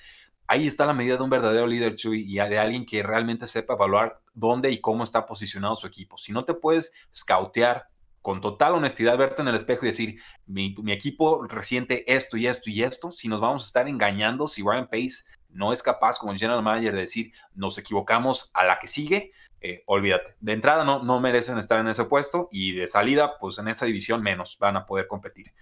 Ahí 0.48 0.68
está 0.68 0.86
la 0.86 0.94
medida 0.94 1.16
de 1.16 1.24
un 1.24 1.30
verdadero 1.30 1.66
líder, 1.66 1.96
Chuy, 1.96 2.26
y 2.28 2.36
de 2.36 2.60
alguien 2.60 2.86
que 2.86 3.04
realmente 3.04 3.48
sepa 3.48 3.76
evaluar 3.76 4.20
dónde 4.34 4.70
y 4.70 4.82
cómo 4.82 5.04
está 5.04 5.26
posicionado 5.26 5.76
su 5.76 5.88
equipo. 5.88 6.18
Si 6.18 6.34
no 6.34 6.44
te 6.44 6.54
puedes 6.54 6.94
scoutear 7.14 7.88
con 8.22 8.42
total 8.42 8.76
honestidad, 8.76 9.18
verte 9.18 9.42
en 9.42 9.48
el 9.48 9.56
espejo 9.56 9.86
y 9.86 9.90
decir, 9.90 10.20
mi, 10.46 10.76
equipo 10.90 11.44
resiente 11.48 12.04
esto 12.14 12.38
y 12.38 12.48
esto 12.48 12.70
y 12.70 12.84
esto, 12.84 13.12
si 13.12 13.28
nos 13.28 13.42
vamos 13.42 13.64
a 13.64 13.68
estar 13.68 13.88
engañando, 13.88 14.48
si 14.48 14.62
Ryan 14.62 14.88
Pace 14.88 15.24
no 15.50 15.74
es 15.74 15.82
capaz 15.82 16.18
como 16.18 16.34
general 16.34 16.62
manager 16.62 16.94
de 16.94 17.02
decir, 17.02 17.32
nos 17.54 17.78
equivocamos 17.78 18.52
a 18.54 18.64
la 18.64 18.80
que 18.80 18.88
sigue, 18.88 19.32
eh, 19.62 19.84
olvídate. 19.86 20.36
De 20.40 20.54
entrada 20.54 20.84
no, 20.84 21.04
no 21.04 21.20
merecen 21.20 21.60
estar 21.60 21.80
en 21.80 21.88
ese 21.88 22.06
puesto 22.06 22.50
y 22.52 22.74
de 22.74 22.88
salida, 22.88 23.38
pues 23.40 23.60
en 23.60 23.68
esa 23.68 23.86
división 23.86 24.24
menos 24.24 24.58
van 24.60 24.76
a 24.76 24.86
poder 24.86 25.08
competir. 25.08 25.54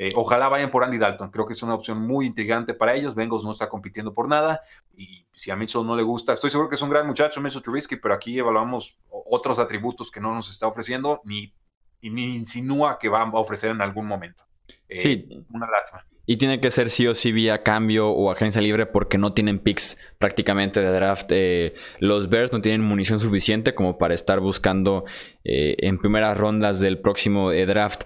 Eh, 0.00 0.12
ojalá 0.14 0.48
vayan 0.48 0.70
por 0.70 0.84
Andy 0.84 0.96
Dalton, 0.96 1.32
creo 1.32 1.44
que 1.44 1.54
es 1.54 1.62
una 1.64 1.74
opción 1.74 2.06
muy 2.06 2.26
intrigante 2.26 2.72
para 2.72 2.94
ellos. 2.94 3.16
Bengals 3.16 3.42
no 3.42 3.50
está 3.50 3.68
compitiendo 3.68 4.14
por 4.14 4.28
nada 4.28 4.60
y 4.96 5.26
si 5.32 5.50
a 5.50 5.56
Mitchell 5.56 5.84
no 5.84 5.96
le 5.96 6.04
gusta, 6.04 6.32
estoy 6.32 6.50
seguro 6.50 6.68
que 6.68 6.76
es 6.76 6.82
un 6.82 6.90
gran 6.90 7.04
muchacho, 7.04 7.40
Mitchell 7.40 7.62
Trubisky, 7.62 7.96
pero 7.96 8.14
aquí 8.14 8.38
evaluamos 8.38 8.96
otros 9.08 9.58
atributos 9.58 10.12
que 10.12 10.20
no 10.20 10.32
nos 10.32 10.50
está 10.50 10.68
ofreciendo 10.68 11.20
ni, 11.24 11.52
ni 12.00 12.36
insinúa 12.36 12.96
que 12.96 13.08
va 13.08 13.22
a 13.22 13.30
ofrecer 13.32 13.72
en 13.72 13.80
algún 13.80 14.06
momento. 14.06 14.44
Eh, 14.88 14.98
sí. 14.98 15.24
Una 15.52 15.68
lástima. 15.68 16.06
Y 16.30 16.36
tiene 16.36 16.60
que 16.60 16.70
ser 16.70 16.90
sí 16.90 17.06
o 17.06 17.14
sí 17.14 17.32
vía 17.32 17.62
cambio 17.62 18.10
o 18.10 18.30
agencia 18.30 18.60
libre 18.60 18.84
porque 18.84 19.16
no 19.16 19.32
tienen 19.32 19.58
picks 19.58 19.96
prácticamente 20.18 20.80
de 20.80 20.90
draft. 20.90 21.30
Eh, 21.30 21.72
los 22.00 22.28
Bears 22.28 22.52
no 22.52 22.60
tienen 22.60 22.82
munición 22.82 23.18
suficiente 23.18 23.74
como 23.74 23.96
para 23.96 24.12
estar 24.12 24.38
buscando 24.38 25.06
eh, 25.44 25.76
en 25.78 25.98
primeras 25.98 26.36
rondas 26.36 26.80
del 26.80 26.98
próximo 26.98 27.50
eh, 27.50 27.64
draft. 27.64 28.02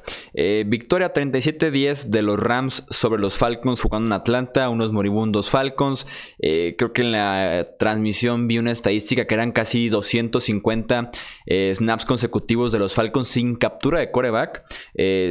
victoria 0.67 1.13
37-10 1.13 2.11
de 2.11 2.23
los 2.23 2.39
Rams 2.39 2.87
sobre 2.91 3.21
los 3.21 3.37
Falcons 3.39 3.81
jugando 3.81 4.07
en 4.07 4.13
Atlanta, 4.13 4.69
unos 4.69 4.93
moribundos 4.93 5.51
Falcons. 5.51 6.07
creo 6.39 6.93
que 6.93 7.03
en 7.03 7.11
la 7.11 7.71
transmisión 7.77 8.47
vi 8.47 8.59
una 8.59 8.71
estadística 8.71 9.27
que 9.27 9.35
eran 9.35 9.51
casi 9.51 9.89
250 9.89 11.11
snaps 11.75 12.05
consecutivos 12.05 12.71
de 12.71 12.79
los 12.79 12.95
Falcons 12.95 13.27
sin 13.27 13.57
captura 13.57 13.99
de 13.99 14.13
coreback. 14.13 14.63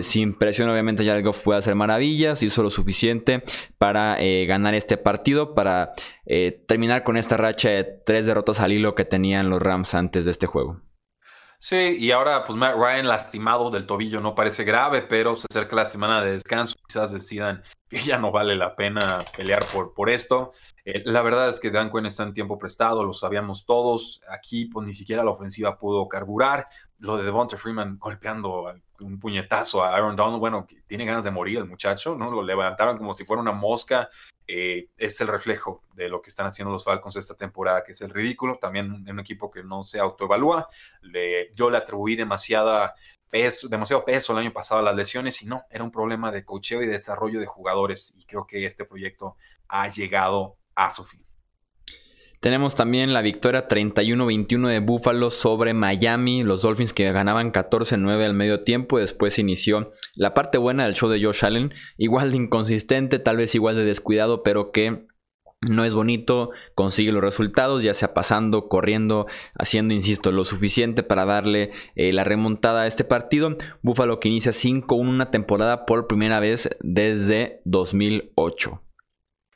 sin 0.01 0.37
presión, 0.37 0.69
obviamente, 0.69 1.05
Jared 1.05 1.23
Goff 1.23 1.39
puede 1.39 1.59
hacer 1.59 1.75
maravillas. 1.75 2.43
Hizo 2.43 2.63
lo 2.63 2.69
suficiente 2.81 3.43
para 3.77 4.17
ganar 4.47 4.73
este 4.73 4.97
partido, 4.97 5.53
para 5.53 5.93
terminar 6.67 7.03
con 7.03 7.17
esta 7.17 7.37
racha 7.37 7.69
de 7.69 7.83
tres 7.83 8.25
derrotas 8.25 8.59
al 8.59 8.73
hilo 8.73 8.95
que 8.95 9.05
tenían 9.05 9.49
los 9.49 9.61
Rams 9.61 9.93
antes 9.93 10.25
de 10.25 10.31
este 10.31 10.47
juego. 10.47 10.81
Sí, 11.63 11.95
y 11.99 12.09
ahora 12.09 12.43
pues 12.43 12.57
Matt 12.57 12.75
Ryan 12.75 13.07
lastimado 13.07 13.69
del 13.69 13.85
tobillo 13.85 14.19
no 14.19 14.33
parece 14.33 14.63
grave, 14.63 15.03
pero 15.03 15.35
se 15.35 15.45
acerca 15.47 15.75
la 15.75 15.85
semana 15.85 16.23
de 16.23 16.31
descanso, 16.31 16.73
quizás 16.87 17.11
decidan 17.11 17.61
que 17.87 18.01
ya 18.01 18.17
no 18.17 18.31
vale 18.31 18.55
la 18.55 18.75
pena 18.75 19.19
pelear 19.37 19.63
por, 19.71 19.93
por 19.93 20.09
esto. 20.09 20.53
Eh, 20.85 21.03
la 21.05 21.21
verdad 21.21 21.49
es 21.49 21.59
que 21.59 21.69
Dan 21.69 21.91
Quinn 21.91 22.07
está 22.07 22.23
en 22.23 22.33
tiempo 22.33 22.57
prestado, 22.57 23.03
lo 23.03 23.13
sabíamos 23.13 23.65
todos. 23.67 24.21
Aquí 24.27 24.65
pues 24.65 24.87
ni 24.87 24.93
siquiera 24.95 25.23
la 25.23 25.29
ofensiva 25.29 25.77
pudo 25.77 26.07
carburar. 26.07 26.67
Lo 27.01 27.17
de 27.17 27.23
Devonta 27.23 27.57
Freeman 27.57 27.97
golpeando 27.97 28.73
un 28.99 29.19
puñetazo 29.19 29.83
a 29.83 29.95
Aaron 29.95 30.15
Donald, 30.15 30.39
bueno, 30.39 30.67
tiene 30.87 31.05
ganas 31.05 31.23
de 31.23 31.31
morir 31.31 31.57
el 31.57 31.65
muchacho, 31.65 32.15
¿no? 32.15 32.29
Lo 32.29 32.43
levantaron 32.43 32.97
como 32.97 33.13
si 33.13 33.25
fuera 33.25 33.41
una 33.41 33.51
mosca 33.51 34.09
eh, 34.47 34.89
es 34.97 35.21
el 35.21 35.27
reflejo 35.27 35.83
de 35.95 36.09
lo 36.09 36.21
que 36.21 36.29
están 36.29 36.45
haciendo 36.45 36.71
los 36.71 36.83
Falcons 36.83 37.15
esta 37.15 37.35
temporada, 37.35 37.83
que 37.83 37.93
es 37.93 38.01
el 38.01 38.09
ridículo. 38.09 38.57
También 38.59 38.91
un 39.09 39.19
equipo 39.19 39.49
que 39.49 39.63
no 39.63 39.83
se 39.83 39.99
autoevalúa. 39.99 40.67
Le, 41.01 41.53
yo 41.55 41.69
le 41.69 41.77
atribuí 41.77 42.15
demasiada 42.15 42.93
peso, 43.29 43.67
demasiado 43.67 44.03
peso 44.03 44.33
el 44.33 44.39
año 44.39 44.53
pasado 44.53 44.81
a 44.81 44.83
las 44.83 44.95
lesiones 44.95 45.41
y 45.41 45.45
no, 45.45 45.63
era 45.69 45.83
un 45.83 45.91
problema 45.91 46.31
de 46.31 46.43
cocheo 46.43 46.83
y 46.83 46.87
desarrollo 46.87 47.39
de 47.39 47.45
jugadores. 47.45 48.13
Y 48.17 48.25
creo 48.25 48.45
que 48.45 48.65
este 48.65 48.85
proyecto 48.85 49.37
ha 49.69 49.87
llegado 49.87 50.57
a 50.75 50.91
su 50.91 51.05
fin. 51.05 51.25
Tenemos 52.41 52.73
también 52.73 53.13
la 53.13 53.21
victoria 53.21 53.67
31-21 53.67 54.67
de 54.67 54.79
Buffalo 54.79 55.29
sobre 55.29 55.75
Miami, 55.75 56.41
los 56.41 56.63
Dolphins 56.63 56.91
que 56.91 57.11
ganaban 57.11 57.51
14-9 57.51 58.25
al 58.25 58.33
medio 58.33 58.61
tiempo. 58.61 58.97
Después 58.97 59.37
inició 59.37 59.91
la 60.15 60.33
parte 60.33 60.57
buena 60.57 60.85
del 60.85 60.95
show 60.95 61.07
de 61.07 61.23
Josh 61.23 61.45
Allen, 61.45 61.71
igual 61.97 62.31
de 62.31 62.37
inconsistente, 62.37 63.19
tal 63.19 63.37
vez 63.37 63.53
igual 63.53 63.75
de 63.75 63.85
descuidado, 63.85 64.41
pero 64.41 64.71
que 64.71 65.05
no 65.69 65.85
es 65.85 65.93
bonito, 65.93 66.49
consigue 66.73 67.11
los 67.11 67.21
resultados, 67.21 67.83
ya 67.83 67.93
sea 67.93 68.15
pasando, 68.15 68.67
corriendo, 68.67 69.27
haciendo, 69.53 69.93
insisto, 69.93 70.31
lo 70.31 70.43
suficiente 70.43 71.03
para 71.03 71.25
darle 71.25 71.69
eh, 71.93 72.11
la 72.11 72.23
remontada 72.23 72.81
a 72.81 72.87
este 72.87 73.03
partido. 73.03 73.55
Buffalo 73.83 74.19
que 74.19 74.29
inicia 74.29 74.51
5-1 74.51 74.99
una 74.99 75.29
temporada 75.29 75.85
por 75.85 76.07
primera 76.07 76.39
vez 76.39 76.75
desde 76.79 77.61
2008. 77.65 78.81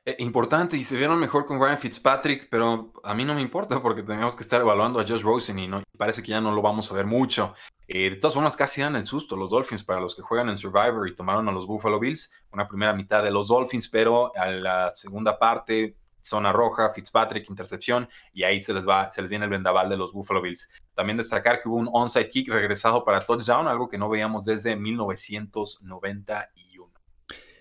Eh, 0.08 0.15
importante 0.20 0.78
y 0.78 0.84
se 0.84 0.98
vieron 0.98 1.20
mejor 1.20 1.48
con 1.48 1.60
Ryan 1.60 1.80
Fitzpatrick, 1.80 2.48
pero 2.52 2.94
a 3.04 3.15
mí 3.15 3.26
no 3.26 3.34
me 3.34 3.41
importa 3.41 3.82
porque 3.82 4.04
tenemos 4.04 4.36
que 4.36 4.44
estar 4.44 4.62
evaluando 4.62 5.00
a 5.00 5.04
Josh 5.04 5.24
Rosen 5.24 5.58
y 5.58 5.68
no, 5.68 5.82
parece 5.98 6.22
que 6.22 6.30
ya 6.30 6.39
no 6.39 6.52
lo 6.52 6.62
vamos 6.62 6.91
a 6.91 6.96
ver 6.96 7.08
mucho. 7.08 7.56
Eh, 7.88 8.12
de 8.12 8.15
todas 8.18 8.36
formas, 8.36 8.56
casi 8.56 8.82
dan 8.82 8.96
el 8.96 9.06
susto 9.06 9.36
los 9.36 9.50
Dolphins 9.50 9.84
para 9.84 10.00
los 10.00 10.15
que 10.15 10.22
juegan 10.22 10.50
en 10.50 10.60
Survivor 10.60 11.08
y 11.08 11.15
tomaron 11.15 11.50
a 11.50 11.52
los 11.52 11.65
Buffalo 11.65 12.00
Bills. 12.00 12.32
Una 12.52 12.68
primera 12.68 12.94
mitad 12.94 13.24
de 13.24 13.32
los 13.32 13.48
Dolphins, 13.48 13.89
pero 13.89 14.32
a 14.36 14.46
la 14.48 14.91
segunda 14.91 15.39
parte 15.39 15.98
zona 16.22 16.52
roja, 16.52 16.91
Fitzpatrick, 16.91 17.50
intercepción, 17.50 18.10
y 18.34 18.44
ahí 18.44 18.60
se 18.60 18.74
les 18.74 18.88
va, 18.88 19.10
se 19.12 19.22
les 19.22 19.30
viene 19.30 19.46
el 19.46 19.52
vendaval 19.52 19.89
de 19.89 19.98
los 19.98 20.12
Buffalo 20.12 20.41
Bills. 20.41 20.72
También 20.96 21.18
destacar 21.18 21.62
que 21.62 21.70
hubo 21.70 21.78
un 21.78 21.89
onside 21.91 22.30
kick 22.30 22.50
regresado 22.50 23.04
para 23.06 23.22
touchdown, 23.22 23.68
algo 23.68 23.88
que 23.88 23.98
no 23.98 24.10
veíamos 24.10 24.46
desde 24.46 24.76
1991. 24.76 26.64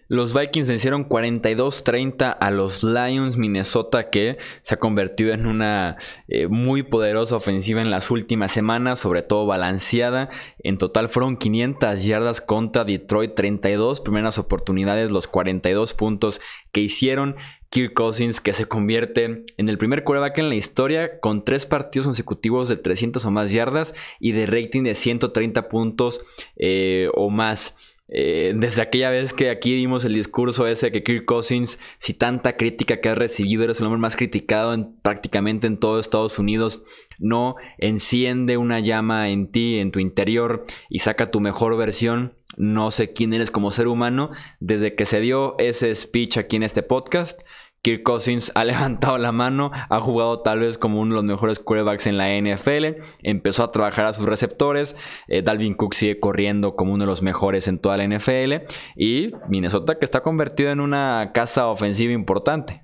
Los 0.08 0.34
Vikings 0.34 0.68
vencieron 0.68 1.08
42-30 1.08 2.36
a 2.38 2.50
los 2.50 2.84
Lions 2.84 3.36
Minnesota 3.36 4.10
que 4.10 4.38
se 4.62 4.74
ha 4.74 4.78
convertido 4.78 5.32
en 5.32 5.46
una 5.46 5.96
eh, 6.28 6.46
muy 6.48 6.82
poderosa 6.82 7.36
ofensiva 7.36 7.80
en 7.80 7.90
las 7.90 8.10
últimas 8.10 8.52
semanas, 8.52 8.98
sobre 8.98 9.22
todo 9.22 9.46
balanceada. 9.46 10.30
En 10.58 10.78
total 10.78 11.08
fueron 11.08 11.36
500 11.36 12.04
yardas 12.04 12.40
contra 12.40 12.84
Detroit, 12.84 13.34
32 13.34 14.00
primeras 14.00 14.38
oportunidades, 14.38 15.10
los 15.10 15.26
42 15.26 15.94
puntos 15.94 16.40
que 16.72 16.80
hicieron. 16.80 17.36
Kirk 17.70 17.92
Cousins 17.92 18.40
que 18.40 18.52
se 18.52 18.66
convierte 18.66 19.44
en 19.56 19.68
el 19.68 19.78
primer 19.78 20.04
quarterback 20.04 20.38
en 20.38 20.48
la 20.48 20.54
historia 20.54 21.18
con 21.18 21.44
tres 21.44 21.66
partidos 21.66 22.06
consecutivos 22.06 22.68
de 22.68 22.76
300 22.76 23.24
o 23.24 23.30
más 23.32 23.50
yardas 23.50 23.96
y 24.20 24.30
de 24.30 24.46
rating 24.46 24.84
de 24.84 24.94
130 24.94 25.68
puntos 25.68 26.20
eh, 26.54 27.08
o 27.14 27.30
más. 27.30 27.74
Eh, 28.10 28.52
desde 28.54 28.82
aquella 28.82 29.08
vez 29.08 29.32
que 29.32 29.48
aquí 29.48 29.74
dimos 29.74 30.04
el 30.04 30.14
discurso 30.14 30.66
ese 30.66 30.90
que 30.90 31.02
Kirk 31.02 31.24
Cousins, 31.24 31.78
si 31.98 32.12
tanta 32.12 32.56
crítica 32.56 33.00
que 33.00 33.08
ha 33.08 33.14
recibido, 33.14 33.64
eres 33.64 33.80
el 33.80 33.86
hombre 33.86 34.00
más 34.00 34.14
criticado 34.14 34.74
en, 34.74 34.94
prácticamente 35.00 35.66
en 35.66 35.78
todo 35.78 35.98
Estados 35.98 36.38
Unidos, 36.38 36.84
no 37.18 37.56
enciende 37.78 38.58
una 38.58 38.80
llama 38.80 39.30
en 39.30 39.50
ti, 39.50 39.78
en 39.78 39.90
tu 39.90 40.00
interior 40.00 40.64
y 40.90 40.98
saca 40.98 41.30
tu 41.30 41.40
mejor 41.40 41.76
versión. 41.76 42.34
No 42.56 42.90
sé 42.90 43.12
quién 43.12 43.32
eres 43.32 43.50
como 43.50 43.70
ser 43.70 43.88
humano. 43.88 44.30
Desde 44.60 44.94
que 44.94 45.06
se 45.06 45.20
dio 45.20 45.56
ese 45.58 45.94
speech 45.94 46.36
aquí 46.36 46.56
en 46.56 46.62
este 46.62 46.82
podcast, 46.82 47.40
Kirk 47.84 48.02
Cousins 48.02 48.50
ha 48.54 48.64
levantado 48.64 49.18
la 49.18 49.30
mano, 49.30 49.70
ha 49.72 50.00
jugado 50.00 50.40
tal 50.40 50.60
vez 50.60 50.78
como 50.78 51.00
uno 51.00 51.14
de 51.14 51.16
los 51.16 51.24
mejores 51.24 51.60
quarterbacks 51.60 52.06
en 52.06 52.16
la 52.16 52.30
NFL, 52.30 53.02
empezó 53.22 53.62
a 53.62 53.70
trabajar 53.70 54.06
a 54.06 54.12
sus 54.12 54.26
receptores, 54.26 54.96
eh, 55.28 55.42
Dalvin 55.42 55.74
Cook 55.74 55.94
sigue 55.94 56.18
corriendo 56.18 56.74
como 56.74 56.94
uno 56.94 57.04
de 57.04 57.08
los 57.08 57.22
mejores 57.22 57.68
en 57.68 57.78
toda 57.78 57.98
la 57.98 58.08
NFL 58.08 58.66
y 58.96 59.32
Minnesota 59.48 59.98
que 59.98 60.04
está 60.04 60.22
convertido 60.22 60.70
en 60.70 60.80
una 60.80 61.30
casa 61.34 61.68
ofensiva 61.68 62.12
importante. 62.12 62.82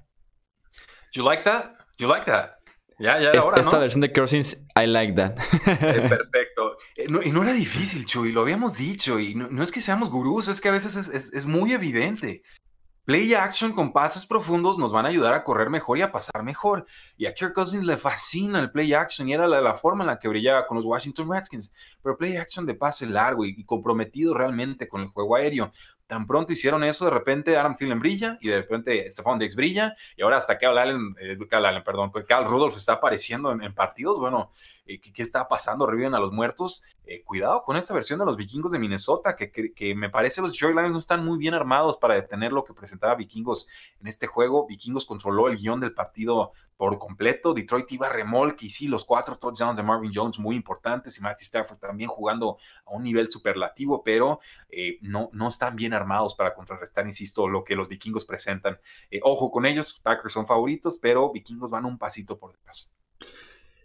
You 1.14 1.24
like 1.24 1.42
that? 1.44 1.72
You 1.98 2.06
like 2.06 2.26
that? 2.26 2.50
Ya, 2.98 3.18
ya 3.18 3.30
esta, 3.30 3.58
esta 3.58 3.78
versión 3.78 4.02
de 4.02 4.12
Cousins, 4.12 4.62
I 4.78 4.86
like 4.86 5.14
that. 5.14 5.38
Eh, 5.66 6.02
perfecto. 6.08 6.76
Eh, 6.98 7.06
y 7.24 7.30
no 7.30 7.42
era 7.42 7.54
difícil, 7.54 8.04
Chuy, 8.04 8.30
lo 8.30 8.42
habíamos 8.42 8.76
dicho. 8.76 9.18
Y 9.18 9.34
no, 9.34 9.62
es 9.62 9.72
que 9.72 9.80
seamos 9.80 10.10
gurús, 10.10 10.48
es 10.48 10.60
que 10.60 10.68
a 10.68 10.72
veces 10.72 10.94
es, 10.96 11.32
es 11.32 11.46
muy 11.46 11.72
evidente. 11.72 12.42
Play 13.04 13.32
action 13.32 13.72
con 13.72 13.92
pases 13.92 14.26
profundos 14.26 14.76
nos 14.76 14.92
van 14.92 15.06
a 15.06 15.08
ayudar 15.08 15.32
a 15.32 15.42
correr 15.42 15.70
mejor 15.70 15.98
y 15.98 16.02
a 16.02 16.12
pasar 16.12 16.42
mejor. 16.42 16.86
Y 17.16 17.26
a 17.26 17.32
Kirk 17.32 17.54
Cousins 17.54 17.84
le 17.84 17.96
fascina 17.96 18.60
el 18.60 18.70
play 18.70 18.92
action 18.92 19.28
y 19.28 19.32
era 19.32 19.48
la, 19.48 19.74
forma 19.74 20.04
en 20.04 20.08
la 20.08 20.18
que 20.18 20.28
brillaba 20.28 20.66
con 20.66 20.76
los 20.76 20.84
Washington 20.84 21.30
Redskins. 21.30 21.74
Pero 22.02 22.18
play 22.18 22.36
action 22.36 22.66
de 22.66 22.74
pase 22.74 23.06
largo 23.06 23.44
y, 23.46 23.64
comprometido 23.64 24.34
realmente 24.34 24.86
con 24.86 25.00
el 25.00 25.08
juego 25.08 25.34
aéreo. 25.34 25.72
Tan 26.06 26.26
pronto 26.26 26.52
hicieron 26.52 26.84
eso, 26.84 27.04
de 27.06 27.12
repente 27.12 27.56
Adam 27.56 27.76
Thielen 27.76 28.00
brilla 28.00 28.36
y 28.40 28.48
de 28.48 28.58
repente 28.62 29.10
Stephon 29.10 29.38
Diggs 29.38 29.54
brilla 29.54 29.94
y 30.16 30.22
ahora 30.22 30.36
hasta 30.36 30.58
Cal 30.58 30.76
Allen, 30.76 31.14
eh, 31.20 31.38
Allen, 31.52 31.84
perdón, 31.84 32.12
Cal 32.26 32.44
Rudolph 32.44 32.76
está 32.76 32.94
apareciendo 32.94 33.52
en, 33.52 33.62
en 33.62 33.74
partidos. 33.74 34.18
Bueno, 34.18 34.50
eh, 34.90 35.00
¿qué, 35.00 35.22
está 35.22 35.46
pasando? 35.46 35.86
Reviven 35.86 36.14
a 36.14 36.18
los 36.18 36.32
muertos. 36.32 36.82
Eh, 37.04 37.22
cuidado 37.24 37.62
con 37.64 37.76
esta 37.76 37.94
versión 37.94 38.18
de 38.18 38.24
los 38.24 38.36
vikingos 38.36 38.72
de 38.72 38.78
Minnesota, 38.78 39.34
que, 39.34 39.94
me 39.96 40.10
parece 40.10 40.40
los 40.40 40.52
Detroit 40.52 40.76
Lions 40.76 40.92
no 40.92 40.98
están 40.98 41.24
muy 41.24 41.38
bien 41.38 41.54
armados 41.54 41.96
para 41.96 42.14
detener 42.14 42.52
lo 42.52 42.64
que 42.64 42.74
presentaba 42.74 43.14
vikingos 43.14 43.68
en 44.00 44.06
este 44.06 44.26
juego. 44.26 44.66
Vikingos 44.66 45.06
controló 45.06 45.48
el 45.48 45.56
guion 45.56 45.80
del 45.80 45.94
partido 45.94 46.52
por 46.76 46.98
completo. 46.98 47.54
Detroit 47.54 47.90
iba 47.92 48.08
a 48.08 48.12
remolque 48.12 48.66
y 48.66 48.70
sí, 48.70 48.88
los 48.88 49.04
cuatro 49.04 49.36
touchdowns 49.36 49.76
de 49.76 49.82
Marvin 49.82 50.12
Jones 50.12 50.38
muy 50.38 50.56
importantes 50.56 51.18
y 51.18 51.20
Matthew 51.20 51.44
Stafford 51.44 51.78
también 51.78 52.10
jugando 52.10 52.58
a 52.84 52.90
un 52.90 53.04
nivel 53.04 53.28
superlativo, 53.28 54.02
pero 54.02 54.40
eh, 54.68 54.98
no, 55.02 55.30
no 55.32 55.48
están 55.48 55.76
bien 55.76 55.94
armados 55.94 56.34
para 56.34 56.54
contrarrestar, 56.54 57.06
insisto, 57.06 57.48
lo 57.48 57.64
que 57.64 57.76
los 57.76 57.88
vikingos 57.88 58.24
presentan. 58.24 58.78
ojo 59.22 59.50
con 59.50 59.66
ellos, 59.66 60.00
Packers 60.00 60.32
son 60.32 60.46
favoritos, 60.46 60.98
pero 60.98 61.32
vikingos 61.32 61.70
van 61.70 61.84
un 61.84 61.98
pasito 61.98 62.38
por 62.38 62.52
detrás 62.52 62.92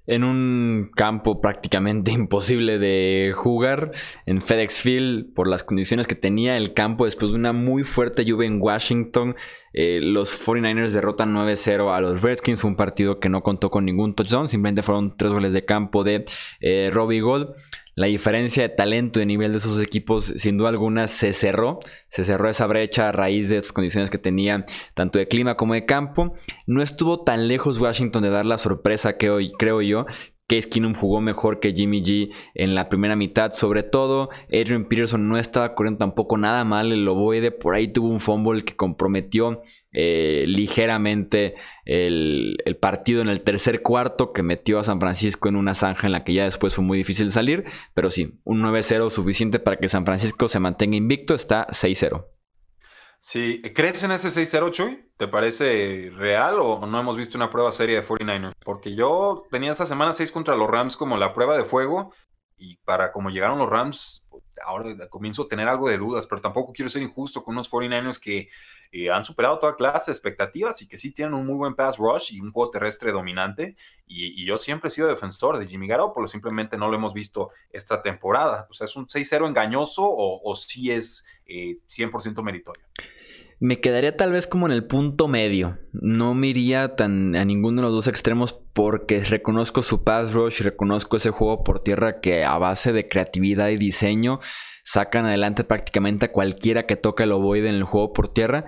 en 0.08 0.24
un 0.24 0.91
campo 0.96 1.41
prácticamente 1.41 2.12
imposible 2.13 2.78
de 2.78 3.34
jugar 3.36 3.91
en 4.26 4.41
FedEx 4.41 4.82
Field 4.82 5.34
por 5.34 5.48
las 5.48 5.63
condiciones 5.63 6.08
que 6.08 6.15
tenía 6.15 6.58
el 6.58 6.74
campo 6.74 7.06
después 7.06 7.32
de 7.32 7.38
una 7.38 7.54
muy 7.54 7.84
fuerte 7.84 8.26
lluvia 8.26 8.48
en 8.48 8.62
Washington. 8.62 9.36
Eh, 9.78 10.00
los 10.02 10.34
49ers 10.34 10.92
derrotan 10.92 11.36
9-0 11.36 11.94
a 11.94 12.00
los 12.00 12.22
Redskins, 12.22 12.64
un 12.64 12.78
partido 12.78 13.20
que 13.20 13.28
no 13.28 13.44
contó 13.44 13.70
con 13.70 13.84
ningún 13.84 14.16
touchdown, 14.16 14.48
simplemente 14.48 14.84
fueron 14.84 15.18
tres 15.18 15.34
goles 15.34 15.52
de 15.52 15.66
campo 15.66 16.06
de 16.06 16.24
eh, 16.62 16.90
Robbie 16.94 17.20
Gold 17.20 17.56
la 17.96 18.08
diferencia 18.08 18.64
de 18.64 18.70
talento 18.70 19.22
de 19.22 19.26
nivel 19.26 19.52
de 19.52 19.58
esos 19.58 19.82
equipos, 19.82 20.26
sin 20.36 20.58
duda 20.58 20.70
alguna, 20.70 21.08
se 21.08 21.32
cerró. 21.32 21.80
Se 22.10 22.26
cerró 22.26 22.50
esa 22.50 22.68
brecha 22.68 23.08
a 23.08 23.12
raíz 23.14 23.50
de 23.50 23.56
las 23.56 23.72
condiciones 23.72 24.10
que 24.10 24.18
tenía 24.18 24.66
tanto 24.94 25.18
de 25.18 25.30
clima 25.30 25.56
como 25.56 25.76
de 25.76 25.86
campo. 25.86 26.34
No 26.68 26.82
estuvo 26.82 27.24
tan 27.24 27.48
lejos 27.48 27.80
Washington 27.80 28.24
de 28.24 28.30
dar 28.30 28.46
la 28.46 28.58
sorpresa 28.58 29.16
que 29.16 29.30
hoy, 29.30 29.54
creo 29.58 29.82
yo, 29.82 30.06
Case 30.48 30.70
Keenum 30.70 30.94
jugó 30.94 31.22
mejor 31.22 31.60
que 31.60 31.74
Jimmy 31.74 32.04
G 32.04 32.32
en 32.54 32.76
la 32.76 32.88
primera 32.88 33.16
mitad, 33.16 33.52
sobre 33.52 33.82
todo 33.82 34.30
Adrian 34.48 34.86
Peterson 34.86 35.28
no 35.28 35.38
estaba 35.38 35.74
corriendo 35.74 36.00
tampoco 36.00 36.38
nada 36.38 36.64
mal, 36.64 36.92
el 36.92 37.08
ovoide 37.08 37.50
por 37.52 37.74
ahí 37.74 37.88
tuvo 37.88 38.10
un 38.10 38.20
fumble 38.20 38.64
que 38.64 38.76
comprometió 38.76 39.62
eh, 39.92 40.46
ligeramente 40.48 41.56
el, 41.86 42.58
partido 42.80 43.22
en 43.22 43.30
el 43.30 43.42
tercer 43.42 43.82
cuarto 43.82 44.34
que 44.34 44.44
metió 44.44 44.78
a 44.78 44.84
San 44.84 45.00
Francisco 45.00 45.50
en 45.50 45.56
una 45.56 45.74
zanja 45.74 46.06
en 46.06 46.12
la 46.12 46.24
que 46.24 46.34
ya 46.34 46.44
después 46.44 46.76
fue 46.76 46.84
muy 46.84 47.00
difícil 47.00 47.32
salir, 47.32 47.64
pero 47.96 48.12
sí, 48.12 48.40
un 48.44 48.62
9-0 48.62 49.10
suficiente 49.10 49.60
para 49.60 49.78
que 49.78 49.88
San 49.88 50.06
Francisco 50.06 50.48
se 50.48 50.60
mantenga 50.60 50.96
invicto, 50.96 51.34
está 51.34 51.66
6-0. 51.70 52.35
Sí, 53.28 53.60
¿crees 53.74 54.04
en 54.04 54.12
ese 54.12 54.28
6-0, 54.30 54.70
Chuy? 54.70 55.10
¿Te 55.18 55.28
parece 55.28 56.12
real 56.16 56.60
o 56.60 56.86
no 56.86 57.00
hemos 57.00 57.18
visto 57.18 57.40
una 57.40 57.50
prueba 57.50 57.72
seria 57.72 58.00
de 58.00 58.08
49ers? 58.08 58.54
Porque 58.64 58.94
yo 58.94 59.48
tenía 59.50 59.72
esta 59.72 59.88
semana 59.88 60.14
6 60.14 60.32
contra 60.32 60.56
los 60.56 60.70
Rams 60.70 60.96
como 60.96 61.18
la 61.18 61.34
prueba 61.34 61.58
de 61.58 61.66
fuego 61.66 62.14
y 62.56 62.78
para 62.78 63.12
como 63.12 63.32
llegaron 63.32 63.58
los 63.58 63.68
Rams, 63.68 64.24
ahora 64.64 65.10
comienzo 65.10 65.42
a 65.42 65.48
tener 65.48 65.68
algo 65.68 65.90
de 65.90 65.98
dudas, 65.98 66.28
pero 66.28 66.40
tampoco 66.40 66.72
quiero 66.72 66.88
ser 66.88 67.02
injusto 67.02 67.44
con 67.44 67.56
unos 67.56 67.72
49ers 67.72 68.20
que 68.20 68.50
eh, 68.92 69.10
han 69.10 69.26
superado 69.26 69.60
toda 69.60 69.76
clase 69.76 70.12
de 70.12 70.14
expectativas 70.14 70.82
y 70.82 70.88
que 70.88 70.98
sí 70.98 71.12
tienen 71.12 71.34
un 71.34 71.46
muy 71.46 71.56
buen 71.56 71.76
pass 71.76 71.98
rush 71.98 72.34
y 72.34 72.40
un 72.40 72.52
juego 72.52 72.72
terrestre 72.72 73.12
dominante. 73.12 73.76
Y, 74.08 74.46
yo 74.46 74.58
siempre 74.58 74.90
he 74.90 74.92
sido 74.92 75.08
defensor 75.08 75.58
de 75.58 75.68
Jimmy 75.68 75.88
Garoppolo, 75.88 76.28
simplemente 76.28 76.78
no 76.78 76.88
lo 76.88 76.96
hemos 76.96 77.14
visto 77.14 77.50
esta 77.72 78.02
temporada. 78.02 78.68
O 78.70 78.74
sea, 78.74 78.86
¿es 78.86 78.96
un 78.96 79.08
6-0 79.08 79.48
engañoso 79.48 80.04
o, 80.06 80.56
sí 80.56 80.92
es 80.92 81.26
100% 81.48 82.40
eh, 82.40 82.44
meritorio? 82.44 82.86
Me 83.60 83.80
quedaría 83.80 84.18
tal 84.18 84.34
vez 84.34 84.48
como 84.48 84.65
en 84.65 84.74
el 84.74 84.86
punto 84.86 85.28
medio. 85.28 85.78
No 85.94 86.34
me 86.34 86.48
iría 86.48 86.96
tan 86.96 87.36
a 87.36 87.46
ninguno 87.46 87.78
de 87.78 87.88
los 87.88 87.94
dos 87.94 88.08
extremos 88.08 88.54
porque 88.74 89.24
reconozco 89.24 89.82
su 89.82 90.04
pass 90.04 90.34
rush 90.34 90.60
y 90.60 90.63
reconozco 90.63 91.18
ese 91.18 91.32
juego 91.32 91.63
por 91.63 91.80
tierra 91.80 92.20
que 92.20 92.44
a 92.44 92.58
base 92.58 92.91
de 92.91 93.08
creatividad 93.08 93.70
y 93.70 93.78
diseño 93.78 94.39
sacan 94.84 95.26
adelante 95.26 95.63
prácticamente 95.63 96.26
a 96.26 96.32
cualquiera 96.32 96.86
que 96.86 96.98
toque 96.98 97.24
el 97.24 97.32
ovoide 97.32 97.70
en 97.70 97.76
el 97.76 97.84
juego 97.86 98.12
por 98.12 98.34
tierra. 98.34 98.65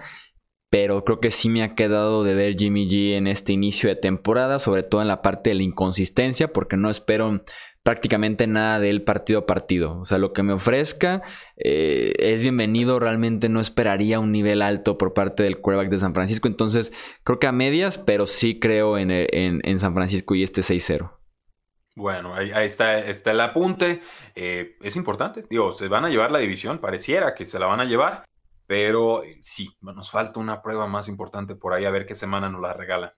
Pero 0.69 1.03
creo 1.05 1.19
que 1.21 1.31
sí 1.31 1.49
me 1.49 1.63
ha 1.63 1.75
quedado 1.75 2.23
de 2.23 2.35
ver 2.35 2.55
Jimmy 2.57 2.89
G 2.89 3.13
en 3.15 3.27
este 3.27 3.53
inicio 3.53 3.87
de 3.89 3.95
temporada, 3.95 4.59
sobre 4.59 4.83
todo 4.83 5.01
en 5.01 5.07
la 5.07 5.21
parte 5.21 5.49
de 5.49 5.55
la 5.55 5.63
inconsistencia, 5.63 6.51
porque 6.51 6.75
no 6.75 6.89
espero 6.89 7.41
prácticamente 7.87 8.47
nada 8.47 8.81
del 8.81 9.01
partido 9.01 9.39
a 9.39 9.45
partido. 9.45 9.97
O 9.99 10.03
sea, 10.03 10.17
lo 10.17 10.33
que 10.33 10.43
me 10.43 10.51
ofrezca 10.51 11.21
eh, 11.55 12.11
es 12.19 12.41
bienvenido. 12.41 12.99
Realmente 12.99 13.47
no 13.47 13.61
esperaría 13.61 14.19
un 14.19 14.33
nivel 14.33 14.61
alto 14.61 14.97
por 14.97 15.13
parte 15.13 15.43
del 15.43 15.61
quarterback 15.61 15.89
de 15.89 15.97
San 15.97 16.13
Francisco. 16.13 16.49
Entonces, 16.49 16.91
creo 17.23 17.39
que 17.39 17.47
a 17.47 17.53
medias, 17.53 17.97
pero 17.97 18.25
sí 18.25 18.59
creo 18.59 18.97
en, 18.97 19.09
en, 19.09 19.79
San 19.79 19.93
Francisco 19.93 20.35
y 20.35 20.43
este 20.43 20.59
6-0. 20.59 21.13
Bueno, 21.95 22.35
ahí, 22.35 22.51
está, 22.65 22.99
está, 22.99 23.31
el 23.31 23.39
apunte. 23.39 24.01
Eh, 24.35 24.75
es 24.81 24.97
importante. 24.97 25.45
Digo, 25.49 25.71
se 25.71 25.87
van 25.87 26.03
a 26.03 26.09
llevar 26.09 26.29
la 26.29 26.39
división. 26.39 26.79
Pareciera 26.79 27.35
que 27.35 27.45
se 27.45 27.57
la 27.57 27.67
van 27.67 27.79
a 27.79 27.85
llevar. 27.85 28.25
Pero 28.65 29.23
eh, 29.23 29.37
sí, 29.39 29.69
nos 29.79 30.11
falta 30.11 30.41
una 30.41 30.61
prueba 30.61 30.87
más 30.87 31.07
importante 31.07 31.55
por 31.55 31.73
ahí 31.73 31.85
a 31.85 31.91
ver 31.91 32.05
qué 32.05 32.15
semana 32.15 32.49
nos 32.49 32.59
la 32.59 32.73
regala. 32.73 33.15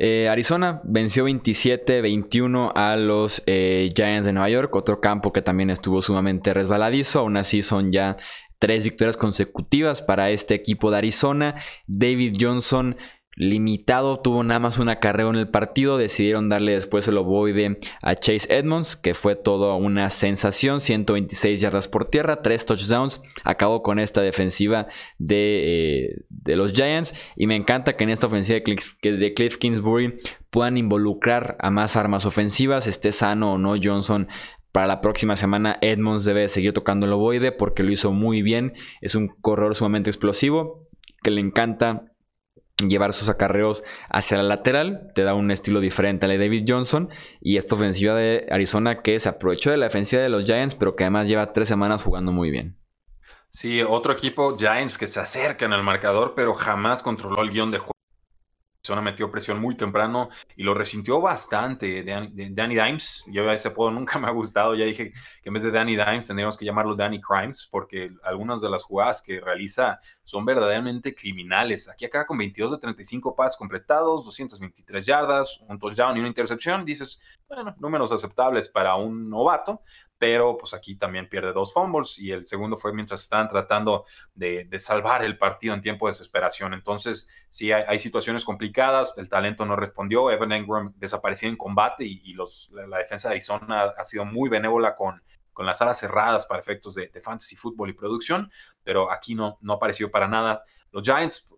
Eh, 0.00 0.28
Arizona 0.28 0.80
venció 0.84 1.26
27-21 1.26 2.70
a 2.72 2.94
los 2.94 3.42
eh, 3.46 3.90
Giants 3.94 4.26
de 4.26 4.32
Nueva 4.32 4.48
York, 4.48 4.74
otro 4.76 5.00
campo 5.00 5.32
que 5.32 5.42
también 5.42 5.70
estuvo 5.70 6.00
sumamente 6.02 6.54
resbaladizo, 6.54 7.18
aún 7.18 7.36
así 7.36 7.62
son 7.62 7.90
ya 7.90 8.16
tres 8.60 8.84
victorias 8.84 9.16
consecutivas 9.16 10.00
para 10.00 10.30
este 10.30 10.54
equipo 10.54 10.92
de 10.92 10.98
Arizona. 10.98 11.56
David 11.88 12.34
Johnson 12.40 12.96
limitado, 13.38 14.18
tuvo 14.18 14.42
nada 14.42 14.58
más 14.58 14.78
un 14.78 14.88
acarreo 14.88 15.30
en 15.30 15.36
el 15.36 15.48
partido, 15.48 15.96
decidieron 15.96 16.48
darle 16.48 16.72
después 16.72 17.06
el 17.06 17.18
ovoide 17.18 17.78
a 18.02 18.16
Chase 18.16 18.52
Edmonds, 18.52 18.96
que 18.96 19.14
fue 19.14 19.36
toda 19.36 19.76
una 19.76 20.10
sensación, 20.10 20.80
126 20.80 21.60
yardas 21.60 21.86
por 21.86 22.06
tierra, 22.06 22.42
3 22.42 22.66
touchdowns, 22.66 23.22
acabó 23.44 23.84
con 23.84 24.00
esta 24.00 24.22
defensiva 24.22 24.88
de, 25.18 26.06
eh, 26.08 26.16
de 26.28 26.56
los 26.56 26.72
Giants 26.72 27.14
y 27.36 27.46
me 27.46 27.54
encanta 27.54 27.96
que 27.96 28.02
en 28.02 28.10
esta 28.10 28.26
ofensiva 28.26 28.56
de 28.56 28.64
Cliff, 28.64 28.94
de 29.02 29.34
Cliff 29.34 29.56
Kingsbury 29.58 30.16
puedan 30.50 30.76
involucrar 30.76 31.56
a 31.60 31.70
más 31.70 31.94
armas 31.94 32.26
ofensivas, 32.26 32.88
esté 32.88 33.12
sano 33.12 33.52
o 33.52 33.58
no 33.58 33.76
Johnson 33.80 34.26
para 34.72 34.88
la 34.88 35.00
próxima 35.00 35.36
semana 35.36 35.78
Edmonds 35.80 36.24
debe 36.24 36.48
seguir 36.48 36.72
tocando 36.72 37.06
el 37.06 37.12
ovoide 37.12 37.52
porque 37.52 37.82
lo 37.82 37.92
hizo 37.92 38.12
muy 38.12 38.42
bien. 38.42 38.74
Es 39.00 39.14
un 39.14 39.28
corredor 39.28 39.74
sumamente 39.74 40.10
explosivo 40.10 40.88
que 41.22 41.30
le 41.30 41.40
encanta 41.40 42.07
llevar 42.86 43.12
sus 43.12 43.28
acarreos 43.28 43.82
hacia 44.08 44.36
la 44.36 44.44
lateral, 44.44 45.10
te 45.14 45.24
da 45.24 45.34
un 45.34 45.50
estilo 45.50 45.80
diferente 45.80 46.26
a 46.26 46.28
la 46.28 46.34
de 46.34 46.40
David 46.40 46.64
Johnson 46.68 47.10
y 47.40 47.56
esta 47.56 47.74
ofensiva 47.74 48.14
de 48.14 48.46
Arizona 48.50 49.02
que 49.02 49.18
se 49.18 49.28
aprovechó 49.28 49.70
de 49.70 49.78
la 49.78 49.86
defensiva 49.86 50.22
de 50.22 50.28
los 50.28 50.44
Giants, 50.44 50.74
pero 50.74 50.94
que 50.94 51.04
además 51.04 51.28
lleva 51.28 51.52
tres 51.52 51.68
semanas 51.68 52.02
jugando 52.04 52.32
muy 52.32 52.50
bien. 52.50 52.78
Sí, 53.50 53.82
otro 53.82 54.12
equipo, 54.12 54.56
Giants, 54.56 54.98
que 54.98 55.06
se 55.06 55.20
acercan 55.20 55.72
al 55.72 55.82
marcador, 55.82 56.34
pero 56.36 56.54
jamás 56.54 57.02
controló 57.02 57.42
el 57.42 57.50
guion 57.50 57.70
de 57.70 57.78
juego. 57.78 57.97
Arizona 58.88 59.02
metió 59.02 59.30
presión 59.30 59.60
muy 59.60 59.76
temprano 59.76 60.30
y 60.56 60.62
lo 60.62 60.72
resintió 60.72 61.20
bastante. 61.20 62.02
Danny 62.02 62.74
Dimes, 62.74 63.22
yo 63.26 63.50
ese 63.52 63.68
apodo 63.68 63.90
nunca 63.90 64.18
me 64.18 64.28
ha 64.28 64.30
gustado. 64.30 64.74
Ya 64.74 64.86
dije 64.86 65.12
que 65.42 65.48
en 65.48 65.52
vez 65.52 65.62
de 65.62 65.70
Danny 65.70 65.94
Dimes 65.94 66.26
tendríamos 66.26 66.56
que 66.56 66.64
llamarlo 66.64 66.94
Danny 66.94 67.20
Crimes, 67.20 67.68
porque 67.70 68.10
algunas 68.22 68.62
de 68.62 68.70
las 68.70 68.82
jugadas 68.82 69.20
que 69.20 69.40
realiza 69.40 70.00
son 70.24 70.46
verdaderamente 70.46 71.14
criminales. 71.14 71.88
Aquí 71.90 72.06
acaba 72.06 72.24
con 72.24 72.38
22 72.38 72.72
de 72.72 72.78
35 72.78 73.34
pases 73.36 73.58
completados, 73.58 74.24
223 74.24 75.04
yardas, 75.04 75.60
un 75.68 75.78
touchdown 75.78 76.16
y 76.16 76.20
una 76.20 76.28
intercepción. 76.28 76.84
Dices, 76.86 77.20
bueno, 77.46 77.74
números 77.78 78.10
aceptables 78.10 78.70
para 78.70 78.94
un 78.94 79.28
novato, 79.28 79.82
pero 80.18 80.58
pues 80.58 80.74
aquí 80.74 80.96
también 80.96 81.28
pierde 81.28 81.52
dos 81.52 81.72
fumbles 81.72 82.18
y 82.18 82.32
el 82.32 82.46
segundo 82.46 82.76
fue 82.76 82.92
mientras 82.92 83.22
estaban 83.22 83.48
tratando 83.48 84.04
de, 84.34 84.68
salvar 84.80 85.24
el 85.24 85.38
partido 85.38 85.74
en 85.74 85.80
tiempo 85.80 86.06
de 86.06 86.12
desesperación. 86.12 86.74
Entonces, 86.74 87.30
sí, 87.48 87.72
hay, 87.72 87.98
situaciones 87.98 88.44
complicadas, 88.44 89.14
el 89.16 89.28
talento 89.28 89.64
no 89.64 89.76
respondió, 89.76 90.30
Evan 90.30 90.52
Engram 90.52 90.92
desapareció 90.96 91.48
en 91.48 91.56
combate 91.56 92.04
y, 92.04 92.32
los, 92.34 92.70
la, 92.72 92.98
defensa 92.98 93.28
de 93.28 93.34
Arizona 93.34 93.94
ha, 93.96 94.04
sido 94.04 94.24
muy 94.24 94.48
benévola 94.48 94.96
con, 94.96 95.22
las 95.58 95.82
alas 95.82 95.98
cerradas 95.98 96.46
para 96.46 96.60
efectos 96.60 96.94
de, 96.94 97.10
fantasy 97.20 97.56
fútbol 97.56 97.90
y 97.90 97.92
producción, 97.92 98.50
pero 98.84 99.10
aquí 99.10 99.34
no, 99.34 99.58
no 99.60 99.72
apareció 99.74 100.08
para 100.08 100.28
nada. 100.28 100.62
Los 100.92 101.02
Giants 101.02 101.52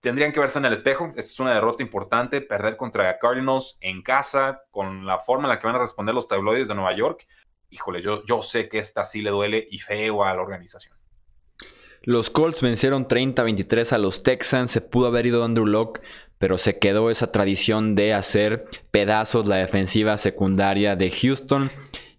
tendrían 0.00 0.32
que 0.32 0.40
verse 0.40 0.58
en 0.58 0.66
el 0.66 0.74
espejo. 0.74 1.06
Esta 1.16 1.20
es 1.20 1.40
una 1.40 1.54
derrota 1.54 1.82
importante, 1.82 2.42
perder 2.42 2.76
contra 2.76 3.18
Cardinals 3.18 3.78
en 3.80 4.02
casa, 4.02 4.62
con 4.70 5.06
la 5.06 5.18
forma 5.20 5.44
en 5.44 5.50
la 5.50 5.58
que 5.58 5.66
van 5.66 5.76
a 5.76 5.80
responder 5.80 6.14
los 6.14 6.28
tabloides 6.28 6.68
de 6.68 6.74
Nueva 6.74 6.94
York 6.94 7.26
híjole, 7.70 8.02
yo, 8.02 8.24
yo 8.24 8.42
sé 8.42 8.68
que 8.68 8.78
esta 8.78 9.06
sí 9.06 9.22
le 9.22 9.30
duele 9.30 9.66
y 9.70 9.78
feo 9.78 10.24
a 10.24 10.34
la 10.34 10.42
organización. 10.42 10.94
Los 12.02 12.30
Colts 12.30 12.62
vencieron 12.62 13.06
30-23 13.06 13.92
a 13.92 13.98
los 13.98 14.22
Texans. 14.22 14.70
Se 14.70 14.80
pudo 14.80 15.08
haber 15.08 15.26
ido 15.26 15.44
Andrew 15.44 15.66
Locke, 15.66 16.00
pero 16.38 16.56
se 16.56 16.78
quedó 16.78 17.10
esa 17.10 17.30
tradición 17.30 17.94
de 17.94 18.14
hacer 18.14 18.64
pedazos 18.90 19.46
la 19.46 19.56
defensiva 19.56 20.16
secundaria 20.16 20.96
de 20.96 21.10
Houston. 21.10 21.70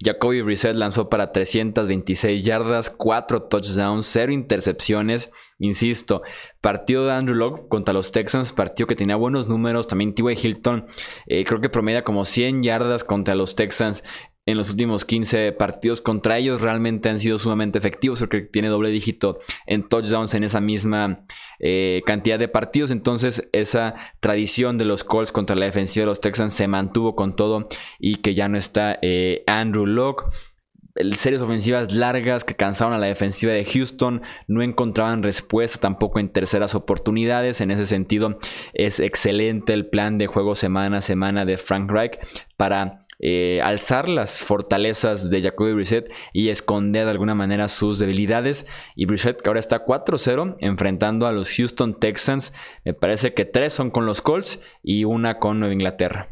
Jacoby 0.03 0.41
Brissett 0.41 0.75
lanzó 0.75 1.09
para 1.09 1.31
326 1.31 2.43
yardas, 2.43 2.89
4 2.89 3.43
touchdowns, 3.43 4.05
0 4.07 4.31
intercepciones. 4.31 5.31
Insisto, 5.59 6.23
partido 6.59 7.05
de 7.05 7.13
Andrew 7.13 7.35
Locke 7.35 7.67
contra 7.67 7.93
los 7.93 8.11
Texans, 8.11 8.51
partido 8.51 8.87
que 8.87 8.95
tenía 8.95 9.15
buenos 9.15 9.47
números. 9.47 9.87
También 9.87 10.15
T.Y. 10.15 10.33
Hilton, 10.41 10.87
eh, 11.27 11.43
creo 11.43 11.61
que 11.61 11.69
promedia 11.69 12.03
como 12.03 12.25
100 12.25 12.63
yardas 12.63 13.03
contra 13.03 13.35
los 13.35 13.55
Texans 13.55 14.03
en 14.51 14.57
los 14.57 14.69
últimos 14.69 15.05
15 15.05 15.51
partidos 15.53 16.01
contra 16.01 16.37
ellos 16.37 16.61
realmente 16.61 17.09
han 17.09 17.19
sido 17.19 17.37
sumamente 17.37 17.77
efectivos. 17.77 18.19
Creo 18.19 18.43
que 18.43 18.49
tiene 18.49 18.69
doble 18.69 18.89
dígito 18.89 19.39
en 19.65 19.87
touchdowns 19.87 20.33
en 20.33 20.43
esa 20.43 20.61
misma 20.61 21.25
eh, 21.59 22.01
cantidad 22.05 22.39
de 22.39 22.47
partidos. 22.47 22.91
Entonces, 22.91 23.49
esa 23.51 23.95
tradición 24.19 24.77
de 24.77 24.85
los 24.85 25.03
Colts 25.03 25.31
contra 25.31 25.55
la 25.55 25.65
defensiva 25.65 26.03
de 26.03 26.07
los 26.07 26.21
Texans 26.21 26.53
se 26.53 26.67
mantuvo 26.67 27.15
con 27.15 27.35
todo 27.35 27.67
y 27.99 28.17
que 28.17 28.33
ya 28.33 28.47
no 28.47 28.57
está 28.57 28.99
eh, 29.01 29.43
Andrew 29.47 29.85
Locke 29.85 30.25
series 31.13 31.41
ofensivas 31.41 31.93
largas 31.93 32.43
que 32.43 32.55
cansaron 32.55 32.93
a 32.93 32.97
la 32.97 33.07
defensiva 33.07 33.53
de 33.53 33.65
Houston, 33.65 34.21
no 34.47 34.61
encontraban 34.61 35.23
respuesta 35.23 35.79
tampoco 35.79 36.19
en 36.19 36.29
terceras 36.29 36.75
oportunidades. 36.75 37.61
En 37.61 37.71
ese 37.71 37.85
sentido, 37.85 38.37
es 38.73 38.99
excelente 38.99 39.73
el 39.73 39.87
plan 39.87 40.17
de 40.17 40.27
juego 40.27 40.55
semana 40.55 40.97
a 40.97 41.01
semana 41.01 41.45
de 41.45 41.57
Frank 41.57 41.89
Reich 41.89 42.19
para 42.57 43.00
eh, 43.23 43.61
alzar 43.61 44.09
las 44.09 44.43
fortalezas 44.43 45.29
de 45.29 45.41
Jacoby 45.41 45.73
Brissett 45.73 46.11
y 46.33 46.49
esconder 46.49 47.05
de 47.05 47.11
alguna 47.11 47.35
manera 47.35 47.67
sus 47.67 47.99
debilidades. 47.99 48.65
Y 48.95 49.05
Brissett 49.05 49.41
que 49.41 49.47
ahora 49.47 49.59
está 49.59 49.85
4-0 49.85 50.55
enfrentando 50.59 51.27
a 51.27 51.31
los 51.31 51.55
Houston 51.55 51.99
Texans. 51.99 52.51
Me 52.83 52.95
parece 52.95 53.33
que 53.35 53.45
tres 53.45 53.73
son 53.73 53.91
con 53.91 54.05
los 54.05 54.21
Colts 54.21 54.61
y 54.81 55.05
una 55.05 55.37
con 55.37 55.59
Nueva 55.59 55.73
Inglaterra. 55.73 56.29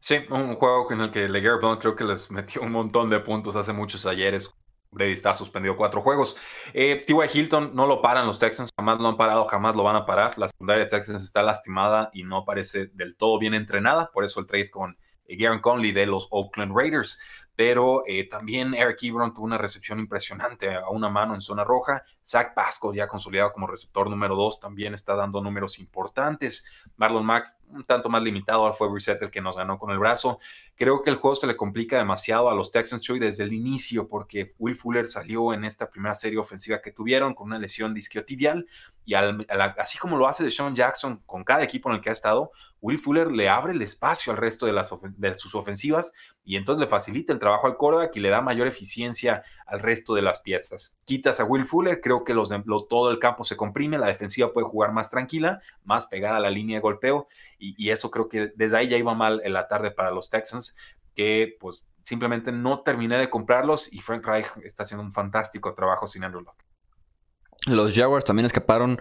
Sí, 0.00 0.16
un 0.30 0.56
juego 0.56 0.90
en 0.90 1.00
el 1.00 1.10
que 1.12 1.28
Leguer 1.28 1.58
Blount 1.58 1.80
creo 1.80 1.94
que 1.94 2.02
les 2.02 2.28
metió 2.32 2.60
un 2.62 2.72
montón 2.72 3.08
de 3.08 3.20
puntos 3.20 3.54
hace 3.54 3.72
muchos 3.72 4.04
ayeres. 4.04 4.52
Brady 4.90 5.12
está 5.12 5.32
suspendido 5.32 5.76
cuatro 5.76 6.02
juegos. 6.02 6.36
Eh, 6.74 7.04
T.Y. 7.06 7.38
Hilton 7.38 7.74
no 7.74 7.86
lo 7.86 8.02
paran 8.02 8.26
los 8.26 8.38
Texans, 8.38 8.70
jamás 8.76 9.00
lo 9.00 9.08
han 9.08 9.16
parado, 9.16 9.46
jamás 9.46 9.76
lo 9.76 9.84
van 9.84 9.96
a 9.96 10.04
parar. 10.04 10.36
La 10.38 10.48
secundaria 10.48 10.84
de 10.84 10.90
Texans 10.90 11.22
está 11.22 11.42
lastimada 11.42 12.10
y 12.12 12.24
no 12.24 12.44
parece 12.44 12.88
del 12.88 13.16
todo 13.16 13.38
bien 13.38 13.54
entrenada, 13.54 14.10
por 14.12 14.24
eso 14.24 14.40
el 14.40 14.46
trade 14.46 14.70
con 14.70 14.98
Garen 15.28 15.60
Conley 15.60 15.92
de 15.92 16.06
los 16.06 16.28
Oakland 16.30 16.76
Raiders. 16.76 17.18
Pero 17.54 18.02
eh, 18.06 18.28
también 18.28 18.74
Eric 18.74 19.02
Ebron 19.02 19.34
tuvo 19.34 19.44
una 19.44 19.58
recepción 19.58 19.98
impresionante 19.98 20.74
a 20.74 20.88
una 20.88 21.08
mano 21.10 21.34
en 21.34 21.42
zona 21.42 21.64
roja. 21.64 22.04
Zach 22.26 22.54
Pascal, 22.54 22.94
ya 22.94 23.08
consolidado 23.08 23.52
como 23.52 23.66
receptor 23.66 24.08
número 24.08 24.34
2, 24.34 24.60
también 24.60 24.94
está 24.94 25.14
dando 25.14 25.42
números 25.42 25.78
importantes. 25.78 26.64
Marlon 26.96 27.26
Mack, 27.26 27.54
un 27.72 27.84
tanto 27.84 28.08
más 28.08 28.22
limitado, 28.22 28.72
fue 28.74 28.88
Brissett 28.88 29.20
el 29.22 29.30
que 29.30 29.40
nos 29.40 29.56
ganó 29.56 29.78
con 29.78 29.90
el 29.90 29.98
brazo. 29.98 30.38
Creo 30.76 31.02
que 31.02 31.10
el 31.10 31.16
juego 31.16 31.36
se 31.36 31.46
le 31.46 31.56
complica 31.56 31.98
demasiado 31.98 32.50
a 32.50 32.54
los 32.54 32.70
Texans 32.70 33.08
hoy 33.10 33.18
desde 33.18 33.44
el 33.44 33.52
inicio, 33.52 34.08
porque 34.08 34.54
Will 34.58 34.76
Fuller 34.76 35.06
salió 35.06 35.52
en 35.52 35.64
esta 35.64 35.90
primera 35.90 36.14
serie 36.14 36.38
ofensiva 36.38 36.80
que 36.80 36.92
tuvieron 36.92 37.34
con 37.34 37.48
una 37.48 37.58
lesión 37.58 37.94
disquiotibial. 37.94 38.66
Y 39.04 39.14
así 39.14 39.98
como 39.98 40.16
lo 40.16 40.28
hace 40.28 40.44
de 40.44 40.50
Sean 40.50 40.74
Jackson 40.74 41.22
con 41.26 41.44
cada 41.44 41.62
equipo 41.62 41.88
en 41.88 41.96
el 41.96 42.00
que 42.00 42.10
ha 42.10 42.12
estado, 42.12 42.52
Will 42.82 42.98
Fuller 42.98 43.30
le 43.30 43.48
abre 43.48 43.72
el 43.72 43.80
espacio 43.80 44.32
al 44.32 44.38
resto 44.38 44.66
de, 44.66 44.72
las 44.72 44.92
de 45.16 45.34
sus 45.36 45.54
ofensivas 45.54 46.12
y 46.44 46.56
entonces 46.56 46.80
le 46.80 46.88
facilita 46.88 47.32
el 47.32 47.38
trabajo 47.38 47.68
al 47.68 47.76
quarterback 47.76 48.16
y 48.16 48.20
le 48.20 48.28
da 48.28 48.40
mayor 48.40 48.66
eficiencia 48.66 49.44
al 49.66 49.78
resto 49.80 50.14
de 50.14 50.22
las 50.22 50.40
piezas. 50.40 50.98
Quitas 51.04 51.38
a 51.38 51.44
Will 51.44 51.64
Fuller, 51.64 52.00
creo 52.00 52.24
que 52.24 52.34
los, 52.34 52.50
todo 52.88 53.12
el 53.12 53.20
campo 53.20 53.44
se 53.44 53.56
comprime, 53.56 53.98
la 53.98 54.08
defensiva 54.08 54.52
puede 54.52 54.66
jugar 54.66 54.92
más 54.92 55.10
tranquila, 55.10 55.60
más 55.84 56.08
pegada 56.08 56.38
a 56.38 56.40
la 56.40 56.50
línea 56.50 56.78
de 56.78 56.82
golpeo 56.82 57.28
y, 57.62 57.90
eso 57.90 58.10
creo 58.10 58.28
que 58.28 58.52
desde 58.56 58.76
ahí 58.76 58.88
ya 58.88 58.96
iba 58.96 59.14
mal 59.14 59.40
en 59.44 59.52
la 59.52 59.68
tarde 59.68 59.90
para 59.90 60.10
los 60.10 60.30
Texans, 60.30 60.76
que 61.14 61.56
pues 61.60 61.84
simplemente 62.02 62.50
no 62.50 62.82
terminé 62.82 63.16
de 63.16 63.30
comprarlos 63.30 63.92
y 63.92 64.00
Frank 64.00 64.26
Reich 64.26 64.46
está 64.64 64.82
haciendo 64.82 65.04
un 65.04 65.12
fantástico 65.12 65.74
trabajo 65.74 66.06
sin 66.06 66.24
Andrew 66.24 66.42
Locke. 66.42 66.64
Los 67.66 67.94
Jaguars 67.94 68.24
también 68.24 68.46
escaparon 68.46 69.00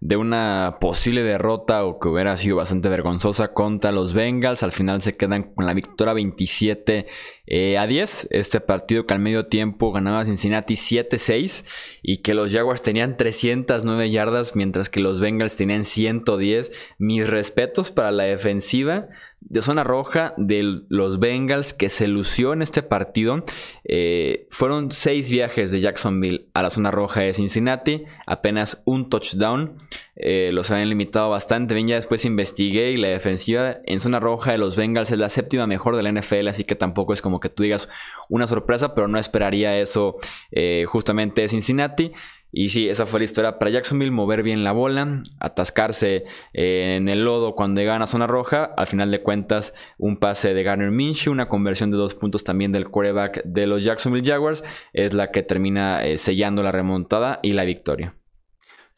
de 0.00 0.16
una 0.16 0.78
posible 0.80 1.22
derrota 1.22 1.84
o 1.84 1.98
que 1.98 2.08
hubiera 2.08 2.36
sido 2.38 2.56
bastante 2.56 2.88
vergonzosa 2.88 3.52
contra 3.52 3.92
los 3.92 4.14
Bengals. 4.14 4.62
Al 4.62 4.72
final 4.72 5.02
se 5.02 5.16
quedan 5.16 5.52
con 5.54 5.66
la 5.66 5.74
victoria 5.74 6.14
27 6.14 7.06
eh, 7.46 7.76
a 7.76 7.86
10. 7.86 8.28
Este 8.30 8.60
partido 8.60 9.04
que 9.04 9.12
al 9.12 9.20
medio 9.20 9.46
tiempo 9.48 9.92
ganaba 9.92 10.24
Cincinnati 10.24 10.74
7-6 10.74 11.66
y 12.00 12.18
que 12.18 12.32
los 12.32 12.50
Jaguars 12.50 12.80
tenían 12.80 13.18
309 13.18 14.10
yardas 14.10 14.56
mientras 14.56 14.88
que 14.88 15.00
los 15.00 15.20
Bengals 15.20 15.56
tenían 15.56 15.84
110. 15.84 16.72
Mis 16.96 17.28
respetos 17.28 17.90
para 17.90 18.10
la 18.10 18.24
defensiva 18.24 19.08
de 19.40 19.62
zona 19.62 19.84
roja 19.84 20.34
de 20.36 20.82
los 20.88 21.18
Bengals 21.20 21.72
que 21.72 21.88
se 21.88 22.08
lució 22.08 22.52
en 22.52 22.62
este 22.62 22.82
partido. 22.82 23.44
Eh, 23.84 24.46
fueron 24.50 24.92
seis 24.92 25.30
viajes 25.30 25.70
de 25.70 25.80
Jacksonville 25.80 26.48
a 26.54 26.62
la 26.62 26.70
zona 26.70 26.90
roja 26.90 27.20
de 27.20 27.32
Cincinnati, 27.32 28.04
apenas 28.26 28.82
un 28.84 29.08
touchdown. 29.08 29.78
Eh, 30.16 30.50
los 30.52 30.70
habían 30.70 30.88
limitado 30.88 31.30
bastante. 31.30 31.74
Bien, 31.74 31.86
ya 31.86 31.94
después 31.94 32.24
investigué 32.24 32.90
y 32.90 32.96
la 32.96 33.08
defensiva 33.08 33.76
en 33.84 34.00
zona 34.00 34.18
roja 34.18 34.52
de 34.52 34.58
los 34.58 34.76
Bengals 34.76 35.12
es 35.12 35.18
la 35.18 35.28
séptima 35.28 35.66
mejor 35.66 35.96
de 35.96 36.02
la 36.02 36.10
NFL, 36.12 36.48
así 36.48 36.64
que 36.64 36.74
tampoco 36.74 37.12
es 37.12 37.22
como 37.22 37.38
que 37.38 37.48
tú 37.48 37.62
digas 37.62 37.88
una 38.28 38.48
sorpresa, 38.48 38.94
pero 38.94 39.06
no 39.06 39.18
esperaría 39.18 39.78
eso 39.78 40.16
eh, 40.50 40.84
justamente 40.86 41.42
de 41.42 41.48
Cincinnati. 41.48 42.12
Y 42.50 42.68
sí, 42.68 42.88
esa 42.88 43.06
fue 43.06 43.20
la 43.20 43.24
historia 43.24 43.58
para 43.58 43.70
Jacksonville, 43.70 44.10
mover 44.10 44.42
bien 44.42 44.64
la 44.64 44.72
bola, 44.72 45.22
atascarse 45.38 46.24
eh, 46.54 46.96
en 46.96 47.08
el 47.08 47.24
lodo 47.24 47.54
cuando 47.54 47.80
llegan 47.80 48.00
a 48.00 48.06
zona 48.06 48.26
roja. 48.26 48.64
Al 48.76 48.86
final 48.86 49.10
de 49.10 49.22
cuentas, 49.22 49.74
un 49.98 50.18
pase 50.18 50.54
de 50.54 50.62
Garner 50.62 50.90
Minshew, 50.90 51.32
una 51.32 51.48
conversión 51.48 51.90
de 51.90 51.98
dos 51.98 52.14
puntos 52.14 52.44
también 52.44 52.72
del 52.72 52.88
quarterback 52.88 53.42
de 53.44 53.66
los 53.66 53.84
Jacksonville 53.84 54.26
Jaguars, 54.26 54.64
es 54.94 55.12
la 55.12 55.30
que 55.30 55.42
termina 55.42 56.04
eh, 56.04 56.16
sellando 56.16 56.62
la 56.62 56.72
remontada 56.72 57.40
y 57.42 57.52
la 57.52 57.64
victoria. 57.64 58.14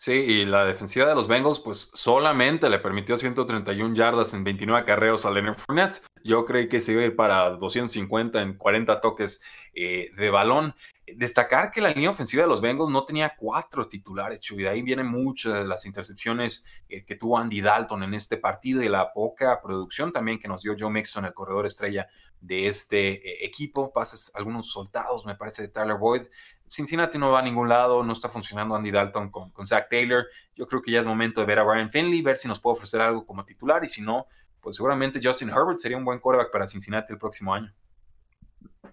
Sí, 0.00 0.12
y 0.12 0.44
la 0.46 0.64
defensiva 0.64 1.06
de 1.06 1.14
los 1.14 1.28
Bengals, 1.28 1.60
pues 1.60 1.90
solamente 1.92 2.70
le 2.70 2.78
permitió 2.78 3.18
131 3.18 3.94
yardas 3.94 4.32
en 4.32 4.44
29 4.44 4.86
carreos 4.86 5.26
a 5.26 5.30
Leonard 5.30 5.58
Fournette. 5.58 6.00
Yo 6.24 6.46
creí 6.46 6.70
que 6.70 6.80
se 6.80 6.92
iba 6.92 7.02
a 7.02 7.04
ir 7.04 7.16
para 7.16 7.50
250 7.50 8.40
en 8.40 8.54
40 8.56 8.98
toques 9.02 9.42
eh, 9.74 10.10
de 10.16 10.30
balón. 10.30 10.74
Destacar 11.16 11.70
que 11.70 11.80
la 11.80 11.90
línea 11.90 12.10
ofensiva 12.10 12.42
de 12.42 12.48
los 12.48 12.60
Bengals 12.60 12.90
no 12.90 13.04
tenía 13.04 13.34
cuatro 13.36 13.88
titulares, 13.88 14.40
Chuy. 14.40 14.62
De 14.62 14.68
ahí 14.68 14.82
vienen 14.82 15.06
muchas 15.06 15.54
de 15.54 15.64
las 15.64 15.86
intercepciones 15.86 16.64
que 16.88 17.16
tuvo 17.16 17.38
Andy 17.38 17.60
Dalton 17.60 18.02
en 18.02 18.14
este 18.14 18.36
partido 18.36 18.82
y 18.82 18.88
la 18.88 19.12
poca 19.12 19.60
producción 19.60 20.12
también 20.12 20.38
que 20.38 20.48
nos 20.48 20.62
dio 20.62 20.74
Joe 20.78 20.90
Mixon, 20.90 21.24
el 21.24 21.34
corredor 21.34 21.66
estrella 21.66 22.08
de 22.40 22.68
este 22.68 23.10
eh, 23.10 23.44
equipo. 23.44 23.92
Pases 23.92 24.30
algunos 24.34 24.70
soldados, 24.70 25.24
me 25.26 25.34
parece, 25.34 25.62
de 25.62 25.68
Tyler 25.68 25.96
Boyd. 25.96 26.22
Cincinnati 26.68 27.18
no 27.18 27.30
va 27.30 27.40
a 27.40 27.42
ningún 27.42 27.68
lado, 27.68 28.02
no 28.04 28.12
está 28.12 28.28
funcionando 28.28 28.74
Andy 28.76 28.90
Dalton 28.90 29.30
con, 29.30 29.50
con 29.50 29.66
Zach 29.66 29.88
Taylor. 29.90 30.26
Yo 30.54 30.66
creo 30.66 30.80
que 30.80 30.92
ya 30.92 31.00
es 31.00 31.06
momento 31.06 31.40
de 31.40 31.46
ver 31.46 31.58
a 31.58 31.64
Ryan 31.64 31.90
Finley, 31.90 32.22
ver 32.22 32.36
si 32.36 32.46
nos 32.46 32.60
puede 32.60 32.74
ofrecer 32.76 33.00
algo 33.00 33.26
como 33.26 33.44
titular 33.44 33.84
y 33.84 33.88
si 33.88 34.02
no, 34.02 34.26
pues 34.60 34.76
seguramente 34.76 35.20
Justin 35.22 35.50
Herbert 35.50 35.78
sería 35.78 35.96
un 35.96 36.04
buen 36.04 36.20
quarterback 36.20 36.52
para 36.52 36.68
Cincinnati 36.68 37.12
el 37.12 37.18
próximo 37.18 37.52
año. 37.52 37.72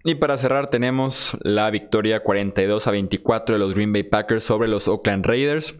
Y 0.04 0.14
para 0.16 0.36
cerrar 0.36 0.70
tenemos 0.70 1.36
la 1.42 1.70
victoria 1.70 2.20
42 2.20 2.86
a 2.86 2.90
24 2.90 3.56
de 3.56 3.58
los 3.58 3.74
Green 3.74 3.92
Bay 3.92 4.04
Packers 4.04 4.44
sobre 4.44 4.68
los 4.68 4.88
Oakland 4.88 5.26
Raiders. 5.26 5.76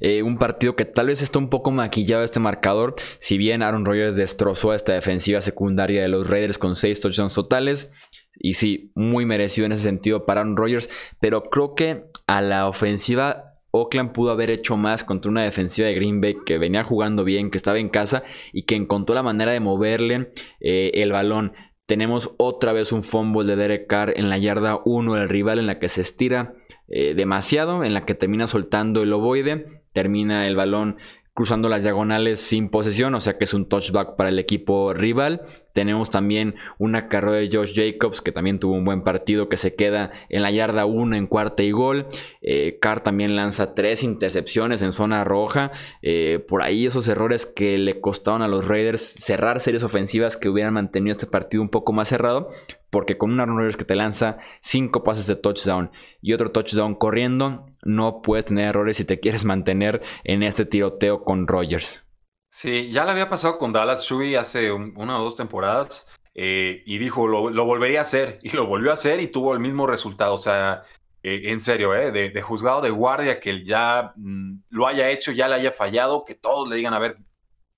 Eh, 0.00 0.22
un 0.22 0.38
partido 0.38 0.74
que 0.74 0.86
tal 0.86 1.08
vez 1.08 1.20
está 1.20 1.38
un 1.38 1.50
poco 1.50 1.70
maquillado 1.70 2.24
este 2.24 2.40
marcador. 2.40 2.94
Si 3.18 3.36
bien 3.36 3.62
Aaron 3.62 3.84
Rodgers 3.84 4.16
destrozó 4.16 4.70
a 4.70 4.76
esta 4.76 4.94
defensiva 4.94 5.40
secundaria 5.40 6.02
de 6.02 6.08
los 6.08 6.28
Raiders 6.28 6.58
con 6.58 6.74
6 6.74 7.00
touchdowns 7.00 7.34
totales. 7.34 7.90
Y 8.38 8.54
sí, 8.54 8.92
muy 8.94 9.26
merecido 9.26 9.66
en 9.66 9.72
ese 9.72 9.82
sentido 9.82 10.24
para 10.24 10.40
Aaron 10.40 10.56
Rodgers. 10.56 10.88
Pero 11.20 11.44
creo 11.44 11.74
que 11.74 12.04
a 12.26 12.40
la 12.40 12.68
ofensiva 12.68 13.50
Oakland 13.72 14.12
pudo 14.12 14.32
haber 14.32 14.50
hecho 14.50 14.76
más 14.76 15.04
contra 15.04 15.30
una 15.30 15.44
defensiva 15.44 15.88
de 15.88 15.94
Green 15.94 16.20
Bay 16.20 16.36
que 16.44 16.58
venía 16.58 16.82
jugando 16.82 17.24
bien, 17.24 17.50
que 17.50 17.56
estaba 17.56 17.78
en 17.78 17.88
casa 17.88 18.24
y 18.52 18.64
que 18.64 18.74
encontró 18.74 19.14
la 19.14 19.22
manera 19.22 19.52
de 19.52 19.60
moverle 19.60 20.30
eh, 20.60 20.90
el 20.94 21.12
balón. 21.12 21.52
Tenemos 21.90 22.34
otra 22.36 22.72
vez 22.72 22.92
un 22.92 23.02
fumble 23.02 23.44
de 23.44 23.56
Derek 23.56 23.88
Carr 23.88 24.12
en 24.14 24.28
la 24.28 24.38
yarda 24.38 24.78
1 24.84 25.14
del 25.14 25.28
rival 25.28 25.58
en 25.58 25.66
la 25.66 25.80
que 25.80 25.88
se 25.88 26.02
estira 26.02 26.54
eh, 26.86 27.14
demasiado, 27.14 27.82
en 27.82 27.94
la 27.94 28.06
que 28.06 28.14
termina 28.14 28.46
soltando 28.46 29.02
el 29.02 29.12
ovoide, 29.12 29.66
termina 29.92 30.46
el 30.46 30.54
balón 30.54 30.98
cruzando 31.34 31.68
las 31.68 31.82
diagonales 31.82 32.38
sin 32.38 32.70
posesión, 32.70 33.16
o 33.16 33.20
sea 33.20 33.38
que 33.38 33.42
es 33.42 33.54
un 33.54 33.68
touchback 33.68 34.14
para 34.14 34.28
el 34.28 34.38
equipo 34.38 34.94
rival. 34.94 35.42
Tenemos 35.72 36.10
también 36.10 36.56
una 36.78 37.08
carrera 37.08 37.36
de 37.36 37.48
Josh 37.52 37.74
Jacobs, 37.74 38.20
que 38.20 38.32
también 38.32 38.58
tuvo 38.58 38.74
un 38.74 38.84
buen 38.84 39.02
partido, 39.02 39.48
que 39.48 39.56
se 39.56 39.74
queda 39.74 40.12
en 40.28 40.42
la 40.42 40.50
yarda 40.50 40.86
1 40.86 41.16
en 41.16 41.26
cuarta 41.26 41.62
y 41.62 41.70
gol. 41.70 42.06
Eh, 42.42 42.78
Carr 42.80 43.00
también 43.00 43.36
lanza 43.36 43.74
tres 43.74 44.02
intercepciones 44.02 44.82
en 44.82 44.92
zona 44.92 45.24
roja. 45.24 45.70
Eh, 46.02 46.44
por 46.48 46.62
ahí 46.62 46.86
esos 46.86 47.08
errores 47.08 47.46
que 47.46 47.78
le 47.78 48.00
costaron 48.00 48.42
a 48.42 48.48
los 48.48 48.68
Raiders 48.68 49.00
cerrar 49.00 49.60
series 49.60 49.82
ofensivas 49.82 50.36
que 50.36 50.48
hubieran 50.48 50.74
mantenido 50.74 51.12
este 51.12 51.26
partido 51.26 51.62
un 51.62 51.70
poco 51.70 51.92
más 51.92 52.08
cerrado. 52.08 52.48
Porque 52.90 53.16
con 53.16 53.30
un 53.30 53.38
Aaron 53.38 53.56
Rodgers 53.56 53.76
que 53.76 53.84
te 53.84 53.94
lanza 53.94 54.38
cinco 54.60 55.04
pases 55.04 55.28
de 55.28 55.36
touchdown 55.36 55.90
y 56.20 56.32
otro 56.32 56.50
touchdown 56.50 56.96
corriendo, 56.96 57.64
no 57.84 58.20
puedes 58.20 58.46
tener 58.46 58.66
errores 58.66 58.96
si 58.96 59.04
te 59.04 59.20
quieres 59.20 59.44
mantener 59.44 60.02
en 60.24 60.42
este 60.42 60.64
tiroteo 60.64 61.22
con 61.22 61.46
Rodgers. 61.46 62.02
Sí, 62.50 62.90
ya 62.90 63.04
le 63.04 63.12
había 63.12 63.30
pasado 63.30 63.58
con 63.58 63.72
Dallas 63.72 64.04
Shui 64.04 64.34
hace 64.34 64.72
una 64.72 65.18
o 65.20 65.24
dos 65.24 65.36
temporadas 65.36 66.08
eh, 66.34 66.82
y 66.84 66.98
dijo, 66.98 67.26
lo, 67.28 67.64
volvería 67.64 68.00
a 68.00 68.02
hacer 68.02 68.40
y 68.42 68.50
lo 68.50 68.66
volvió 68.66 68.90
a 68.90 68.94
hacer 68.94 69.20
y 69.20 69.28
tuvo 69.28 69.54
el 69.54 69.60
mismo 69.60 69.86
resultado. 69.86 70.34
O 70.34 70.38
sea, 70.38 70.82
eh, 71.22 71.42
en 71.44 71.60
serio, 71.60 71.94
eh, 71.94 72.10
de, 72.10 72.42
juzgado 72.42 72.80
de 72.80 72.90
guardia 72.90 73.40
que 73.40 73.64
ya 73.64 74.12
mm, 74.16 74.62
lo 74.70 74.86
haya 74.86 75.10
hecho, 75.10 75.32
ya 75.32 75.48
le 75.48 75.54
haya 75.56 75.72
fallado, 75.72 76.24
que 76.24 76.34
todos 76.34 76.68
le 76.68 76.76
digan, 76.76 76.92
a 76.94 76.98
ver, 76.98 77.18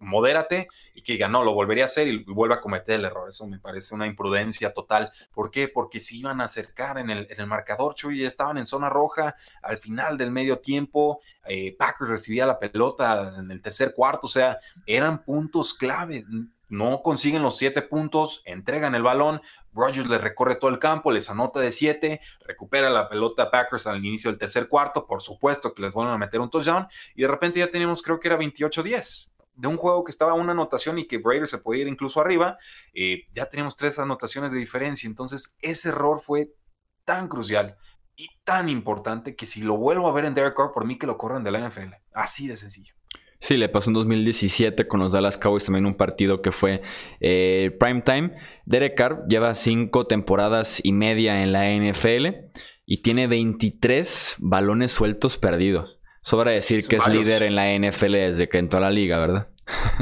modérate 0.03 0.69
y 0.95 1.03
que 1.03 1.15
diga, 1.15 1.29
no, 1.29 1.45
lo 1.45 1.55
volvería 1.55 1.85
a 1.85 1.87
hacer 1.87 2.09
y 2.09 2.25
vuelva 2.25 2.57
a 2.57 2.61
cometer 2.61 2.97
el 2.97 3.07
error. 3.07 3.29
Eso 3.29 3.47
me 3.47 3.59
parece 3.59 3.95
una 3.95 4.07
imprudencia 4.07 4.73
total. 4.75 5.13
¿Por 5.33 5.51
qué? 5.51 5.69
Porque 5.69 6.01
se 6.01 6.17
iban 6.17 6.41
a 6.41 6.45
acercar 6.45 6.99
en 6.99 7.11
el, 7.11 7.27
en 7.31 7.41
el 7.41 7.47
marcador, 7.47 7.95
Chuy, 7.95 8.25
estaban 8.25 8.59
en 8.59 8.65
zona 8.65 8.89
roja 8.89 9.35
al 9.63 9.77
final 9.77 10.19
del 10.19 10.31
medio 10.31 10.59
tiempo. 10.59 11.21
Eh, 11.47 11.75
Packers 11.79 12.11
recibía 12.11 12.47
la 12.47 12.59
pelota 12.59 13.35
en 13.39 13.51
el 13.51 13.63
tercer 13.63 13.95
cuarto, 13.95 14.27
o 14.27 14.31
sea, 14.31 14.59
eran 14.87 15.25
puntos 15.25 15.75
claves 15.75 16.25
no 16.73 17.03
consiguen 17.03 17.43
los 17.43 17.59
siete 17.59 17.83
puntos, 17.83 18.41
entregan 18.47 18.95
el 18.95 19.03
balón, 19.03 19.43
Rogers 19.75 20.09
les 20.09 20.23
recorre 20.23 20.57
todo 20.57 20.71
el 20.71 20.79
campo, 20.79 21.11
les 21.11 21.29
anota 21.29 21.61
de 21.61 21.71
siete, 21.71 22.23
recupera 22.47 22.89
la 22.89 23.11
pelota 23.11 23.51
Packers 23.51 23.87
al 23.87 24.03
inicio 24.03 24.31
del 24.31 24.39
tercer 24.39 24.69
cuarto, 24.69 25.07
por 25.07 25.21
supuesto 25.21 25.75
que 25.75 25.83
les 25.83 25.93
vuelven 25.93 26.15
a 26.15 26.19
meter 26.19 26.41
un 26.41 26.49
touchdown, 26.49 26.89
y 27.15 27.23
de 27.23 27.29
repente 27.29 27.59
ya 27.59 27.71
tenemos, 27.71 28.03
creo 28.03 28.19
que 28.19 28.29
era 28.29 28.39
28-10 28.39 29.29
de 29.55 29.69
un 29.69 29.77
juego 29.77 30.05
que 30.05 30.11
estaba 30.11 30.35
una 30.35 30.53
anotación 30.53 30.99
y 30.99 31.07
que 31.07 31.21
Raiders 31.23 31.51
se 31.51 31.59
podía 31.59 31.83
ir 31.83 31.89
incluso 31.89 32.21
arriba, 32.21 32.57
eh, 32.95 33.23
ya 33.33 33.47
teníamos 33.47 33.77
tres 33.77 33.99
anotaciones 33.99 34.53
de 34.53 34.59
diferencia. 34.59 35.07
Entonces, 35.07 35.57
ese 35.61 35.91
error 35.91 36.21
fue 36.21 36.53
tan 37.05 37.29
crucial 37.29 37.77
y 38.17 38.29
tan 38.45 38.69
importante 38.69 39.37
que 39.37 39.47
si 39.47 39.63
lo 39.63 39.77
vuelvo 39.77 40.09
a 40.09 40.13
ver 40.13 40.25
en 40.25 40.35
Derek 40.35 40.55
Carr, 40.55 40.73
por 40.73 40.87
mí 40.87 40.99
que 40.99 41.07
lo 41.07 41.19
corran 41.19 41.45
de 41.45 41.51
la 41.51 41.69
NFL. 41.69 41.95
Así 42.13 42.47
de 42.49 42.57
sencillo. 42.57 42.95
Sí, 43.39 43.57
le 43.57 43.69
pasó 43.69 43.91
en 43.91 43.95
2017 43.95 44.87
con 44.87 45.01
los 45.01 45.13
Dallas 45.13 45.37
Cowboys 45.37 45.65
también 45.65 45.85
un 45.85 45.97
partido 45.97 46.43
que 46.43 46.53
fue 46.53 46.81
eh, 47.19 47.77
prime 47.81 48.03
time. 48.03 48.35
Derek 48.67 48.97
Carr 48.97 49.25
lleva 49.29 49.55
cinco 49.55 50.07
temporadas 50.07 50.81
y 50.85 50.93
media 50.93 51.43
en 51.43 51.51
la 51.51 51.69
NFL 51.69 52.53
y 52.87 53.03
tiene 53.03 53.27
23 53.27 54.37
balones 54.39 54.93
sueltos 54.93 55.39
perdidos. 55.39 56.02
Sobra 56.23 56.53
decir 56.53 56.87
que 56.87 56.97
es 56.97 57.09
líder 57.09 57.43
en 57.43 57.57
la 57.57 57.77
NFL 57.77 58.13
desde 58.13 58.49
que 58.49 58.59
entró 58.59 58.79
a 58.79 58.83
la 58.83 58.91
liga, 58.91 59.19
¿verdad? 59.19 59.49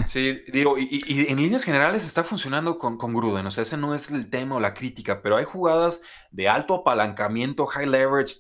Sí, 0.06 0.42
digo, 0.52 0.76
y, 0.78 1.26
en 1.28 1.36
líneas 1.36 1.64
generales 1.64 2.04
está 2.04 2.24
funcionando 2.24 2.78
con, 2.78 2.98
con, 2.98 3.14
Gruden, 3.14 3.46
o 3.46 3.50
sea, 3.50 3.62
ese 3.62 3.76
no 3.76 3.94
es 3.94 4.10
el 4.10 4.28
tema 4.28 4.56
o 4.56 4.60
la 4.60 4.74
crítica, 4.74 5.22
pero 5.22 5.36
hay 5.36 5.44
jugadas 5.44 6.02
de 6.30 6.48
alto 6.48 6.74
apalancamiento, 6.74 7.66
high 7.66 7.86
leverage, 7.86 8.34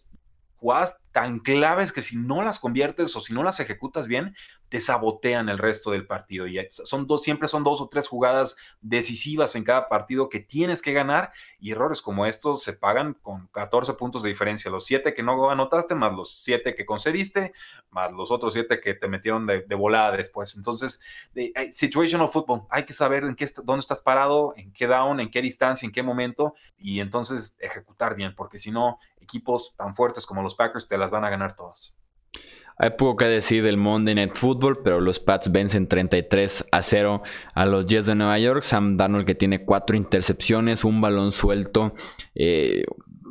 jugadas 0.56 0.99
tan 1.12 1.40
claves 1.40 1.92
que 1.92 2.02
si 2.02 2.16
no 2.16 2.42
las 2.42 2.58
conviertes 2.58 3.14
o 3.16 3.20
si 3.20 3.32
no 3.32 3.42
las 3.42 3.60
ejecutas 3.60 4.06
bien, 4.06 4.34
te 4.70 4.80
sabotean 4.80 5.48
el 5.48 5.58
resto 5.58 5.90
del 5.90 6.06
partido. 6.06 6.46
Y 6.46 6.64
son 6.70 7.08
dos, 7.08 7.22
siempre 7.22 7.48
son 7.48 7.64
dos 7.64 7.80
o 7.80 7.88
tres 7.88 8.06
jugadas 8.06 8.56
decisivas 8.80 9.56
en 9.56 9.64
cada 9.64 9.88
partido 9.88 10.28
que 10.28 10.38
tienes 10.38 10.80
que 10.80 10.92
ganar 10.92 11.32
y 11.58 11.72
errores 11.72 12.00
como 12.00 12.24
estos 12.24 12.62
se 12.62 12.74
pagan 12.74 13.14
con 13.14 13.48
14 13.48 13.94
puntos 13.94 14.22
de 14.22 14.28
diferencia. 14.28 14.70
Los 14.70 14.86
siete 14.86 15.12
que 15.12 15.24
no 15.24 15.50
anotaste, 15.50 15.96
más 15.96 16.14
los 16.14 16.42
siete 16.42 16.76
que 16.76 16.86
concediste, 16.86 17.52
más 17.90 18.12
los 18.12 18.30
otros 18.30 18.52
siete 18.52 18.80
que 18.80 18.94
te 18.94 19.08
metieron 19.08 19.44
de, 19.46 19.64
volada 19.74 20.16
después. 20.16 20.56
Entonces, 20.56 21.02
situational 21.70 22.28
football, 22.28 22.62
hay 22.70 22.84
que 22.84 22.92
saber 22.92 23.24
en 23.24 23.34
qué, 23.34 23.48
dónde 23.64 23.80
estás 23.80 24.00
parado, 24.00 24.54
en 24.56 24.72
qué 24.72 24.86
down, 24.86 25.18
en 25.18 25.30
qué 25.32 25.42
distancia, 25.42 25.84
en 25.84 25.92
qué 25.92 26.04
momento 26.04 26.54
y 26.78 27.00
entonces 27.00 27.56
ejecutar 27.58 28.14
bien, 28.14 28.34
porque 28.36 28.58
si 28.58 28.70
no, 28.70 29.00
equipos 29.30 29.74
tan 29.76 29.94
fuertes 29.94 30.26
como 30.26 30.42
los 30.42 30.54
Packers 30.54 30.88
te 30.88 30.98
las 30.98 31.10
van 31.10 31.24
a 31.24 31.30
ganar 31.30 31.54
todas. 31.54 31.96
Hay 32.82 32.90
poco 32.96 33.18
que 33.18 33.24
decir 33.26 33.62
del 33.62 33.76
Monday 33.76 34.14
Night 34.14 34.36
Football, 34.36 34.80
pero 34.82 35.00
los 35.00 35.20
Pats 35.20 35.52
vencen 35.52 35.86
33 35.86 36.66
a 36.72 36.80
0 36.80 37.20
a 37.54 37.66
los 37.66 37.84
Jets 37.84 38.06
de 38.06 38.14
Nueva 38.14 38.38
York. 38.38 38.62
Sam 38.62 38.96
Darnold 38.96 39.26
que 39.26 39.34
tiene 39.34 39.66
cuatro 39.66 39.98
intercepciones, 39.98 40.82
un 40.82 41.02
balón 41.02 41.30
suelto, 41.30 41.92
eh, 42.34 42.84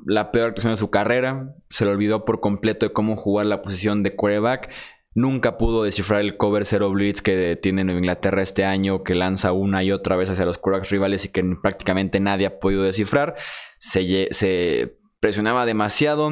la 0.06 0.32
peor 0.32 0.50
actuación 0.50 0.74
de 0.74 0.78
su 0.78 0.92
carrera. 0.92 1.56
Se 1.72 1.84
le 1.84 1.90
olvidó 1.90 2.26
por 2.26 2.42
completo 2.42 2.86
de 2.86 2.94
cómo 2.94 3.16
jugar 3.16 3.48
la 3.48 3.64
posición 3.64 4.04
de 4.04 4.16
quarterback. 4.16 4.70
Nunca 5.16 5.58
pudo 5.58 5.82
descifrar 5.82 6.22
el 6.22 6.38
cover 6.38 6.64
zero 6.64 6.92
blitz 6.92 7.24
que 7.24 7.56
tiene 7.56 7.84
Nueva 7.84 8.02
Inglaterra 8.02 8.44
este 8.44 8.66
año, 8.66 9.04
que 9.04 9.16
lanza 9.16 9.52
una 9.52 9.84
y 9.84 9.92
otra 9.92 10.16
vez 10.16 10.30
hacia 10.30 10.46
los 10.46 10.60
quarterbacks 10.60 10.92
rivales 10.92 11.26
y 11.26 11.32
que 11.32 11.44
prácticamente 11.60 12.20
nadie 12.20 12.46
ha 12.46 12.60
podido 12.60 12.84
descifrar. 12.84 13.36
Se 13.80 14.99
presionaba 15.20 15.66
demasiado 15.66 16.30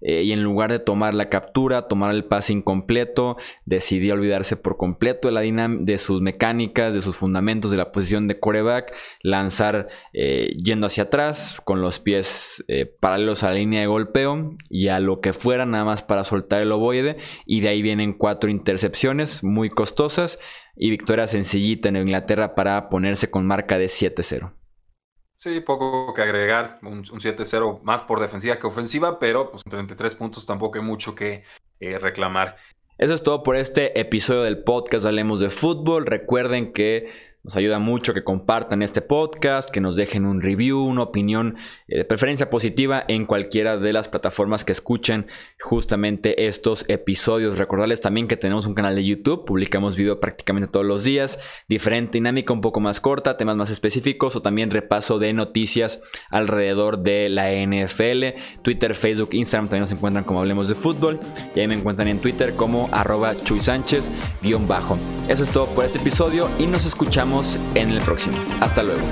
eh, 0.00 0.22
y 0.22 0.32
en 0.32 0.42
lugar 0.42 0.70
de 0.70 0.78
tomar 0.78 1.14
la 1.14 1.28
captura, 1.28 1.88
tomar 1.88 2.14
el 2.14 2.24
pase 2.24 2.52
incompleto, 2.52 3.36
decidió 3.64 4.14
olvidarse 4.14 4.56
por 4.56 4.76
completo 4.76 5.28
de, 5.28 5.34
la 5.34 5.68
de 5.68 5.98
sus 5.98 6.20
mecánicas, 6.20 6.94
de 6.94 7.02
sus 7.02 7.16
fundamentos, 7.16 7.70
de 7.70 7.76
la 7.76 7.90
posición 7.90 8.28
de 8.28 8.38
coreback, 8.38 8.94
lanzar 9.22 9.88
eh, 10.12 10.54
yendo 10.62 10.86
hacia 10.86 11.04
atrás 11.04 11.60
con 11.64 11.80
los 11.80 11.98
pies 11.98 12.64
eh, 12.68 12.86
paralelos 12.86 13.42
a 13.42 13.50
la 13.50 13.56
línea 13.56 13.80
de 13.80 13.86
golpeo 13.86 14.56
y 14.68 14.88
a 14.88 15.00
lo 15.00 15.20
que 15.20 15.32
fuera 15.32 15.66
nada 15.66 15.84
más 15.84 16.02
para 16.02 16.24
soltar 16.24 16.62
el 16.62 16.70
ovoide 16.70 17.16
y 17.44 17.60
de 17.60 17.68
ahí 17.68 17.82
vienen 17.82 18.12
cuatro 18.12 18.50
intercepciones 18.50 19.42
muy 19.42 19.68
costosas 19.68 20.38
y 20.76 20.90
victoria 20.90 21.26
sencillita 21.26 21.88
en 21.88 21.96
Inglaterra 21.96 22.54
para 22.54 22.88
ponerse 22.88 23.30
con 23.30 23.46
marca 23.46 23.78
de 23.78 23.86
7-0. 23.86 24.52
Sí, 25.38 25.60
poco 25.60 26.12
que 26.14 26.22
agregar, 26.22 26.80
un, 26.82 27.04
7-0 27.04 27.80
más 27.82 28.02
por 28.02 28.18
defensiva 28.18 28.58
que 28.58 28.66
ofensiva, 28.66 29.20
pero 29.20 29.52
pues 29.52 29.62
33 29.62 30.16
puntos 30.16 30.44
tampoco 30.44 30.80
hay 30.80 30.84
mucho 30.84 31.14
que 31.14 31.44
eh, 31.78 31.96
reclamar. 32.00 32.56
Eso 32.98 33.14
es 33.14 33.22
todo 33.22 33.44
por 33.44 33.54
este 33.54 34.00
episodio 34.00 34.42
del 34.42 34.64
podcast 34.64 35.06
Hablemos 35.06 35.38
de 35.38 35.50
Fútbol. 35.50 36.06
Recuerden 36.06 36.72
que 36.72 37.12
Nos 37.44 37.56
ayuda 37.56 37.78
mucho 37.78 38.14
que 38.14 38.24
compartan 38.24 38.82
este 38.82 39.00
podcast, 39.00 39.70
que 39.70 39.80
nos 39.80 39.96
dejen 39.96 40.26
un 40.26 40.42
review, 40.42 40.82
una 40.82 41.02
opinión 41.02 41.56
eh, 41.86 41.98
de 41.98 42.04
preferencia 42.04 42.50
positiva 42.50 43.04
en 43.06 43.26
cualquiera 43.26 43.78
de 43.78 43.92
las 43.92 44.08
plataformas 44.08 44.64
que 44.64 44.72
escuchen 44.72 45.26
justamente 45.60 46.46
estos 46.46 46.84
episodios. 46.88 47.58
Recordarles 47.58 48.00
también 48.00 48.28
que 48.28 48.36
tenemos 48.36 48.66
un 48.66 48.74
canal 48.74 48.94
de 48.96 49.04
YouTube, 49.04 49.44
publicamos 49.44 49.96
video 49.96 50.20
prácticamente 50.20 50.68
todos 50.68 50.84
los 50.84 51.04
días, 51.04 51.38
diferente 51.68 52.18
dinámica 52.18 52.52
un 52.52 52.60
poco 52.60 52.80
más 52.80 53.00
corta, 53.00 53.36
temas 53.36 53.56
más 53.56 53.70
específicos 53.70 54.34
o 54.36 54.42
también 54.42 54.70
repaso 54.70 55.18
de 55.18 55.32
noticias 55.32 56.02
alrededor 56.30 56.98
de 56.98 57.28
la 57.28 57.52
NFL. 57.52 58.60
Twitter, 58.62 58.94
Facebook, 58.94 59.30
Instagram 59.32 59.66
también 59.68 59.82
nos 59.82 59.92
encuentran 59.92 60.24
como 60.24 60.40
Hablemos 60.40 60.68
de 60.68 60.74
Fútbol 60.74 61.20
y 61.54 61.60
ahí 61.60 61.68
me 61.68 61.74
encuentran 61.74 62.08
en 62.08 62.20
Twitter 62.20 62.54
como 62.54 62.88
arroba 62.92 63.34
Chuy 63.36 63.60
Sánchez 63.60 64.10
bajo. 64.66 64.98
Eso 65.28 65.44
es 65.44 65.50
todo 65.50 65.66
por 65.66 65.84
este 65.84 65.98
episodio 65.98 66.48
y 66.58 66.66
nos 66.66 66.86
escuchamos 66.86 67.37
en 67.74 67.90
el 67.90 68.00
próximo. 68.00 68.36
Hasta 68.60 68.82
luego. 68.82 69.02